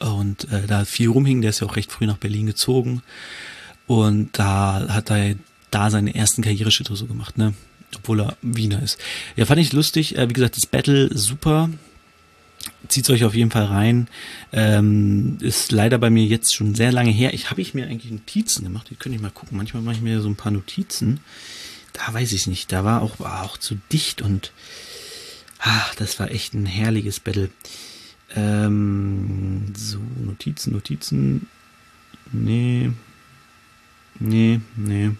und 0.00 0.50
äh, 0.52 0.66
da 0.66 0.84
viel 0.84 1.08
rumhing. 1.08 1.42
Der 1.42 1.50
ist 1.50 1.60
ja 1.60 1.68
auch 1.68 1.76
recht 1.76 1.92
früh 1.92 2.06
nach 2.06 2.16
Berlin 2.16 2.46
gezogen. 2.46 3.02
Und 3.90 4.38
da 4.38 4.86
hat 4.90 5.10
er 5.10 5.34
da 5.72 5.90
seine 5.90 6.14
ersten 6.14 6.42
Karriereschritte 6.42 6.94
so 6.94 7.06
gemacht, 7.06 7.36
ne? 7.36 7.54
Obwohl 7.96 8.20
er 8.20 8.36
Wiener 8.40 8.80
ist. 8.80 9.00
Ja, 9.34 9.46
fand 9.46 9.60
ich 9.60 9.72
lustig. 9.72 10.16
Äh, 10.16 10.28
wie 10.28 10.32
gesagt, 10.32 10.56
das 10.56 10.66
Battle 10.66 11.10
super. 11.12 11.70
Zieht's 12.86 13.10
euch 13.10 13.24
auf 13.24 13.34
jeden 13.34 13.50
Fall 13.50 13.64
rein. 13.64 14.06
Ähm, 14.52 15.38
ist 15.40 15.72
leider 15.72 15.98
bei 15.98 16.08
mir 16.08 16.24
jetzt 16.24 16.54
schon 16.54 16.76
sehr 16.76 16.92
lange 16.92 17.10
her. 17.10 17.34
Ich 17.34 17.50
habe 17.50 17.62
ich 17.62 17.74
mir 17.74 17.88
eigentlich 17.88 18.12
Notizen 18.12 18.62
gemacht. 18.62 18.86
Die 18.90 18.94
könnte 18.94 19.16
ich 19.16 19.22
mal 19.22 19.32
gucken. 19.32 19.56
Manchmal 19.56 19.82
mache 19.82 19.96
ich 19.96 20.02
mir 20.02 20.20
so 20.20 20.28
ein 20.28 20.36
paar 20.36 20.52
Notizen. 20.52 21.18
Da 21.92 22.14
weiß 22.14 22.30
ich 22.30 22.46
nicht. 22.46 22.70
Da 22.70 22.84
war 22.84 23.02
auch, 23.02 23.18
war 23.18 23.42
auch 23.42 23.56
zu 23.56 23.76
dicht 23.90 24.22
und 24.22 24.52
ach, 25.58 25.96
das 25.96 26.20
war 26.20 26.30
echt 26.30 26.54
ein 26.54 26.64
herrliches 26.64 27.18
Battle. 27.18 27.50
Ähm, 28.36 29.72
so, 29.76 29.98
Notizen, 30.24 30.74
Notizen. 30.74 31.48
Nee. 32.30 32.92
Nee, 34.18 34.60
nee. 34.76 35.10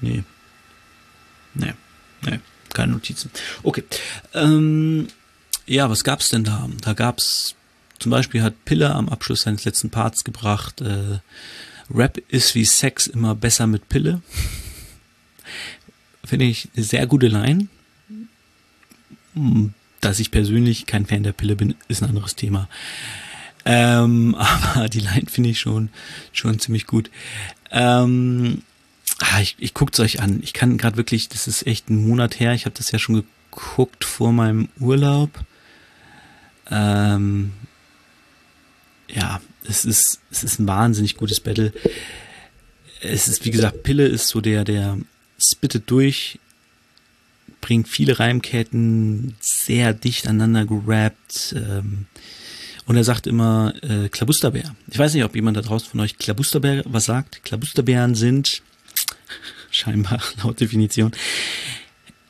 Nee. 0.00 0.24
Nee. 1.54 1.74
Nee. 2.22 2.40
Keine 2.72 2.92
Notizen. 2.92 3.30
Okay. 3.62 3.84
Ähm, 4.34 5.08
ja, 5.66 5.88
was 5.90 6.04
gab's 6.04 6.28
denn 6.28 6.44
da? 6.44 6.68
Da 6.80 6.94
gab's 6.94 7.54
zum 7.98 8.10
Beispiel 8.10 8.42
hat 8.42 8.64
Pille 8.64 8.92
am 8.92 9.08
Abschluss 9.08 9.42
seines 9.42 9.64
letzten 9.64 9.90
Parts 9.90 10.24
gebracht, 10.24 10.80
äh, 10.80 11.20
Rap 11.94 12.18
ist 12.28 12.54
wie 12.54 12.64
Sex 12.64 13.06
immer 13.06 13.34
besser 13.34 13.66
mit 13.66 13.88
Pille. 13.88 14.22
Finde 16.24 16.46
ich 16.46 16.68
eine 16.74 16.84
sehr 16.84 17.06
gute 17.06 17.28
Line. 17.28 17.68
Dass 20.00 20.18
ich 20.18 20.30
persönlich 20.30 20.86
kein 20.86 21.06
Fan 21.06 21.22
der 21.22 21.32
Pille 21.32 21.54
bin, 21.54 21.74
ist 21.88 22.02
ein 22.02 22.08
anderes 22.08 22.34
Thema. 22.34 22.68
Ähm, 23.64 24.34
aber 24.74 24.88
die 24.88 25.00
Line 25.00 25.26
finde 25.28 25.50
ich 25.50 25.60
schon, 25.60 25.90
schon 26.32 26.58
ziemlich 26.58 26.86
gut. 26.86 27.10
Ähm, 27.70 28.62
ah, 29.18 29.40
ich 29.40 29.56
ich 29.58 29.74
guckt 29.74 29.94
es 29.94 30.00
euch 30.00 30.20
an. 30.20 30.40
Ich 30.42 30.52
kann 30.52 30.78
gerade 30.78 30.96
wirklich, 30.96 31.28
das 31.28 31.46
ist 31.46 31.66
echt 31.66 31.90
ein 31.90 32.06
Monat 32.06 32.40
her. 32.40 32.54
Ich 32.54 32.64
habe 32.64 32.76
das 32.76 32.90
ja 32.90 32.98
schon 32.98 33.24
geguckt 33.50 34.04
vor 34.04 34.32
meinem 34.32 34.68
Urlaub. 34.80 35.30
Ähm, 36.70 37.52
ja, 39.08 39.40
es 39.64 39.84
ist, 39.84 40.20
es 40.30 40.42
ist 40.42 40.58
ein 40.58 40.66
wahnsinnig 40.66 41.16
gutes 41.16 41.40
Battle. 41.40 41.72
Es 43.00 43.28
ist, 43.28 43.44
wie 43.44 43.50
gesagt, 43.50 43.82
Pille 43.82 44.06
ist 44.06 44.28
so 44.28 44.40
der, 44.40 44.64
der 44.64 44.98
spittet 45.38 45.90
durch, 45.90 46.38
bringt 47.60 47.88
viele 47.88 48.18
Reimketten, 48.18 49.34
sehr 49.40 49.92
dicht 49.92 50.26
aneinander 50.26 50.66
gerappt. 50.66 51.54
Ähm, 51.56 52.06
und 52.86 52.96
er 52.96 53.04
sagt 53.04 53.26
immer 53.26 53.74
äh, 53.82 54.08
Klabusterbär. 54.08 54.74
Ich 54.88 54.98
weiß 54.98 55.14
nicht, 55.14 55.24
ob 55.24 55.34
jemand 55.34 55.56
da 55.56 55.62
draußen 55.62 55.88
von 55.88 56.00
euch 56.00 56.18
Klabusterbär 56.18 56.82
was 56.86 57.04
sagt. 57.04 57.44
Klabusterbären 57.44 58.14
sind 58.14 58.62
scheinbar 59.70 60.20
laut 60.42 60.60
Definition 60.60 61.12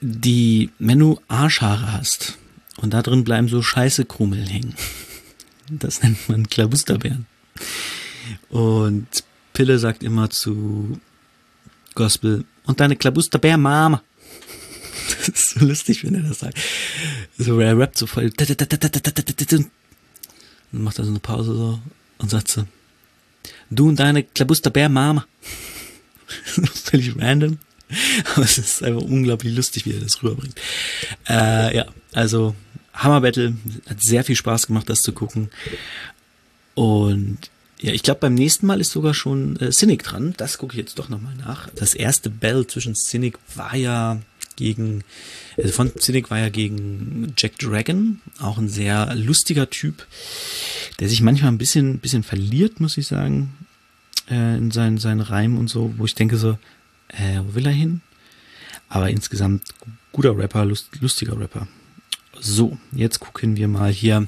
die, 0.03 0.71
wenn 0.79 0.99
du 0.99 1.21
Arschhaare 1.29 1.93
hast 1.93 2.37
und 2.77 2.93
da 2.93 3.03
drin 3.03 3.25
bleiben 3.25 3.49
so 3.49 3.63
scheiße 3.63 4.05
Krummel 4.05 4.47
hängen. 4.47 4.75
Das 5.71 6.03
nennt 6.03 6.29
man 6.29 6.49
Klabusterbären. 6.51 7.25
Und 8.51 9.07
Pille 9.55 9.79
sagt 9.79 10.03
immer 10.03 10.29
zu 10.29 11.01
Gospel, 11.95 12.45
und 12.65 12.79
deine 12.79 12.97
Klabusterbär 12.97 13.57
Mama. 13.57 14.03
Das 15.17 15.29
ist 15.29 15.51
so 15.51 15.65
lustig, 15.65 16.05
wenn 16.05 16.15
er 16.15 16.23
das 16.23 16.41
sagt. 16.41 16.59
So, 17.39 17.59
er 17.59 17.79
rappt 17.79 17.97
so 17.97 18.07
voll. 18.07 18.31
Dann 20.73 20.83
macht 20.83 20.99
er 20.99 21.05
so 21.05 21.11
eine 21.11 21.21
Pause 21.21 21.55
so 21.55 21.81
und 22.19 22.31
sagt 22.31 22.49
so, 22.49 22.65
du 23.71 23.89
und 23.89 23.97
deine 23.99 24.23
Klabusterbär 24.23 24.89
Mama. 24.89 25.27
Völlig 26.85 27.15
random. 27.17 27.59
Aber 28.35 28.45
es 28.45 28.59
ist 28.59 28.83
einfach 28.83 29.03
unglaublich 29.03 29.55
lustig, 29.55 29.85
wie 29.85 29.93
er 29.93 30.01
das 30.01 30.23
rüberbringt. 30.23 30.59
Äh, 31.29 31.77
ja, 31.77 31.87
also 32.13 32.55
Hammer 32.95 33.21
Battle. 33.21 33.55
Hat 33.89 34.03
sehr 34.03 34.25
viel 34.25 34.37
Spaß 34.37 34.67
gemacht, 34.67 34.89
das 34.89 35.03
zu 35.03 35.13
gucken. 35.13 35.51
Und 36.75 37.39
ja, 37.81 37.93
ich 37.93 38.03
glaube, 38.03 38.21
beim 38.21 38.35
nächsten 38.35 38.67
Mal 38.67 38.81
ist 38.81 38.93
sogar 38.93 39.13
schon 39.13 39.57
äh, 39.57 39.73
Cynic 39.73 40.05
dran. 40.05 40.35
Das 40.37 40.57
gucke 40.59 40.75
ich 40.75 40.79
jetzt 40.79 40.99
doch 40.99 41.09
nochmal 41.09 41.35
nach. 41.35 41.69
Das 41.75 41.95
erste 41.95 42.31
Battle 42.31 42.67
zwischen 42.67 42.95
Cynic 42.95 43.39
war 43.57 43.75
ja 43.77 44.21
gegen, 44.57 45.05
also 45.57 45.73
von 45.73 45.93
Cynic 45.99 46.31
war 46.31 46.39
ja 46.39 46.49
gegen 46.49 47.35
Jack 47.37 47.59
Dragon, 47.59 48.21
auch 48.41 48.59
ein 48.59 48.69
sehr 48.69 49.15
lustiger 49.15 49.71
Typ, 49.71 50.07
der 51.01 51.09
sich 51.09 51.23
manchmal 51.23 51.53
ein 51.53 51.59
bisschen, 51.59 51.99
bisschen 51.99 52.23
verliert, 52.23 52.81
muss 52.81 52.97
ich 52.97 53.07
sagen, 53.07 53.55
äh, 54.31 54.57
in 54.57 54.71
seinen, 54.71 54.99
seinen 54.99 55.21
Reimen 55.21 55.59
und 55.59 55.69
so, 55.69 55.95
wo 55.97 56.05
ich 56.05 56.15
denke 56.15 56.37
so, 56.37 56.59
äh, 57.09 57.41
wo 57.45 57.55
will 57.55 57.67
er 57.67 57.73
hin? 57.73 58.01
Aber 58.89 59.11
insgesamt 59.11 59.65
guter 60.13 60.37
Rapper, 60.37 60.65
lust, 60.65 60.89
lustiger 61.01 61.39
Rapper. 61.39 61.67
So, 62.41 62.77
jetzt 62.93 63.21
gucken 63.21 63.57
wir 63.57 63.69
mal 63.69 63.93
hier 63.93 64.27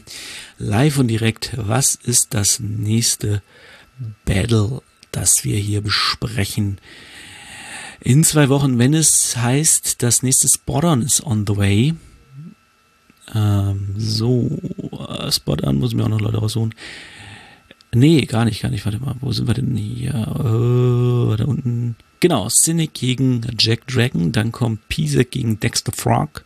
live 0.59 0.99
und 0.99 1.09
direkt, 1.09 1.53
was 1.57 1.95
ist 1.97 2.29
das 2.31 2.61
nächste 2.61 3.43
Battle, 4.25 4.83
das 5.11 5.45
wir 5.45 5.57
hier 5.57 5.81
besprechen. 5.81 6.79
In 8.05 8.23
zwei 8.23 8.51
Wochen, 8.51 8.79
wenn 8.79 8.93
es 8.93 9.35
heißt, 9.39 10.03
das 10.03 10.23
nächste 10.23 10.47
Spot-On 10.47 11.01
ist 11.01 11.25
on 11.25 11.47
the 11.49 11.57
way. 11.57 11.95
Ähm, 13.35 13.95
so, 13.97 14.51
äh, 15.09 15.33
Spot-On 15.33 15.79
muss 15.79 15.95
mir 15.95 16.05
auch 16.05 16.11
noch 16.11 16.21
Leute 16.21 16.37
raussuchen. 16.37 16.75
Nee, 17.95 18.27
gar 18.27 18.45
nicht, 18.45 18.61
gar 18.61 18.69
nicht. 18.69 18.85
Warte 18.85 19.01
mal, 19.01 19.15
wo 19.21 19.33
sind 19.33 19.47
wir 19.47 19.55
denn 19.55 19.75
hier? 19.75 20.13
Oh, 20.39 21.35
da 21.35 21.47
unten. 21.47 21.97
Genau, 22.21 22.49
Cynic 22.51 22.93
gegen 22.93 23.41
Jack 23.59 23.87
Dragon. 23.87 24.33
Dann 24.33 24.53
kommt 24.53 24.87
Pisek 24.89 25.31
gegen 25.31 25.59
Dexter 25.59 25.93
Frog. 25.93 26.45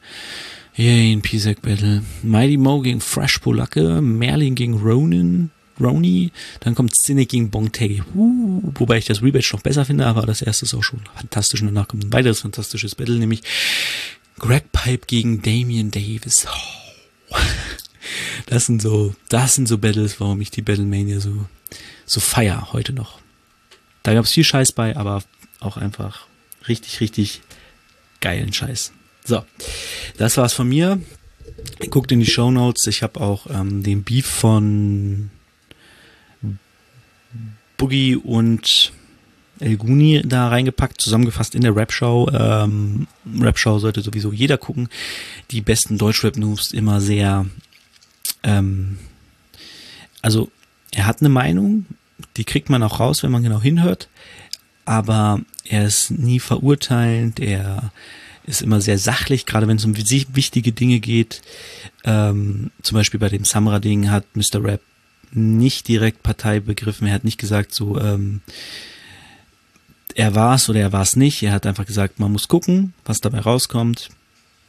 Yay, 0.76 1.12
ein 1.12 1.22
Pisek 1.22 1.60
Battle. 1.60 2.04
Mighty 2.22 2.56
Mo 2.56 2.82
gegen 2.82 3.00
Fresh 3.00 3.38
Polacke, 3.38 4.00
Merlin 4.00 4.54
gegen 4.54 4.74
Ronin, 4.74 5.50
Roni, 5.80 6.32
dann 6.60 6.74
kommt 6.74 6.94
Cynic 6.96 7.30
gegen 7.30 7.50
Bongtae. 7.50 8.02
Uh, 8.14 8.62
wobei 8.74 8.98
ich 8.98 9.06
das 9.06 9.22
Rematch 9.22 9.52
noch 9.52 9.62
besser 9.62 9.84
finde, 9.84 10.06
aber 10.06 10.22
das 10.26 10.42
erste 10.42 10.64
ist 10.64 10.74
auch 10.74 10.82
schon 10.82 11.00
fantastisch 11.14 11.60
und 11.60 11.68
danach 11.68 11.88
kommt 11.88 12.04
ein 12.04 12.12
weiteres 12.12 12.40
fantastisches 12.40 12.94
Battle, 12.94 13.18
nämlich 13.18 13.42
Greg 14.38 14.70
Pipe 14.72 15.06
gegen 15.06 15.42
Damian 15.42 15.90
Davis. 15.90 16.46
Oh. 17.30 17.36
Das 18.46 18.64
sind 18.64 18.80
so, 18.80 19.14
das 19.28 19.56
sind 19.56 19.68
so 19.68 19.76
Battles, 19.76 20.20
warum 20.20 20.40
ich 20.40 20.50
die 20.50 20.62
Battlemania 20.62 21.20
so, 21.20 21.44
so 22.06 22.20
feier 22.20 22.72
heute 22.72 22.94
noch. 22.94 23.20
Da 24.02 24.14
gab 24.14 24.24
es 24.24 24.32
viel 24.32 24.44
Scheiß 24.44 24.72
bei, 24.72 24.96
aber 24.96 25.22
auch 25.60 25.76
einfach 25.76 26.26
richtig, 26.66 27.00
richtig 27.00 27.42
geilen 28.20 28.54
Scheiß. 28.54 28.92
So, 29.24 29.44
das 30.16 30.38
war's 30.38 30.54
von 30.54 30.68
mir. 30.68 31.00
Guckt 31.90 32.12
in 32.12 32.20
die 32.20 32.30
Show 32.30 32.50
Notes. 32.50 32.86
Ich 32.86 33.02
habe 33.02 33.20
auch 33.20 33.46
ähm, 33.50 33.82
den 33.82 34.04
Beef 34.04 34.26
von 34.26 35.30
Boogie 37.76 38.16
und 38.16 38.92
El 39.60 39.76
Guni 39.76 40.22
da 40.24 40.48
reingepackt, 40.48 41.00
zusammengefasst 41.00 41.54
in 41.54 41.62
der 41.62 41.74
Rap-Show. 41.74 42.30
Ähm, 42.32 43.06
Rap-Show 43.40 43.78
sollte 43.78 44.02
sowieso 44.02 44.32
jeder 44.32 44.58
gucken. 44.58 44.88
Die 45.50 45.60
besten 45.60 45.98
Deutsch-Rap-News 45.98 46.72
immer 46.72 47.00
sehr, 47.00 47.46
ähm, 48.42 48.98
also 50.22 50.50
er 50.92 51.06
hat 51.06 51.20
eine 51.20 51.28
Meinung, 51.28 51.86
die 52.36 52.44
kriegt 52.44 52.70
man 52.70 52.82
auch 52.82 53.00
raus, 53.00 53.22
wenn 53.22 53.32
man 53.32 53.42
genau 53.42 53.60
hinhört, 53.60 54.08
aber 54.84 55.40
er 55.64 55.84
ist 55.86 56.10
nie 56.10 56.40
verurteilend, 56.40 57.40
er 57.40 57.92
ist 58.44 58.62
immer 58.62 58.80
sehr 58.80 58.98
sachlich, 58.98 59.44
gerade 59.44 59.68
wenn 59.68 59.76
es 59.76 59.84
um 59.84 59.96
wichtige 59.96 60.72
Dinge 60.72 61.00
geht. 61.00 61.42
Ähm, 62.04 62.70
zum 62.82 62.96
Beispiel 62.96 63.20
bei 63.20 63.28
dem 63.28 63.44
Samra-Ding 63.44 64.10
hat 64.10 64.24
Mr. 64.34 64.64
Rap 64.64 64.80
nicht 65.32 65.88
direkt 65.88 66.22
Partei 66.22 66.60
begriffen. 66.60 67.06
Er 67.06 67.14
hat 67.14 67.24
nicht 67.24 67.38
gesagt, 67.38 67.74
so, 67.74 68.00
ähm, 68.00 68.40
er 70.14 70.34
war 70.34 70.56
es 70.56 70.68
oder 70.68 70.80
er 70.80 70.92
war 70.92 71.02
es 71.02 71.16
nicht. 71.16 71.42
Er 71.42 71.52
hat 71.52 71.66
einfach 71.66 71.86
gesagt, 71.86 72.18
man 72.18 72.32
muss 72.32 72.48
gucken, 72.48 72.92
was 73.04 73.20
dabei 73.20 73.40
rauskommt. 73.40 74.08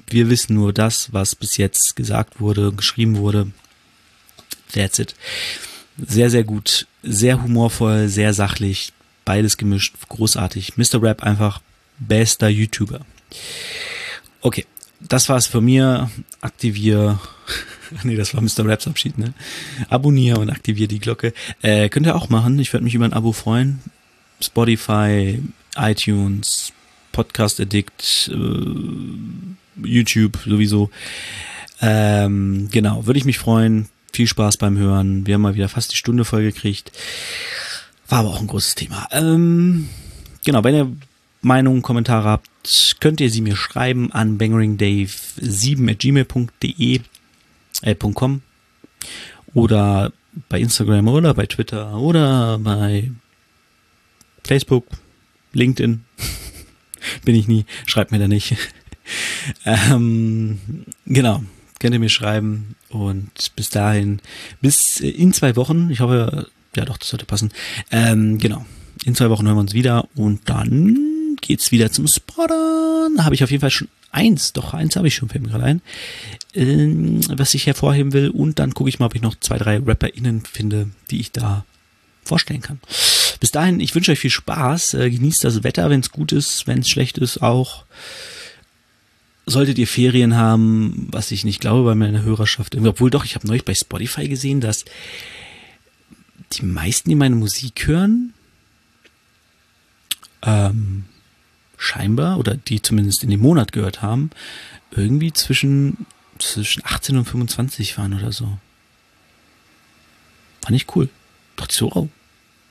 Wir 0.07 0.29
wissen 0.29 0.55
nur 0.55 0.73
das, 0.73 1.13
was 1.13 1.35
bis 1.35 1.57
jetzt 1.57 1.95
gesagt 1.95 2.39
wurde, 2.39 2.71
geschrieben 2.71 3.17
wurde. 3.17 3.51
That's 4.73 4.99
it. 4.99 5.15
Sehr, 5.97 6.29
sehr 6.29 6.43
gut. 6.43 6.87
Sehr 7.03 7.41
humorvoll, 7.41 8.07
sehr 8.07 8.33
sachlich. 8.33 8.93
Beides 9.25 9.57
gemischt. 9.57 9.95
Großartig. 10.07 10.77
Mr. 10.77 11.01
Rap 11.01 11.23
einfach 11.23 11.61
bester 11.99 12.47
YouTuber. 12.47 13.01
Okay, 14.41 14.65
das 14.99 15.29
war's 15.29 15.47
für 15.47 15.61
mir. 15.61 16.09
Aktivier. 16.41 17.19
nee, 18.03 18.15
das 18.15 18.33
war 18.33 18.41
Mr. 18.41 18.65
Raps 18.65 18.87
Abschied, 18.87 19.17
ne? 19.17 19.33
Abonnier 19.89 20.39
und 20.39 20.49
aktivier 20.49 20.87
die 20.87 20.99
Glocke. 20.99 21.33
Äh, 21.61 21.89
könnt 21.89 22.05
ihr 22.05 22.15
auch 22.15 22.29
machen. 22.29 22.59
Ich 22.59 22.73
würde 22.73 22.83
mich 22.83 22.95
über 22.95 23.05
ein 23.05 23.13
Abo 23.13 23.31
freuen. 23.31 23.79
Spotify, 24.41 25.41
iTunes, 25.75 26.73
Podcast 27.11 27.59
Addict, 27.59 28.31
äh, 28.33 29.87
YouTube 29.87 30.37
sowieso. 30.45 30.89
Ähm, 31.81 32.69
genau, 32.71 33.05
würde 33.05 33.19
ich 33.19 33.25
mich 33.25 33.39
freuen. 33.39 33.89
Viel 34.13 34.27
Spaß 34.27 34.57
beim 34.57 34.77
Hören. 34.77 35.27
Wir 35.27 35.35
haben 35.35 35.41
mal 35.41 35.55
wieder 35.55 35.69
fast 35.69 35.91
die 35.91 35.97
Stunde 35.97 36.25
voll 36.25 36.43
gekriegt. 36.43 36.91
War 38.07 38.19
aber 38.19 38.29
auch 38.29 38.41
ein 38.41 38.47
großes 38.47 38.75
Thema. 38.75 39.07
Ähm, 39.11 39.87
genau, 40.43 40.63
wenn 40.63 40.75
ihr 40.75 40.91
Meinungen, 41.41 41.81
Kommentare 41.81 42.27
habt, 42.27 42.49
könnt 42.99 43.21
ihr 43.21 43.29
sie 43.29 43.41
mir 43.41 43.55
schreiben 43.55 44.11
an 44.11 44.37
bangeringdave7 44.37 45.89
at 45.89 45.99
gmail.de 45.99 47.01
äh, 47.81 47.95
.com 47.95 48.41
oder 49.53 50.11
bei 50.47 50.59
Instagram 50.59 51.07
oder 51.07 51.33
bei 51.33 51.45
Twitter 51.45 51.97
oder 51.97 52.59
bei 52.59 53.11
Facebook, 54.43 54.85
LinkedIn. 55.53 56.03
Bin 57.25 57.35
ich 57.35 57.47
nie, 57.47 57.65
schreibt 57.85 58.11
mir 58.11 58.19
da 58.19 58.27
nicht. 58.27 58.55
ähm, 59.65 60.59
genau. 61.05 61.43
könnt 61.79 61.93
ihr 61.93 61.99
mir 61.99 62.09
schreiben. 62.09 62.75
Und 62.89 63.55
bis 63.55 63.69
dahin, 63.69 64.21
bis 64.61 64.99
äh, 65.01 65.09
in 65.09 65.33
zwei 65.33 65.55
Wochen, 65.55 65.89
ich 65.89 65.99
hoffe, 65.99 66.47
ja 66.75 66.85
doch, 66.85 66.97
das 66.97 67.09
sollte 67.09 67.25
passen. 67.25 67.51
Ähm, 67.91 68.37
genau. 68.37 68.65
In 69.05 69.15
zwei 69.15 69.29
Wochen 69.29 69.45
hören 69.45 69.55
wir 69.55 69.61
uns 69.61 69.73
wieder 69.73 70.07
und 70.15 70.41
dann 70.49 71.37
geht's 71.41 71.71
wieder 71.71 71.91
zum 71.91 72.07
Spottern. 72.07 73.15
Da 73.15 73.25
habe 73.25 73.35
ich 73.35 73.43
auf 73.43 73.51
jeden 73.51 73.61
Fall 73.61 73.71
schon 73.71 73.87
eins, 74.11 74.53
doch 74.53 74.73
eins 74.73 74.95
habe 74.95 75.07
ich 75.07 75.15
schon, 75.15 75.29
fällt 75.29 75.43
mir 75.43 75.49
gerade 75.49 75.65
ein, 75.65 75.81
ähm, 76.53 77.21
was 77.37 77.53
ich 77.53 77.67
hervorheben 77.67 78.13
will. 78.13 78.29
Und 78.29 78.59
dann 78.59 78.73
gucke 78.73 78.89
ich 78.89 78.99
mal, 78.99 79.07
ob 79.07 79.15
ich 79.15 79.21
noch 79.21 79.35
zwei, 79.39 79.57
drei 79.57 79.77
RapperInnen 79.77 80.41
finde, 80.41 80.89
die 81.09 81.19
ich 81.19 81.31
da 81.31 81.65
vorstellen 82.23 82.61
kann. 82.61 82.79
Bis 83.39 83.51
dahin, 83.51 83.79
ich 83.79 83.95
wünsche 83.95 84.11
euch 84.11 84.19
viel 84.19 84.29
Spaß. 84.29 84.95
Äh, 84.95 85.09
genießt 85.09 85.43
das 85.43 85.63
Wetter, 85.63 85.89
wenn 85.89 86.01
es 86.01 86.11
gut 86.11 86.31
ist, 86.31 86.67
wenn 86.67 86.79
es 86.79 86.89
schlecht 86.89 87.17
ist 87.17 87.41
auch. 87.41 87.85
Solltet 89.45 89.79
ihr 89.79 89.87
Ferien 89.87 90.35
haben, 90.35 91.07
was 91.11 91.31
ich 91.31 91.43
nicht 91.43 91.59
glaube 91.59 91.83
bei 91.83 91.95
meiner 91.95 92.21
Hörerschaft, 92.21 92.75
obwohl 92.75 93.09
doch, 93.09 93.25
ich 93.25 93.33
habe 93.33 93.47
neulich 93.47 93.65
bei 93.65 93.73
Spotify 93.73 94.27
gesehen, 94.27 94.61
dass 94.61 94.85
die 96.53 96.65
meisten, 96.65 97.09
die 97.09 97.15
meine 97.15 97.35
Musik 97.35 97.87
hören, 97.87 98.33
ähm, 100.43 101.05
scheinbar, 101.79 102.37
oder 102.37 102.55
die 102.55 102.81
zumindest 102.81 103.23
in 103.23 103.31
dem 103.31 103.39
Monat 103.39 103.71
gehört 103.71 104.01
haben, 104.01 104.29
irgendwie 104.91 105.33
zwischen, 105.33 106.05
zwischen 106.37 106.83
18 106.85 107.17
und 107.17 107.25
25 107.25 107.97
waren 107.97 108.13
oder 108.13 108.31
so. 108.31 108.57
Fand 110.61 110.75
ich 110.75 110.95
cool. 110.95 111.09
Dachte 111.55 111.73
so, 111.73 111.91
oh, 111.91 112.09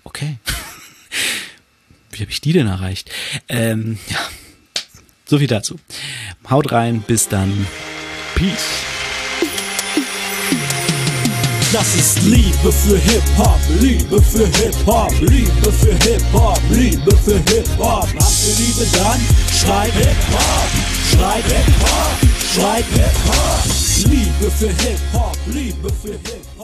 okay. 0.04 0.38
Wie 2.10 2.20
habe 2.20 2.30
ich 2.30 2.40
die 2.40 2.52
denn 2.52 2.66
erreicht? 2.66 3.10
Ähm, 3.48 3.98
ja, 4.08 4.20
so 5.24 5.38
viel 5.38 5.46
dazu. 5.46 5.78
Haut 6.48 6.72
rein, 6.72 7.02
bis 7.02 7.28
dann. 7.28 7.66
Peace. 8.34 8.97
Das 11.70 11.94
ist 11.96 12.22
Liebe 12.22 12.72
für 12.72 12.96
Hip-Hop, 12.96 13.60
Liebe 13.80 14.22
für 14.22 14.46
Hip-Hop, 14.46 15.12
Liebe 15.20 15.70
für 15.70 15.92
Hip-Hop, 16.08 16.58
Liebe 16.70 17.14
für 17.16 17.34
Hip-Hop. 17.34 18.04
Habt 18.04 18.46
ihr 18.46 18.54
Liebe 18.56 18.86
dann? 18.96 19.20
Schreit 19.52 19.92
Hip-Hop, 19.92 20.70
schreit 21.10 21.44
Hip-Hop, 21.44 22.16
schreit 22.54 22.84
Hip-Hop. 22.94 24.10
Liebe 24.10 24.50
für 24.50 24.68
Hip-Hop, 24.68 25.36
Liebe 25.52 25.88
für 26.02 26.12
Hip-Hop. 26.12 26.57